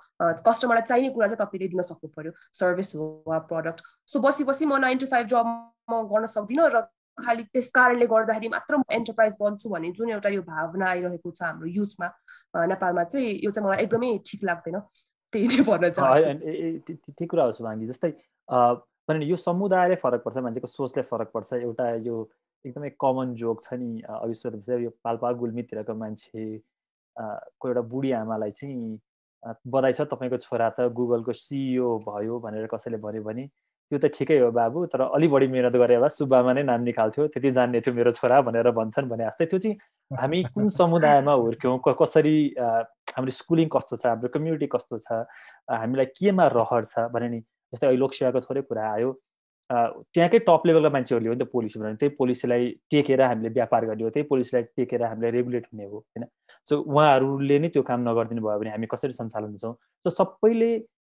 कस्टमरलाई 0.49 0.87
चाहिने 0.91 1.11
कुरा 1.15 1.27
चाहिँ 1.29 1.41
तपाईँले 1.47 1.69
दिन 1.69 1.83
सक्नु 1.91 2.09
पर्यो 2.17 2.33
सर्भिस 2.61 2.95
हो 2.97 3.09
वा 3.29 3.39
प्रडक्ट 3.55 3.83
सो 4.13 4.21
बसी 4.21 4.45
बसी 4.45 4.67
म 4.67 4.77
नाइन 4.85 4.99
टु 4.99 5.07
फाइभ 5.07 5.27
जब 5.35 5.47
म 5.91 6.03
गर्न 6.13 6.27
सक्दिनँ 6.37 6.69
र 6.77 6.87
खालि 7.19 7.43
त्यस 7.53 7.71
कारणले 7.73 8.07
गर्दाखेरि 8.07 8.49
मात्र 8.53 8.77
म 8.77 8.83
एन्टरप्राइज 8.93 9.37
बन्छु 9.41 9.69
भन्ने 9.71 9.91
जुन 9.97 10.11
एउटा 10.11 10.29
यो 10.29 10.43
भावना 10.49 10.87
आइरहेको 10.87 11.31
छ 11.31 11.43
हाम्रो 11.43 11.69
युथमा 11.77 12.09
नेपालमा 12.73 13.05
चाहिँ 13.05 13.31
यो 13.45 13.51
चाहिँ 13.51 13.67
मलाई 13.67 13.85
एकदमै 13.85 14.11
ठिक 14.27 14.45
लाग्दैन। 14.45 14.77
त्यही 15.33 15.47
नै 15.49 15.65
भन्न 15.69 15.91
चाहन्छु। 15.97 16.95
ठिक 17.19 17.31
कुरा 17.31 17.45
हो 17.45 17.53
सुभाङ्गी 17.57 17.87
जस्तै 17.87 18.11
यो 19.31 19.37
समुदायले 19.37 19.97
फरक 20.03 20.21
पर्छ 20.25 20.37
मान्छेको 20.45 20.69
सोचले 20.69 21.03
फरक 21.09 21.31
पर्छ। 21.35 21.53
एउटा 21.65 21.89
यो 22.05 22.17
एकदमै 22.65 22.91
कमन 23.01 23.35
जोक 23.41 23.65
छ 23.65 23.81
नि 23.81 23.89
अघि 24.05 24.85
यो 24.85 24.91
पाल्पा 25.05 25.33
गुल्मीतिरको 25.41 25.95
मान्छे 25.97 26.45
को 27.18 27.68
एउटा 27.68 27.81
बुढी 27.92 28.11
आमालाई 28.12 28.50
चाहिँ 28.50 28.98
बधाई 29.66 29.92
छ 29.92 30.00
तपाईँको 30.11 30.37
छोरा 30.38 30.68
त 30.79 30.88
गुगलको 30.92 31.33
सिइओ 31.33 31.98
भयो 32.09 32.38
भनेर 32.40 32.66
कसैले 32.74 32.98
भन्यो 32.98 33.22
भने 33.22 33.46
त्यो 33.92 33.98
त 33.98 34.07
ठिकै 34.14 34.38
हो 34.38 34.50
बाबु 34.50 34.87
तर 34.92 35.00
अलिक 35.07 35.31
बढी 35.31 35.46
मिहिनेत 35.46 35.76
गरे 35.79 35.98
भए 36.02 36.09
सुब्बामा 36.11 36.52
नै 36.59 36.62
नाम 36.66 36.81
निकाल्थ्यो 36.83 37.26
त्यति 37.31 37.50
जान्ने 37.59 37.81
थियो 37.81 37.94
मेरो 37.94 38.12
छोरा 38.18 38.40
भनेर 38.42 38.70
भन्छन् 38.74 39.09
भने 39.09 39.24
जस्तै। 39.26 39.46
त्यो 39.46 39.59
चाहिँ 39.59 39.76
हामी 40.11 40.42
कुन 40.55 40.68
समुदायमा 40.74 41.33
हुर्क्यौँ 41.33 41.79
कसरी 41.87 42.37
हाम्रो 43.14 43.33
स्कुलिङ 43.40 43.68
कस्तो 43.76 43.96
छ 43.96 44.07
हाम्रो 44.07 44.29
कम्युनिटी 44.35 44.66
कस्तो 44.74 44.98
छ 44.98 45.22
हामीलाई 45.70 46.07
केमा 46.18 46.46
रहर 46.59 46.85
छ 46.90 47.07
भने 47.14 47.29
नि 47.31 47.40
जस्तै 47.72 47.87
अहिले 47.87 48.00
लोकसेवाको 48.02 48.40
थोरै 48.42 48.62
कुरा 48.66 48.90
आयो 48.90 49.12
त्यहाँकै 49.70 50.38
टप 50.46 50.66
लेभलका 50.66 50.90
मान्छेहरूले 50.96 51.29
हो 51.29 51.35
नि 51.35 51.44
त 51.44 51.48
पोलिसी 51.52 51.79
बनाउने। 51.81 51.96
त्यही 52.00 52.14
पोलिसीलाई 52.18 52.68
टेकेर 52.90 53.20
हामीले 53.22 53.48
व्यापार 53.59 53.87
गर्ने 53.87 54.05
हो 54.05 54.11
त्यही 54.16 54.26
पोलिसीलाई 54.33 54.62
टेकेर 54.76 55.02
हामीले 55.02 55.31
रेगुलेट 55.37 55.66
हुने 55.72 55.85
हो 55.85 55.98
होइन? 55.98 56.24
सो 56.66 56.81
उहाँहरूले 56.83 57.59
नै 57.59 57.68
त्यो 57.74 57.83
काम 57.90 58.00
नगरिदिनु 58.09 58.42
भयो 58.46 58.59
भने 58.61 58.70
हामी 58.70 58.87
कसरी 58.92 59.12
सञ्चालन 59.12 59.48
हुन्छौँ? 59.50 59.74
सो 60.05 60.11
सबैले 60.11 60.70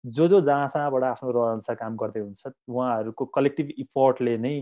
जो 0.05 0.27
जो 0.29 0.41
जहाँ 0.41 0.69
जहाँबाट 0.75 1.03
आफ्नो 1.05 1.31
रहनुसार 1.31 1.77
काम 1.77 1.97
गर्दै 2.03 2.21
हुन्छ 2.21 2.43
उहाँहरूको 2.69 3.25
कलेक्टिभ 3.37 3.69
इफोर्टले 3.85 4.37
नै 4.39 4.55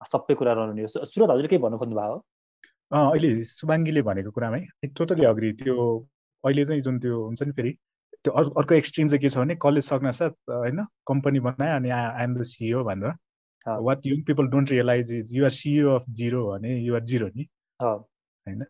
सबै 0.00 0.34
कुरा 0.40 0.52
रहनु 0.52 0.82
हो। 0.82 1.04
सुरत 1.04 1.30
हजुरले 1.30 1.48
केही 1.48 1.62
भन्नु 1.62 1.78
खोज्नु 1.78 1.96
भयो 2.00 2.16
अहिले 2.94 3.30
सुबाङ्गीले 3.50 4.02
भनेको 4.08 4.30
कुरामै 4.30 4.60
टोटली 4.96 5.24
अग्री। 5.26 5.52
त्यो 5.60 5.74
अहिले 6.44 6.64
चाहिँ 6.64 6.82
जुन 6.82 6.98
त्यो 7.02 7.16
हुन्छ 7.24 7.42
नि 7.42 7.52
फेरि 7.58 7.72
त्यो 8.24 8.32
अर्को 8.32 8.74
एक्सट्रिम 8.74 9.08
चाहिँ 9.08 9.20
के 9.20 9.28
छ 9.28 9.36
भने 9.38 9.54
कलेज 9.60 9.84
सक्न 9.84 10.10
साथ 10.18 10.34
होइन 10.48 10.84
कम्पनी 11.08 11.40
बनायो 11.46 11.76
अनि 11.76 11.90
आइएम 11.90 12.34
द 12.34 12.42
सिइओ 12.52 12.84
भनेर। 12.84 13.12
What 13.66 14.06
young 14.06 14.22
people 14.22 14.46
don't 14.54 14.70
realize 14.70 15.12
is 15.12 15.34
you're 15.34 15.50
CEO 15.50 15.94
of 15.94 16.04
zero 16.20 16.46
भने 16.50 16.76
युआर 16.78 17.04
जिरो 17.12 17.28
नि। 17.36 17.48
होइन? 17.80 18.64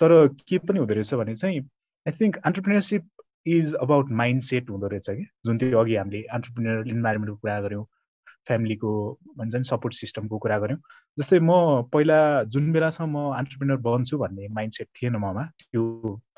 तर 0.00 0.12
के 0.48 0.58
पनि 0.58 0.78
हुँदो 0.78 0.94
रहेछ 0.94 1.14
भने 1.14 1.34
चाहिँ 1.36 1.60
I 2.06 2.12
think 2.20 2.36
entrepreneurship 2.36 3.08
is 3.46 3.74
about 3.82 4.10
mindset 4.42 4.70
हुँदो 4.70 4.86
रहेछ 4.88 5.10
कि। 5.10 5.26
जुन 5.44 5.58
चाहिँ 5.58 5.74
अघि 5.74 5.96
हामीले 5.96 6.22
अन्टरप्रिनर 6.36 6.88
इन्भाइरोमेन्टको 6.88 7.36
कुरा 7.36 7.60
गऱ्यौँ 7.60 7.84
फ्यामिलीको 8.46 8.90
भन्छ 9.38 9.54
नि 9.54 9.64
सपोर्ट 9.64 9.94
सिस्टमको 9.94 10.38
कुरा 10.38 10.58
गऱ्यौँ। 10.58 10.78
जस्तै 11.18 11.38
म 11.42 11.82
पहिला 11.92 12.18
जुन 12.54 12.72
बेलासम्म 12.72 13.16
म 13.16 13.32
अन्टरप्रिनर 13.38 13.76
बन्छु 13.86 14.18
भन्ने 14.18 14.48
माइन्ड 14.56 14.72
सेट 14.74 14.88
थिएन 15.00 15.16
ममा 15.24 15.44
त्यो 15.60 15.82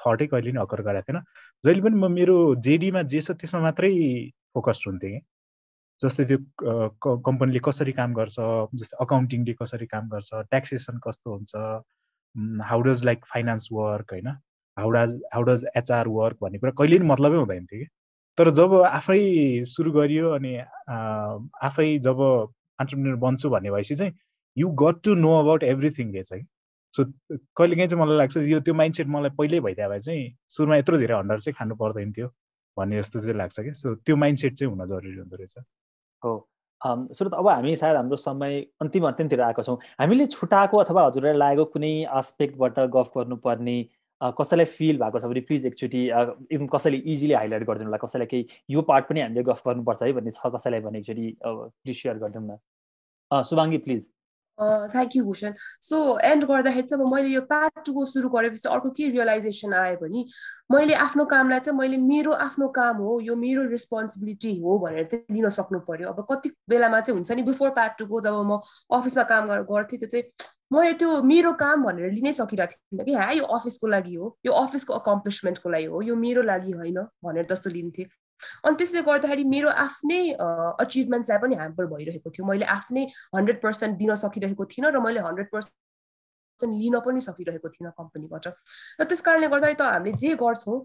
थटै 0.03 0.27
कहिले 0.33 0.53
नै 0.53 0.61
अकर 0.61 0.83
गरेको 0.89 1.13
थिएन। 1.13 1.21
जहिले 1.65 1.83
पनि 1.83 1.97
म 1.97 2.11
मेरो 2.13 2.37
जेडीमा 2.67 3.03
जे 3.13 3.21
छ 3.21 3.31
त्यसमा 3.39 3.61
मात्रै 3.63 3.93
फोकस्ड 4.55 4.89
हुन्थेँ 4.89 5.11
कि। 5.13 5.21
जस्तै 6.03 6.25
त्यो 6.31 7.17
कम्पनीले 7.29 7.61
कसरी 7.65 7.93
काम 7.99 8.15
गर्छ 8.21 8.37
जस्तै 8.83 8.97
अकाउन्टिङले 9.05 9.55
कसरी 9.63 9.87
काम 9.95 10.09
गर्छ 10.15 10.31
ट्याक्सेसन 10.53 10.99
कस्तो 11.07 11.35
हुन्छ 11.35 11.53
how 12.71 12.83
does 12.83 13.05
like 13.05 13.25
finance 13.33 13.69
work 13.73 14.13
होइन? 14.13 14.29
How 14.77 14.91
does 14.97 15.15
how 15.35 15.43
does 15.49 15.65
HR 15.77 16.09
work 16.19 16.37
भन्ने 16.43 16.59
कुरा 16.59 16.73
कहिले 16.79 16.99
पनि 16.99 17.09
मतलबै 17.09 17.39
हुँदैन 17.39 17.67
थियो 17.73 17.81
कि? 17.83 17.89
तर 18.39 18.51
जब 18.59 18.75
आफै 18.89 19.19
सुरु 19.75 19.93
गरियो 19.93 20.31
अनि 20.39 20.53
आफै 21.69 21.89
जब 22.07 22.21
अन्टरप्रिनर 22.25 23.17
बन्छु 23.27 23.51
भन्ने 23.55 23.71
भएपछि 23.71 23.95
चाहिँ 23.95 24.13
you 24.57 24.69
got 24.83 25.03
to 25.05 25.15
know 25.25 25.33
about 25.41 25.63
everything 25.73 26.13
रहेछ 26.15 26.33
कि? 26.33 26.47
सो 26.95 27.05
कहिलेकाहीँ 27.59 27.89
चाहिँ 27.89 28.03
मलाई 28.05 28.17
लाग्छ 28.19 28.37
यो 28.53 28.61
त्यो 28.61 28.75
माइन्डसेट 28.81 29.07
मलाई 29.17 29.31
पहिल्यै 29.39 29.61
भइदियो 29.69 29.89
भए 29.91 30.01
चाहिँ 30.09 30.25
सुरुमा 30.57 30.77
यत्रो 30.77 30.99
धेरै 31.05 31.15
हन्डर 31.19 31.41
चाहिँ 31.47 31.55
खानु 31.59 31.77
पर्दैन 31.83 32.13
थियो 32.19 32.29
भन्ने 32.77 32.99
जस्तो 33.03 33.21
चाहिँ 33.21 33.37
लाग्छ 33.39 33.61
कि? 33.61 33.73
सो 33.83 33.95
त्यो 34.07 34.17
माइन्डसेट 34.25 34.59
चाहिँ 34.59 34.73
हुन 34.75 34.87
जरुरी 34.87 35.19
हुँदो 35.19 35.37
रहेछ। 35.37 35.57
हो। 36.25 36.35
सुरत 37.15 37.35
अब 37.35 37.49
हामी 37.49 37.75
सायद 37.77 37.97
हाम्रो 37.97 38.17
समय 38.17 38.61
अन्तिम 38.83 39.07
अन्तिमतिर 39.09 39.41
आएको 39.41 39.63
छौँ। 39.63 39.77
हामीले 40.01 40.27
छुट्याएको 40.27 40.79
अथवा 40.79 41.07
हजुरलाई 41.07 41.37
लागेको 41.39 41.65
कुनै 41.75 41.93
आस्पेक्टबाट 42.21 42.79
गफ 42.97 43.11
गर्नुपर्ने 43.17 43.77
कसैलाई 44.21 44.67
फिल 44.71 44.99
भएको 44.99 45.19
छ 45.19 45.25
भने 45.27 45.41
प्लिज 45.47 45.67
एकचोटि 45.67 46.01
एकदम 46.09 46.67
कसैले 46.73 46.97
इजिली 47.13 47.35
हाइलाइट 47.35 47.63
गरिदिनु 47.67 47.89
होला 47.91 47.99
कसैलाई 48.03 48.27
केही 48.27 48.47
यो 48.71 48.83
पार्ट 48.91 49.09
पनि 49.09 49.21
हामीले 49.21 49.43
गफ 49.51 49.63
गर्नुपर्छ 49.67 50.03
है 50.03 50.13
भन्ने 50.19 50.31
छ 50.31 50.51
कसैलाई 50.55 50.81
भने 50.81 50.99
एकचोटि 50.99 51.27
प्लिज 51.43 51.97
सेयर 52.03 52.19
गरिदिउँ 52.19 52.45
न। 52.47 53.43
Shubhangi 53.51 53.79
please 53.87 54.09
thank 54.59 55.17
you 55.17 55.25
Bhushan. 55.25 55.53
So 55.83 56.19
end 56.25 56.45
गर्दाखेरि 56.45 56.87
चाहिँ 56.87 57.05
अब 57.05 57.15
मैले 57.15 57.29
यो 57.29 57.41
पार्ट 57.51 57.85
टूको 57.87 58.05
सुरु 58.07 58.29
गरेपछि 58.29 58.69
अर्को 58.69 58.91
के 58.91 59.09
रियलाइजेसन 59.09 59.75
आयो 59.75 59.97
भने 60.03 60.25
मैले 60.73 60.95
आफ्नो 61.07 61.25
कामलाई 61.33 61.61
चाहिँ 61.61 61.79
मैले 61.79 61.97
मेरो 61.97 62.33
आफ्नो 62.47 62.69
काम 62.77 62.97
हो 62.97 63.19
यो 63.21 63.37
मेरो 63.37 63.67
रेस्पोन्सिबिलिटी 63.71 64.57
हो 64.61 64.79
भनेर 64.79 65.07
चाहिँ 65.07 65.37
लिन 65.37 65.49
सक्नु 65.59 65.81
पर्यो। 65.89 66.09
अब 66.09 66.27
कति 66.31 66.51
बेलामा 66.69 67.01
चाहिँ 67.01 67.17
हुन्छ 67.19 67.33
नि 67.33 67.43
बिफोर 67.43 67.71
पार्ट 67.77 67.99
टूको 67.99 68.21
जब 68.21 68.41
म 68.47 68.61
अफिसमा 68.99 69.23
काम 69.33 69.49
गर्थेँ 69.49 69.99
त्यो 69.99 70.09
चाहिँ 70.09 70.25
मैले 70.73 70.93
त्यो 70.99 71.23
मेरो 71.23 71.53
काम 71.61 71.85
भनेर 71.85 72.13
लिनै 72.13 72.33
सकिरहेको 72.33 72.73
थिइनँ 72.73 73.05
कि 73.05 73.15
हाँ 73.15 73.33
यो 73.35 73.45
अफिसको 73.57 73.87
लागि 73.87 74.15
हो 74.15 74.37
यो 74.47 74.53
अफिसको 74.53 74.93
अकम्प्लिसमेन्टको 74.95 75.71
लागि 75.71 75.85
हो 75.85 76.01
यो 76.03 76.17
मेरो 76.17 76.43
लागि 76.43 76.73
होइन 76.73 76.99
भनेर 77.25 77.47
जस्तो 77.51 77.71
लिन्थेँ। 77.71 78.07
अनि 78.65 78.77
त्यसले 78.77 79.03
गर्दाखेरि 79.03 79.45
मेरो 79.55 79.69
आफ्नै 79.85 80.21
अचिभमेन्ट्सलाई 80.85 81.39
पनि 81.45 81.55
ह्याम्पर 81.63 81.87
भइरहेको 81.95 82.31
थियो। 82.31 82.47
मैले 82.47 82.65
आफ्नै 82.77 83.07
हन्ड्रेड 83.37 83.63
पर्सेन्ट 83.63 83.99
दिन 83.99 84.15
सकिरहेको 84.25 84.65
थिइनँ 84.75 84.93
र 84.93 85.01
मैले 85.07 85.21
हन्ड्रेड 85.29 85.49
पर्सेन्ट 85.53 85.81
लिन 86.63 86.99
पनि 87.05 87.21
सकिरहेको 87.21 87.69
थिइनँ 87.69 87.93
कम्पनीबाट 87.99 88.47
र 89.01 89.05
त्यस 89.05 89.21
कारणले 89.27 89.49
गर्दाखेरि 89.49 89.77
त 89.81 89.83
हामीले 89.83 90.19
जे 90.23 90.35
गर्छौँ 90.43 90.79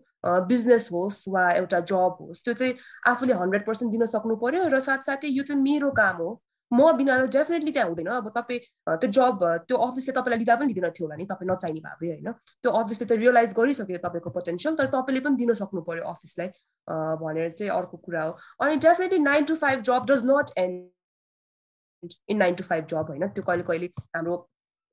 बिजनेस 0.50 0.89
होस् 0.91 1.22
वा 1.30 1.43
एउटा 1.62 1.80
जब 1.91 2.17
होस् 2.22 2.43
त्यो 2.43 2.54
चाहिँ 2.54 2.74
आफूले 3.13 3.34
हन्ड्रेड 3.43 3.65
पर्सेन्ट 3.65 3.91
दिन 3.93 4.06
सक्नु 4.10 4.36
पर्यो 4.41 4.67
र 4.74 4.80
साथसाथै 4.82 5.30
यो 5.38 5.43
चाहिँ 5.46 5.62
मेरो 5.62 5.91
काम 6.02 6.17
हो। 6.17 6.30
म 6.72 6.91
बिना 6.98 7.15
डेफिनेटली 7.32 7.72
त्यहाँ 7.72 7.88
हुँदैन। 7.89 8.08
अब 8.12 8.28
तपाईँ 8.36 8.60
त्यो 9.00 9.08
जब 9.17 9.43
त्यो 9.67 9.78
अफिसले 9.78 10.13
तपाईँलाई 10.17 10.39
लिँदा 10.39 10.56
पनि 10.60 10.74
लिँदैन 10.74 10.91
थियो 10.98 11.06
होला 11.08 11.15
नि 11.15 11.26
तपाईँ 11.26 11.48
नचाहिने 11.52 11.80
भए 11.80 12.08
होइन? 12.12 12.28
त्यो 12.60 12.72
अफिसले 12.72 13.06
त 13.08 13.12
रियलाइज 13.24 13.54
गरिसक्यो 13.56 13.98
तपाईँको 14.04 14.30
पोटेन्सियल 14.36 14.76
तर 14.76 14.88
तपाईँले 14.91 15.22
पनि 15.24 15.36
दिन 15.39 15.54
सक्नु 15.62 15.82
पर्यो 15.88 16.04
अफिसलाई 16.12 16.48
भनेर 16.89 17.52
चाहिँ 17.52 17.71
अर्को 17.71 17.97
कुरा 17.97 18.23
हो 18.23 18.38
अनि 18.62 18.76
definitely 18.76 19.19
nine 19.19 19.45
to 19.45 19.56
five 19.56 19.82
job 19.82 20.06
does 20.06 20.26
not 20.26 20.52
end 20.58 22.12
in 22.30 22.38
nine 22.38 22.56
to 22.56 22.63
five 22.63 22.86
job 22.86 23.10
होइन 23.10 23.28
त्यो 23.28 23.43
कहिले 23.43 23.63
कहिले 23.63 23.88
हाम्रो 24.15 24.50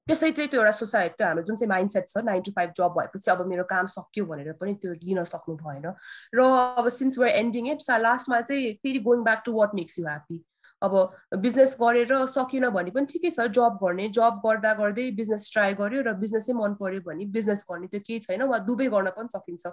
त्यसरी 0.07 0.33
चाहिँ 0.33 0.48
त्यो 0.50 0.61
एउटा 0.61 0.70
सोसाइटी 0.70 1.14
त्यो 1.18 1.26
हाम्रो 1.26 1.44
जुन 1.44 1.57
चाहिँ 1.57 1.68
माइन्ड 1.68 1.90
सेट 1.90 2.09
छ 2.09 2.24
नाइन 2.24 2.42
टु 2.42 2.50
फाइभ 2.50 2.72
जब 2.76 2.94
भएपछि 2.98 3.30
अब 3.30 3.46
मेरो 3.46 3.64
काम 3.64 3.87
सक्यो 3.87 4.24
भनेर 4.26 4.52
पनि 4.52 4.74
त्यो 4.74 4.92
लिन 4.92 5.24
सक्नु 5.24 5.54
भएन। 5.57 5.94
र 6.35 6.40
अब 6.78 6.88
सिन्स 6.88 7.18
वर 7.18 7.28
एन्डिङ 7.28 7.70
इट 7.72 7.90
लास्टमा 7.90 8.40
चाहिँ 8.40 8.74
फेरि 8.83 8.98
going 8.98 9.22
back 9.24 9.42
to 9.46 9.52
what 9.52 9.74
makes 9.74 9.98
you 9.98 10.07
happy 10.07 10.44
अब 10.85 10.94
बिजनेस 11.42 11.77
गरेर 11.81 12.12
सकिएन 12.29 12.68
भने 12.77 12.90
पनि 12.97 13.07
ठिकै 13.12 13.31
छ 13.31 13.47
जब 13.59 13.79
गर्ने 13.83 14.09
जब 14.18 14.40
गर्दा 14.44 14.73
गर्दै 14.81 15.11
बिजनेस 15.18 15.51
ट्राई 15.53 15.75
गर्यो 15.81 16.03
र 16.07 16.14
बिजनेसै 16.23 16.53
मन 16.61 16.75
पर्यो 16.81 17.01
भने 17.09 17.27
बिजनेस 17.37 17.64
गर्ने 17.70 17.87
त्यो 17.92 18.01
केही 18.07 18.18
छैन 18.27 18.42
वा 18.53 18.59
दुवै 18.68 18.88
गर्न 18.94 19.11
पनि 19.18 19.29
सकिन्छ। 19.37 19.73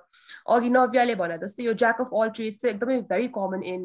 अघि 0.56 0.70
नव्याले 0.78 1.16
भने 1.22 1.38
जस्तै 1.46 1.66
यो 1.66 1.74
ज्याक 1.84 2.02
अफ 2.02 2.14
अल 2.22 2.30
ट्रेड्स 2.38 2.62
चाहिँ 2.62 2.76
एकदमै 2.76 3.00
भेरी 3.12 3.28
कमन 3.40 3.64
इन 3.74 3.84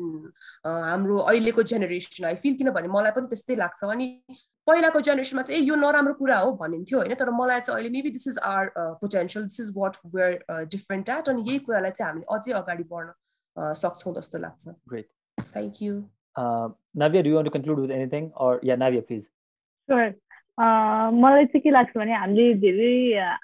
हाम्रो 0.66 1.18
अहिलेको 1.32 1.62
जेनेरेसन 1.72 2.24
आई 2.32 2.42
फिल 2.44 2.54
किनभने 2.62 2.88
मलाई 2.96 3.12
पनि 3.18 3.34
त्यस्तै 3.34 3.56
लाग्छ। 3.62 3.84
अनि 3.96 4.08
पहिलाको 4.66 5.00
जेनेरेसनमा 5.06 5.42
चाहिँ 5.48 5.62
यो 5.62 5.74
नराम्रो 5.76 6.14
कुरा 6.20 6.38
हो 6.38 6.52
भनिन्थ्यो 6.62 6.98
होइन। 6.98 7.14
तर 7.20 7.30
मलाई 7.40 7.60
चाहिँ 7.60 7.76
अहिले 7.76 7.90
maybe 7.96 8.10
this 8.16 8.26
is 8.28 8.38
our 8.46 8.70
potential 9.02 9.44
this 9.44 9.60
is 9.60 9.72
what 9.76 9.96
we're 10.14 10.64
different 10.74 11.08
at 11.10 11.28
अनि 11.28 11.42
यही 11.48 11.58
कुरालाई 11.68 11.90
चाहिँ 11.98 12.10
हामीले 12.10 12.26
अझै 12.36 12.52
अगाडि 12.62 12.84
बढ्न 12.90 13.72
सक्छौँ 13.82 14.14
जस्तो 14.14 14.38
लाग्छ। 14.38 14.68
Thank 15.38 15.82
you 15.82 15.94
Uh, 16.36 16.68
Navia, 16.96 17.22
do 17.22 17.30
you 17.30 17.34
want 17.34 17.46
to 17.46 17.50
conclude 17.50 17.78
with 17.78 17.90
anything? 17.90 18.32
Or, 18.36 18.60
yeah, 18.62 18.76
Navia, 18.76 19.06
please. 19.06 19.30
Sure. 19.88 20.14
मलाई 20.58 21.44
चाहिँ 21.46 21.60
के 21.62 21.70
लाग्छ 21.70 21.96
भने 21.96 22.12
हामीले 22.16 22.54
धेरै 22.60 22.92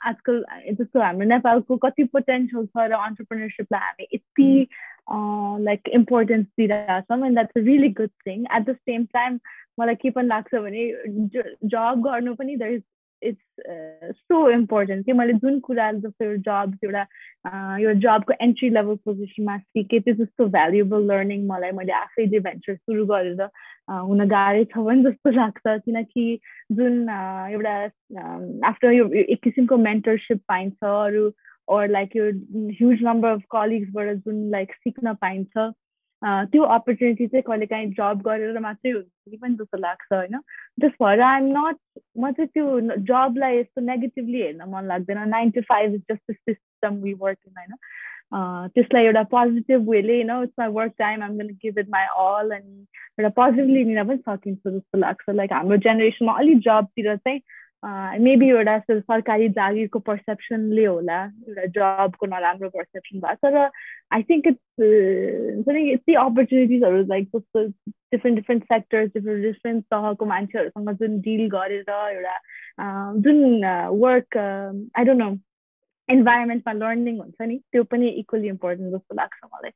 आजकल 0.09 0.44
जस्तो 0.78 1.00
हाम्रो 1.00 1.26
नेपालको 1.28 1.76
कति 1.76 2.05
पोटेन्सियल 2.14 2.66
छ 2.66 2.87
र 2.88 2.96
अन्टरप्रिनरसिपलाई 3.07 3.81
हामी 3.81 4.07
यति 4.14 4.48
लाइक 5.68 5.88
इम्पोर्टेन्स 5.98 6.46
दिइरहेको 6.59 7.00
छौँ 7.00 7.26
and 7.26 7.37
that's 7.37 7.61
a 7.61 7.64
really 7.66 7.88
good 8.00 8.11
thing 8.26 8.46
at 8.57 8.64
the 8.68 8.76
same 8.88 9.05
time 9.18 9.38
मलाई 9.81 9.94
के 10.00 10.11
पनि 10.16 10.28
लाग्छ 10.28 10.55
भने 10.55 10.87
जब 11.74 12.02
गर्नु 12.09 12.35
पनि 12.40 12.57
there 12.64 12.72
is 12.72 12.83
it's 13.22 14.16
so 14.18 14.50
important 14.50 15.06
कि 15.06 15.12
मैले 15.12 15.32
जुन 15.32 15.58
कुरा 15.61 15.90
जस्तो 15.92 16.24
यो 16.24 16.37
जब 16.37 16.76
एउटा 16.85 17.06
यो 17.78 17.92
जबको 17.94 18.35
एन्ट्री 18.40 18.70
लेभल 18.70 18.96
पोजिसनमा 19.04 19.56
सिकेँ 19.58 20.00
त्यो 20.00 20.14
जस्तो 20.14 20.47
भ्यालुएबल 20.47 21.07
लर्निङ 21.07 21.47
मलाई 21.47 21.70
मैले 21.72 21.92
आफै 21.92 22.26
जे 22.26 22.40
भेन्चर 22.40 22.76
सुरु 22.76 23.07
गरेर 23.07 23.49
हुन 23.90 24.28
गाह्रै 24.28 24.64
छ 24.64 24.78
भने 24.78 25.03
जस्तो 25.03 25.30
लाग्छ 25.30 25.78
किनकि 25.84 26.26
जुन 26.72 26.99
एउटा 27.53 27.76
आफ्टर 28.68 28.92
यो 28.92 29.09
एक 29.26 29.42
किसिमको 29.42 29.76
मेन्टरसिप 29.76 30.42
पाइन्छ 30.49 30.84
अरू 30.84 31.30
ओर 31.68 31.88
लाइक 31.88 32.16
यो 32.16 32.30
ह्युज 32.72 33.03
नम्बर 33.03 33.28
अफ 33.28 33.42
कलिग्सबाट 33.53 34.16
जुन 34.16 34.51
लाइक 34.51 34.74
सिक्न 34.74 35.14
पाइन्छ 35.20 35.72
त्यो 36.23 36.62
अपर्च्युनिटी 36.75 37.27
चाहिँ 37.27 37.43
कहिले 37.43 37.66
काहीँ 37.66 37.87
जब 37.99 38.20
गरेर 38.27 38.59
मात्रै 38.61 38.91
हुन्छ 38.91 39.31
कि 39.31 39.37
पनि 39.37 39.55
जस्तो 39.55 39.79
लाग्छ 39.79 40.12
होइन? 40.12 40.39
त्यस 40.81 40.93
भएर 41.03 41.20
आइएम 41.20 41.47
नट 41.57 41.77
म 42.18 42.31
चाहिँ 42.33 42.49
त्यो 42.55 42.81
जबलाई 43.11 43.59
यस्तो 43.59 43.81
नेगेटिभली 43.81 44.43
हेर्न 44.43 44.62
मन 44.75 44.87
लाग्दैन। 44.87 45.29
Nine 45.29 45.51
to 45.51 45.61
five 45.68 45.95
is 45.95 46.03
just 46.12 46.33
system 46.33 47.03
we 47.03 47.12
work 47.23 47.39
in 47.49 47.55
होइन? 47.59 47.75
त्यसलाई 48.75 49.05
एउटा 49.05 49.23
पोजिटिभ 49.35 49.89
वेले 49.91 50.23
होइन 50.23 50.43
it's 50.43 50.55
my 50.59 50.68
work 50.79 50.93
time 50.99 51.23
I'm 51.23 51.37
gonna 51.39 51.49
give 51.64 51.79
it 51.79 51.89
my 51.91 52.07
all 52.27 52.51
अनि 52.57 52.87
एउटा 53.20 53.29
पोजिटिभली 53.41 53.85
लिन 53.85 54.05
पनि 54.05 54.16
सकिन्छ 54.16 54.61
जस्तो 54.66 54.99
लाग्छ। 54.99 55.35
लाइक 55.35 55.53
हाम्रो 55.53 55.77
जेनेरेसनमा 55.89 56.33
अलिक 56.39 56.59
जबतिर 56.68 57.16
चाहिँ 57.16 57.41
मेबी 57.85 58.49
एउटा 58.49 58.78
सरकारी 58.89 59.49
जागिरको 59.59 59.99
पर्सेप्सनले 59.99 60.85
होला 60.85 61.22
एउटा 61.49 61.66
जबको 61.76 62.26
नराम्रो 62.26 62.68
पर्सेप्सन 62.68 63.20
भएको 63.20 63.51
तर 63.51 63.57
आई 64.16 64.22
थिङ्क 64.30 64.47
इट्स 64.47 64.80
हुन्छ 64.80 65.68
नि 65.68 65.83
यति 65.93 66.14
अपर्च्युनिटिजहरू 66.24 67.03
लाइक 67.07 67.28
जस्तो 67.37 67.66
different 68.14 68.37
different 68.39 68.64
sectors 68.64 69.11
different 69.14 69.43
different 69.43 69.85
तहको 69.85 70.26
मान्छेहरूसँग 70.35 70.93
जुन 71.03 71.20
डिल 71.20 71.49
गरेर 71.57 71.91
एउटा 71.91 72.37
जुन 73.26 73.64
वर्क 74.05 74.37
आई 74.99 75.05
डोन्ट 75.05 75.22
नो 75.22 75.30
इन्भाइरोमेन्टमा 76.09 76.72
लर्निङ 76.72 77.18
हुन्छ 77.18 77.49
नि 77.49 77.59
त्यो 77.72 77.85
पनि 77.85 78.09
इक्वली 78.22 78.49
इम्पोर्टेन्ट 78.49 78.95
जस्तो 78.95 79.14
लाग्छ 79.14 79.41
मलाई। 79.45 79.70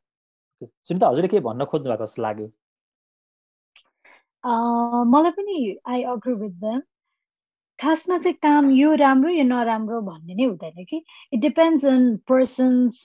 सुनिता 0.63 1.09
हजुरले 1.09 1.29
के 1.29 1.41
भन्न 1.41 1.65
खोज्नु 1.73 1.93
भएको 1.93 2.07
जस्तो 2.07 2.23
लाग्यो? 2.23 2.47
मलाई 5.15 5.31
पनि 5.39 5.77
आई 5.87 6.03
अग्री 6.15 6.35
विथ 6.43 6.61
देम 6.65 6.81
खासमा 7.81 8.19
चाहिँ 8.19 8.37
काम 8.43 8.71
यो 8.73 8.95
राम्रो 8.97 9.31
यो 9.31 9.45
नराम्रो 9.45 10.01
भन्ने 10.01 10.35
नै 10.35 10.45
हुँदैन 10.45 10.85
कि। 10.85 10.97
It 11.33 11.41
depends 11.41 11.85
on 11.87 12.17
person's 12.29 13.03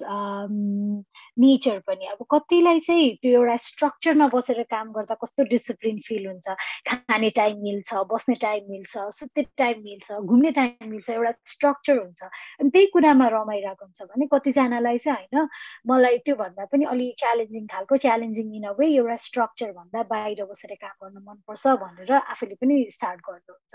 nature 1.44 1.80
पनि। 1.88 2.06
अब 2.14 2.26
कतिलाई 2.32 2.80
चाहिँ 2.80 3.10
त्यो 3.22 3.32
एउटा 3.42 3.56
स्ट्रक्चरमा 3.68 4.28
बसेर 4.34 4.62
काम 4.72 4.92
गर्दा 4.96 5.16
कस्तो 5.24 5.44
डिसिप्लिन 5.52 6.00
फिल 6.08 6.28
हुन्छ? 6.28 6.48
खाने 6.88 7.30
टाइम 7.36 7.58
मिल्छ 7.64 7.94
बस्ने 8.12 8.36
टाइम 8.42 8.72
मिल्छ 8.72 8.98
सुत्ने 9.20 9.44
टाइम 9.58 9.84
मिल्छ 9.84 10.12
घुम्ने 10.24 10.52
टाइम 10.60 10.90
मिल्छ 10.92 11.10
एउटा 11.10 11.32
स्ट्रक्चर 11.52 11.98
हुन्छ। 11.98 12.22
अनि 12.60 12.70
त्यही 12.70 12.86
कुरामा 12.96 13.28
रमाइरहेको 13.36 13.86
हुन्छ 13.86 14.02
भने 14.12 14.26
कतिजनालाई 14.34 14.98
चाहिँ 14.98 15.28
होइन 15.34 15.48
मलाई 15.92 16.18
त्योभन्दा 16.26 16.66
पनि 16.72 16.86
अलिक 16.96 17.16
च्यालेन्जिङ 17.20 17.66
खालको 17.74 17.98
च्यालेन्जिङ 18.08 18.56
इन 18.56 18.68
अ 18.72 18.74
वे 18.80 18.88
एउटा 18.96 19.18
स्ट्रक्चरभन्दा 19.28 20.04
बाहिर 20.16 20.44
बसेर 20.48 20.74
काम 20.80 20.96
गर्न 21.04 21.18
मनपर्छ 21.28 21.68
भनेर 21.84 22.12
आफूले 22.14 22.56
पनि 22.62 22.76
स्टार्ट 22.96 23.20
गर्नुहुन्छ। 23.28 23.74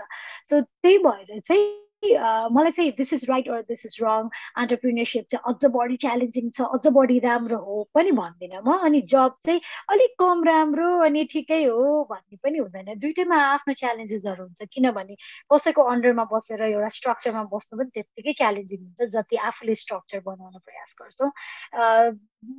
सो 0.49 0.61
त्यही 0.87 0.97
भएर 1.03 1.39
चाहिँ 1.39 1.75
मलाई 2.53 2.71
चाहिँ 2.71 2.91
this 2.97 3.11
is 3.13 3.23
right 3.29 3.47
or 3.49 3.61
this 3.67 3.85
is 3.85 3.95
wrong 4.01 4.27
entrepreneurship 4.61 5.25
चाहिँ 5.31 5.53
अझ 5.53 5.71
बढी 5.75 5.95
च्यालेन्जिङ 6.03 6.49
छ 6.55 6.67
अझ 6.77 6.93
बढी 6.93 7.17
राम्रो 7.19 7.57
हो 7.57 7.77
पनि 7.95 8.11
भन्दिनँ 8.19 8.61
म। 8.61 8.77
अनि 8.85 9.01
जब 9.13 9.33
चाहिँ 9.45 9.61
अलिक 9.91 10.13
कम 10.19 10.43
राम्रो 10.43 10.89
अनि 11.05 11.23
ठिकै 11.31 11.63
हो 11.65 12.03
भन्ने 12.11 12.37
पनि 12.43 12.57
हुँदैन। 12.57 12.99
दुइटैमा 13.01 13.37
आफ्नो 13.45 13.73
च्यालेन्जेसहरू 13.81 14.43
हुन्छ 14.43 14.69
किनभने 14.71 15.15
कसैको 15.51 15.81
अन्डरमा 15.93 16.25
बसेर 16.31 16.61
एउटा 16.69 16.89
स्ट्रक्चरमा 16.99 17.43
बस्नु 17.53 17.79
पनि 17.81 17.89
त्यत्तिकै 17.97 18.33
च्यालेन्जिङ 18.45 18.79
हुन्छ 18.85 19.09
जति 19.17 19.35
आफूले 19.49 19.75
स्ट्रक्चर 19.83 20.19
बनाउन 20.29 20.55
प्रयास 20.69 20.95
गर्छौँ। 21.01 21.31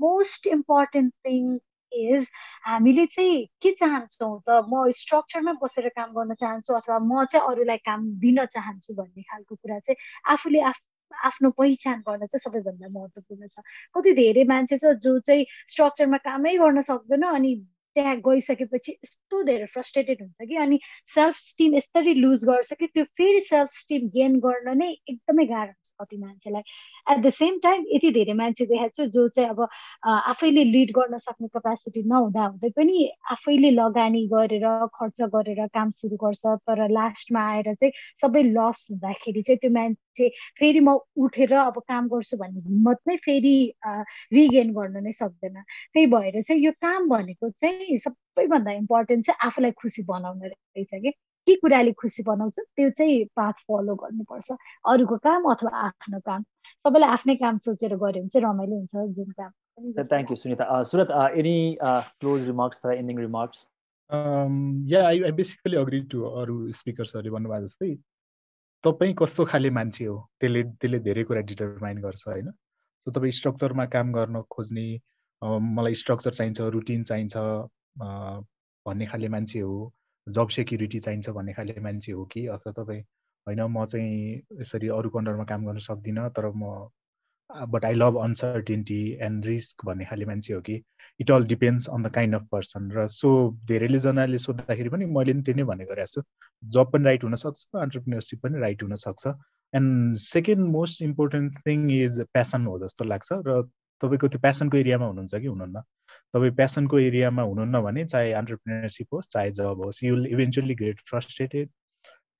मोस्ट 0.03 0.47
इम्पोर्टेन्ट 0.59 1.15
थिङ 1.27 1.59
इज 1.93 2.29
हामीले 2.67 3.07
चाहिँ 3.07 3.45
के 3.63 3.73
चाहन्छौँ 3.81 4.41
त 4.49 4.61
म 4.73 4.91
स्ट्रक्चरमा 5.01 5.53
बसेर 5.63 5.89
काम 5.97 6.13
गर्न 6.19 6.35
चाहन्छु 6.35 6.75
अथवा 6.75 6.99
म 6.99 7.25
चाहिँ 7.33 7.47
अरूलाई 7.49 7.77
काम 7.89 8.01
दिन 8.21 8.45
चाहन्छु 8.47 8.95
भन्ने 8.95 9.23
खालको 9.23 9.55
कुरा 9.55 9.79
चाहिँ 9.79 9.97
आफूले 10.35 10.61
आफ 10.71 10.81
आफ्नो 11.13 11.51
पहिचान 11.59 12.01
गर्न 12.09 12.27
चाहिँ 12.27 12.41
सबैभन्दा 12.41 12.89
महत्त्वपूर्ण 12.89 13.47
छ। 13.49 13.65
कति 13.97 14.13
धेरै 14.13 14.45
मान्छे 14.45 14.77
छ 14.79 14.93
जो 15.03 15.19
चाहिँ 15.25 15.45
स्ट्रक्चरमा 15.69 16.17
कामै 16.29 16.55
गर्न 16.59 16.81
सक्दैन 16.85 17.23
अनि 17.33 17.55
त्यहाँ 17.97 18.17
गइसकेपछि 18.23 18.93
यस्तो 18.93 19.43
धेरै 19.43 19.67
फ्रस्ट्रेटेड 19.75 20.21
हुन्छ 20.23 20.49
कि 20.49 20.57
अनि 20.65 20.79
सेल्फ 21.15 21.37
स्टिम 21.37 21.75
यस्तरी 21.75 22.15
लुज 22.15 22.45
गर्छ 22.45 22.73
कि 22.79 22.87
त्यो 22.87 23.05
फेरि 23.19 23.41
सेल्फ 23.49 23.71
स्टिम 23.75 24.09
गेन 24.15 24.39
गर्न 24.45 24.77
नै 24.79 24.91
एकदमै 24.93 25.47
गाह्रो 25.47 25.73
हुन्छ 25.73 25.91
कति 26.01 26.17
मान्छेलाई। 26.19 26.63
एट 27.11 27.19
द 27.25 27.29
सेम 27.33 27.59
टाइम 27.63 27.85
यति 27.95 28.11
धेरै 28.13 28.33
मान्छे 28.39 28.65
देखाएको 28.67 28.95
छु 28.97 29.05
जो 29.13 29.29
चाहिँ 29.37 29.51
अब 29.51 29.61
आफैले 30.05 30.65
लिड 30.65 30.91
गर्न 30.99 31.19
सक्ने 31.19 31.49
क्यापासिटी 31.49 32.03
नहुँदा 32.09 32.45
हुँदै 32.45 32.71
पनि 32.77 32.97
आफैले 33.33 33.71
लगानी 33.71 34.27
गरेर 34.33 34.67
खर्च 34.99 35.23
गरेर 35.35 35.67
काम 35.75 35.91
सुरु 35.99 36.17
गर्छ। 36.25 36.47
तर 36.69 36.89
लास्टमा 36.91 37.41
आएर 37.53 37.75
चाहिँ 37.75 37.93
सबै 38.23 38.43
लस 38.53 38.87
हुँदाखेरि 38.91 39.43
चाहिँ 39.43 39.59
त्यो 39.59 39.71
मान्छे 39.79 40.29
फेरि 40.59 40.81
म 40.81 40.99
उठेर 41.17 41.53
अब 41.65 41.79
काम 41.89 42.09
गर्छु 42.09 42.37
भन्ने 42.37 42.61
हिम्मत 42.69 42.99
नै 43.09 43.17
फेरि 43.25 43.57
रिगेन 44.35 44.73
गर्न 44.73 45.03
नै 45.05 45.13
सक्दैन। 45.13 45.63
त्यही 45.95 46.07
भएर 46.13 46.43
चाहिँ 46.43 46.63
यो 46.65 46.73
काम 46.83 47.09
भनेको 47.09 47.51
चाहिँ 47.51 47.99
सबैभन्दा 48.05 48.73
इम्पोर्टेन्ट 48.85 49.27
चाहिँ 49.27 49.47
आफूलाई 49.49 49.73
खुसी 49.81 50.03
बनाउन 50.13 50.41
रहेछ 50.45 50.95
कि। 50.95 51.13
के 51.49 51.55
कुराले 51.63 51.93
खुसी 52.03 52.23
बनाउँछ 52.29 52.59
त्यो 52.61 52.91
चाहिँ 52.99 53.25
पाथ 53.37 53.65
फलो 53.69 53.95
गर्नुपर्छ। 54.03 54.49
अरूको 54.93 55.17
काम 55.27 55.51
अथवा 55.55 55.73
आफ्नो 55.87 56.21
काम। 56.29 56.43
सबैलाई 56.85 57.11
आफ्नै 57.11 57.35
काम 57.43 57.59
सोचेर 57.65 57.97
गऱ्यो 57.97 58.21
भने 58.21 58.29
चाहिँ 58.29 58.45
रमाइलो 58.45 58.77
हुन्छ 58.77 58.95
जुन 59.17 59.31
काम 59.41 59.51
thank 60.05 60.31
you 60.31 60.37
Sunita 60.37 60.83
Surat 60.91 61.11
any 61.41 61.57
close 61.81 62.47
remarks 62.49 62.81
र 62.87 62.95
ending 62.95 63.19
remarks 63.19 63.67
yeah 64.93 65.01
I 65.07 65.23
I 65.23 65.33
basically 65.39 65.77
agree 65.77 66.01
to 66.13 66.23
अरू 66.43 66.57
स्पिकर्सहरूले 66.79 67.31
भन्नुभयो 67.35 67.67
जस्तै 67.67 67.91
तपाईँ 68.85 69.15
कस्तो 69.19 69.45
खाले 69.51 69.71
मान्छे 69.77 70.05
हो 70.05 70.17
त्यसले 70.41 70.63
त्यसले 70.65 70.99
धेरै 71.07 71.25
कुरा 71.29 71.41
डिटरमाइन 71.51 72.01
गर्छ 72.03 72.23
होइन? 72.29 72.51
सो 73.07 73.11
तपाईँ 73.11 73.33
स्ट्रक्चरमा 73.39 73.85
काम 73.95 74.13
गर्न 74.13 74.43
खोज्ने 74.55 74.87
मलाई 75.77 75.95
स्ट्रक्चर 76.03 76.35
चाहिन्छ 76.39 76.61
रुटिन 76.77 77.03
चाहिन्छ 77.11 77.37
भन्ने 78.87 79.07
खाले 79.13 79.29
मान्छे 79.35 79.61
हो। 79.61 79.77
जब 80.29 80.49
सेक्युरिटी 80.49 80.99
चाहिन्छ 80.99 81.31
भन्ने 81.31 81.53
खाले 81.53 81.81
मान्छे 81.81 82.13
हो 82.13 82.25
कि? 82.25 82.47
अथवा 82.47 82.73
तपाईँ 82.73 83.03
होइन 83.47 83.61
म 83.63 83.85
चाहिँ 83.87 84.43
यसरी 84.61 84.89
अरूको 84.89 85.19
अन्डरमा 85.19 85.45
काम 85.45 85.67
गर्न 85.67 85.79
सक्दिनँ 85.89 86.29
तर 86.37 86.53
म 86.57 86.89
but 87.51 87.85
I 87.85 87.95
love 87.95 88.17
uncertainty 88.23 89.01
and 89.23 89.47
risk 89.47 89.85
भन्ने 89.87 90.05
खाले 90.05 90.25
मान्छे 90.27 90.55
हो 90.55 90.61
कि? 90.61 90.83
It 91.21 91.31
all 91.31 91.45
depends 91.47 91.89
on 91.89 92.03
the 92.03 92.11
kind 92.15 92.35
of 92.35 92.47
person 92.53 92.91
र 92.93 93.07
सो 93.09 93.31
धेरैले 93.69 93.99
जनाले 93.99 94.39
सोद्धाखेरि 94.39 94.89
पनि 94.89 95.07
मैले 95.07 95.33
पनि 95.33 95.43
त्यही 95.43 95.61
नै 95.61 95.65
भन्ने 95.65 95.85
गरेको 95.85 96.07
छु। 96.07 96.23
जब 96.63 96.91
पनि 96.93 97.05
राइट 97.05 97.25
हुनसक्छ 97.25 97.67
अन्टरप्रिनरसिप 97.81 98.41
पनि 98.43 98.59
राइट 98.61 98.83
हुनसक्छ। 98.83 99.27
And 99.75 100.17
second 100.17 100.69
most 100.69 101.03
important 101.03 101.59
thing 101.67 101.91
is 101.93 102.21
passion 102.33 102.67
हो 102.67 102.79
जस्तो 102.85 103.05
लाग्छ। 103.05 103.29
र 103.33 103.63
तपाईँको 104.03 104.29
त्यो 104.29 104.41
प्यासनको 104.41 104.77
एरियामा 104.77 105.07
हुनुहुन्छ 105.07 105.35
कि 105.35 105.47
हुनुहुन्न? 105.47 105.83
तपाईँ 106.35 106.55
प्यासनको 106.57 106.99
एरियामा 106.99 107.43
हुनुहुन्न 107.43 107.81
भने 107.83 108.05
चाहे 108.05 108.33
अन्टरप्रिनरसिप 108.41 109.15
होस् 109.15 109.29
चाहे 109.33 109.51
जब 109.59 109.85
होस् 109.85 110.03
you 110.05 110.25
eventually 110.27 110.75
get 110.83 111.01
frustrated 111.11 111.71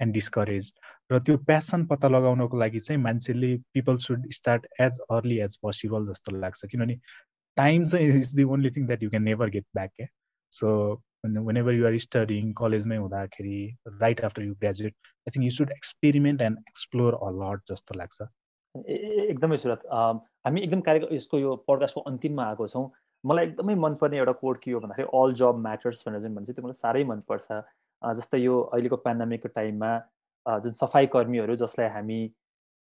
and 0.01 0.15
discourage 0.15 0.73
र 1.13 1.19
त्यो 1.27 1.37
प्यासन 1.47 1.87
पत्ता 1.87 2.09
लगाउनको 2.09 2.59
लागि 2.59 2.81
चाहिँ 2.81 3.01
मान्छेले 3.03 3.57
people 3.75 3.97
should 4.05 4.31
start 4.33 4.67
as 4.81 4.99
early 5.11 5.39
as 5.47 5.57
possible 5.63 6.07
जस्तो 6.07 6.37
लाग्छ। 6.37 6.65
किनभने 6.71 6.97
टाइम 7.57 7.85
चाहिँ 7.87 8.09
is 8.19 8.35
the 8.37 8.45
only 8.55 8.71
thing 8.71 8.87
that 8.87 9.03
you 9.03 9.11
can 9.11 9.23
never 9.23 9.51
get 9.57 9.67
back 9.75 9.91
क्या 9.97 10.07
so 10.53 10.69
when 11.27 11.57
ever 11.57 11.75
you're 11.75 11.97
studying 11.99 12.53
कलेजमै 12.61 12.97
हुँदाखेरि 12.97 13.59
right 14.03 14.21
after 14.25 14.43
you 14.43 14.55
graduate 14.55 14.95
I 14.95 15.31
think 15.37 15.45
you 15.45 15.51
should 15.51 15.71
experiment 15.73 16.43
and 16.43 16.59
explore 16.69 17.15
a 17.15 17.31
lot 17.41 17.63
जस्तो 17.73 17.99
लाग्छ। 17.99 18.29
एकदमै 18.75 19.57
सुरत। 19.57 19.83
हामी 20.47 20.61
एकदम 20.63 20.81
कार्य 20.89 21.09
यसको 21.13 21.39
यो 21.39 21.57
पडकास्टको 21.69 22.01
अन्तिममा 22.11 22.45
आएको 22.49 22.69
छौँ। 22.69 22.87
मलाई 23.25 23.47
एकदमै 23.47 23.75
मनपर्ने 23.85 24.19
एउटा 24.19 24.33
कोड 24.41 24.59
के 24.63 24.71
हो 24.73 24.81
भन्दाखेरि 24.81 25.09
अल 25.21 25.33
जब 25.43 25.63
म्याटर्स 25.67 26.03
भनेर 26.07 26.21
जुन 26.23 26.35
भन्छ। 26.35 26.51
त्यो 26.51 26.65
मलाई 26.65 26.81
साह्रै 26.83 27.05
मनपर्छ। 27.05 27.47
जस्तै 28.03 28.39
यो 28.39 28.61
अहिलेको 28.75 28.97
पेन्डामिकको 29.07 29.49
टाइममा 29.55 29.93
जुन 30.65 30.73
सफाइ 30.81 31.07
कर्मीहरू 31.15 31.57
जसलाई 31.63 31.89
हामी 31.95 32.21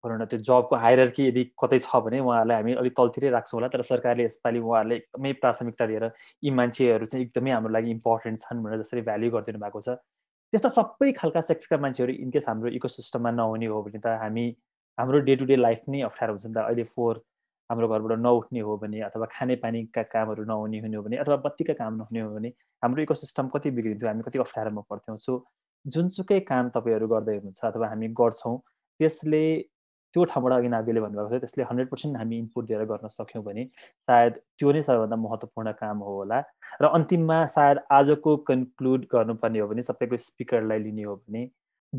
भनौँ 0.04 0.18
न 0.18 0.26
त्यो 0.32 0.40
जबको 0.48 0.76
हायरर्की 0.86 1.28
यदि 1.28 1.44
कतै 1.62 1.78
छ 1.86 2.02
भने 2.06 2.20
उहाँहरूलाई 2.26 2.58
हामी 2.62 2.74
अलिक 2.82 2.94
तलतिरै 2.98 3.30
राख्छौँ 3.36 3.58
होला। 3.58 3.68
तर 3.74 3.82
सरकारले 3.92 4.26
यसपालि 4.26 4.60
उहाँहरूले 4.66 4.96
एकदमै 4.96 5.32
प्राथमिकता 5.46 5.86
दिएर 5.92 6.06
यी 6.44 6.52
मान्छेहरू 6.60 7.06
चाहिँ 7.06 7.26
एकदमै 7.26 7.52
हाम्रो 7.52 7.72
लागि 7.78 7.90
इम्पोर्टेन्ट 7.98 8.40
छन् 8.46 8.64
भनेर 8.66 8.82
जसरी 8.82 9.02
भ्याल्यु 9.08 9.32
गरिदिनु 9.36 9.60
भएको 9.66 9.82
छ। 9.82 9.98
त्यस्ता 10.54 10.70
सबै 10.78 11.12
खालका 11.22 11.42
सेक्टरका 11.42 11.78
मान्छेहरू 11.86 12.14
इनकेस 12.26 12.46
हाम्रो 12.50 12.70
इकोसिस्टममा 12.80 13.32
नहुने 13.38 13.68
हो 13.74 13.82
भने 13.86 14.00
त 14.00 14.18
हामी 14.26 14.46
हाम्रो 14.98 15.20
डे 15.30 15.36
टु 15.42 15.46
डे 15.46 15.56
लाइफ 15.62 15.90
नै 15.90 16.02
अप्ठ्यारो 16.10 16.34
हुन्छ 16.34 16.46
नि 16.46 16.54
त। 16.54 16.58
अहिले 16.66 16.84
फोहोर 16.94 17.16
हाम्रो 17.70 17.88
घरबाट 17.88 18.20
नउठ्ने 18.20 18.60
हो 18.60 18.78
भने 18.78 19.02
अथवा 19.02 19.26
खानेपानीका 19.32 20.04
कामहरू 20.14 20.44
नहुने 20.46 20.80
हुने 20.80 20.96
हो 20.98 21.04
भने 21.04 21.18
अथवा 21.18 21.36
बत्तीका 21.46 21.74
काम 21.74 21.96
नहुने 21.96 22.22
हो 22.22 22.34
भने 22.36 22.54
हाम्रो 22.84 23.04
इकोसिस्टम 23.04 23.48
कति 23.56 23.72
बिग्रिन्थ्यो 23.78 24.10
हामी 24.10 24.24
कति 24.24 24.40
अप्ठ्यारोमा 24.40 24.82
पर्थ्यौँ 24.90 25.18
सो 25.20 25.38
जुनसुकै 25.86 26.40
काम 26.50 26.70
तपाईँहरू 26.76 27.08
गर्दै 27.08 27.36
हुनुहुन्छ 27.36 27.66
अथवा 27.66 27.88
हामी 27.90 28.08
गर्छौँ 28.20 28.58
त्यसले 29.00 29.46
त्यो 30.14 30.24
ठाउँबाट 30.26 30.54
अघि 30.54 30.68
नागेले 30.68 31.02
भन्नुभएको 31.02 31.30
थियो 31.30 31.40
त्यसले 31.40 31.64
हन्ड्रेड 31.70 31.90
पर्सेन्ट 31.90 32.18
हामी 32.18 32.38
इनपुट 32.38 32.66
दिएर 32.66 32.84
गर्न 32.92 33.08
सक्यौँ 33.14 33.44
भने 33.44 33.64
सायद 34.08 34.38
त्यो 34.60 34.72
नै 34.72 34.82
सबैभन्दा 34.82 35.16
महत्त्वपूर्ण 35.24 35.72
काम 35.82 35.98
हो 36.00 36.14
होला। 36.16 36.40
र 36.82 36.92
अन्तिममा 37.00 37.40
सायद 37.54 37.80
आजको 37.92 38.36
कन्क्लुड 38.50 39.06
गर्नुपर्ने 39.14 39.60
हो 39.60 39.68
भने 39.68 39.84
सबैको 39.84 40.18
स्पिकरलाई 40.26 40.80
लिने 40.80 41.04
हो 41.04 41.16
भने 41.18 41.44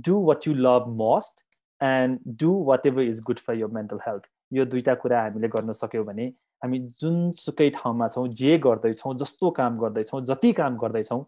do 0.08 0.16
what 0.24 0.48
you 0.48 0.54
love 0.68 0.88
most 1.02 1.44
and 1.80 2.18
do 2.40 2.54
whatever 2.86 3.02
is 3.02 3.22
good 3.26 3.44
for 3.46 3.54
your 3.56 3.76
mental 3.78 4.00
health 4.06 4.30
यो 4.52 4.64
दुइटा 4.64 4.94
कुरा 4.94 5.22
हामीले 5.22 5.48
गर्न 5.48 5.72
सक्यौँ 5.72 6.04
भने 6.06 6.26
हामी 6.62 6.78
जुनसुकै 7.00 7.68
ठाउँमा 7.76 8.08
छौँ 8.08 8.28
जे 8.40 8.58
गर्दैछौँ 8.66 9.14
जस्तो 9.18 9.50
काम 9.58 9.78
गर्दैछौँ 9.78 10.22
जति 10.24 10.52
काम 10.60 10.76
गर्दैछौँ 10.78 11.20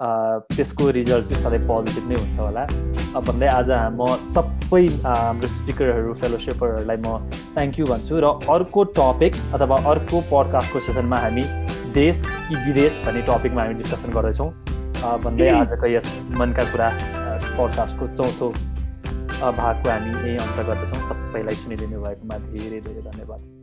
त्यसको 0.00 0.90
रिजल्ट 0.96 1.26
चाहिँ 1.26 1.42
सधैँ 1.42 1.66
पोजिटिभ 1.68 2.08
नै 2.08 2.16
हुन्छ 2.16 2.38
होला। 2.38 2.64
भन्दै 3.20 3.48
आज 3.52 3.70
म 3.98 4.06
सबै 4.30 4.86
हाम्रो 5.04 5.48
स्पिकरहरू 5.56 6.14
फेलोसिपरहरूलाई 6.22 6.98
म 7.04 7.18
थ्याङ्क 7.54 7.78
यू 7.80 7.84
भन्छु 7.90 8.20
र 8.24 8.30
अर्को 8.54 8.84
टपिक 8.96 9.32
अथवा 9.54 9.76
अर्को 9.92 10.20
पडकास्टको 10.30 10.80
सेसनमा 10.86 11.18
हामी 11.26 11.44
देश 11.92 12.22
कि 12.24 12.54
विदेश 12.64 13.02
भन्ने 13.06 13.22
टपिकमा 13.28 13.62
हामी 13.62 13.74
डिस्कसन 13.82 14.10
गर्दैछौँ। 14.16 14.50
भन्दै 15.24 15.48
आजको 15.58 15.86
यस 15.96 16.08
मनका 16.40 16.64
कुरा 16.72 16.88
पडकास्टको 17.58 18.06
चौथो 18.16 18.48
भागको 19.40 19.88
हामी 19.90 20.10
यही 20.10 20.36
अन्त 20.36 20.58
गर्दैछौँ 20.68 21.08
सबैलाई 21.08 21.54
सुनिदिनु 21.62 22.02
भएकोमा 22.02 22.36
धेरै 22.52 22.80
धेरै 22.80 23.02
धन्यवाद। 23.08 23.59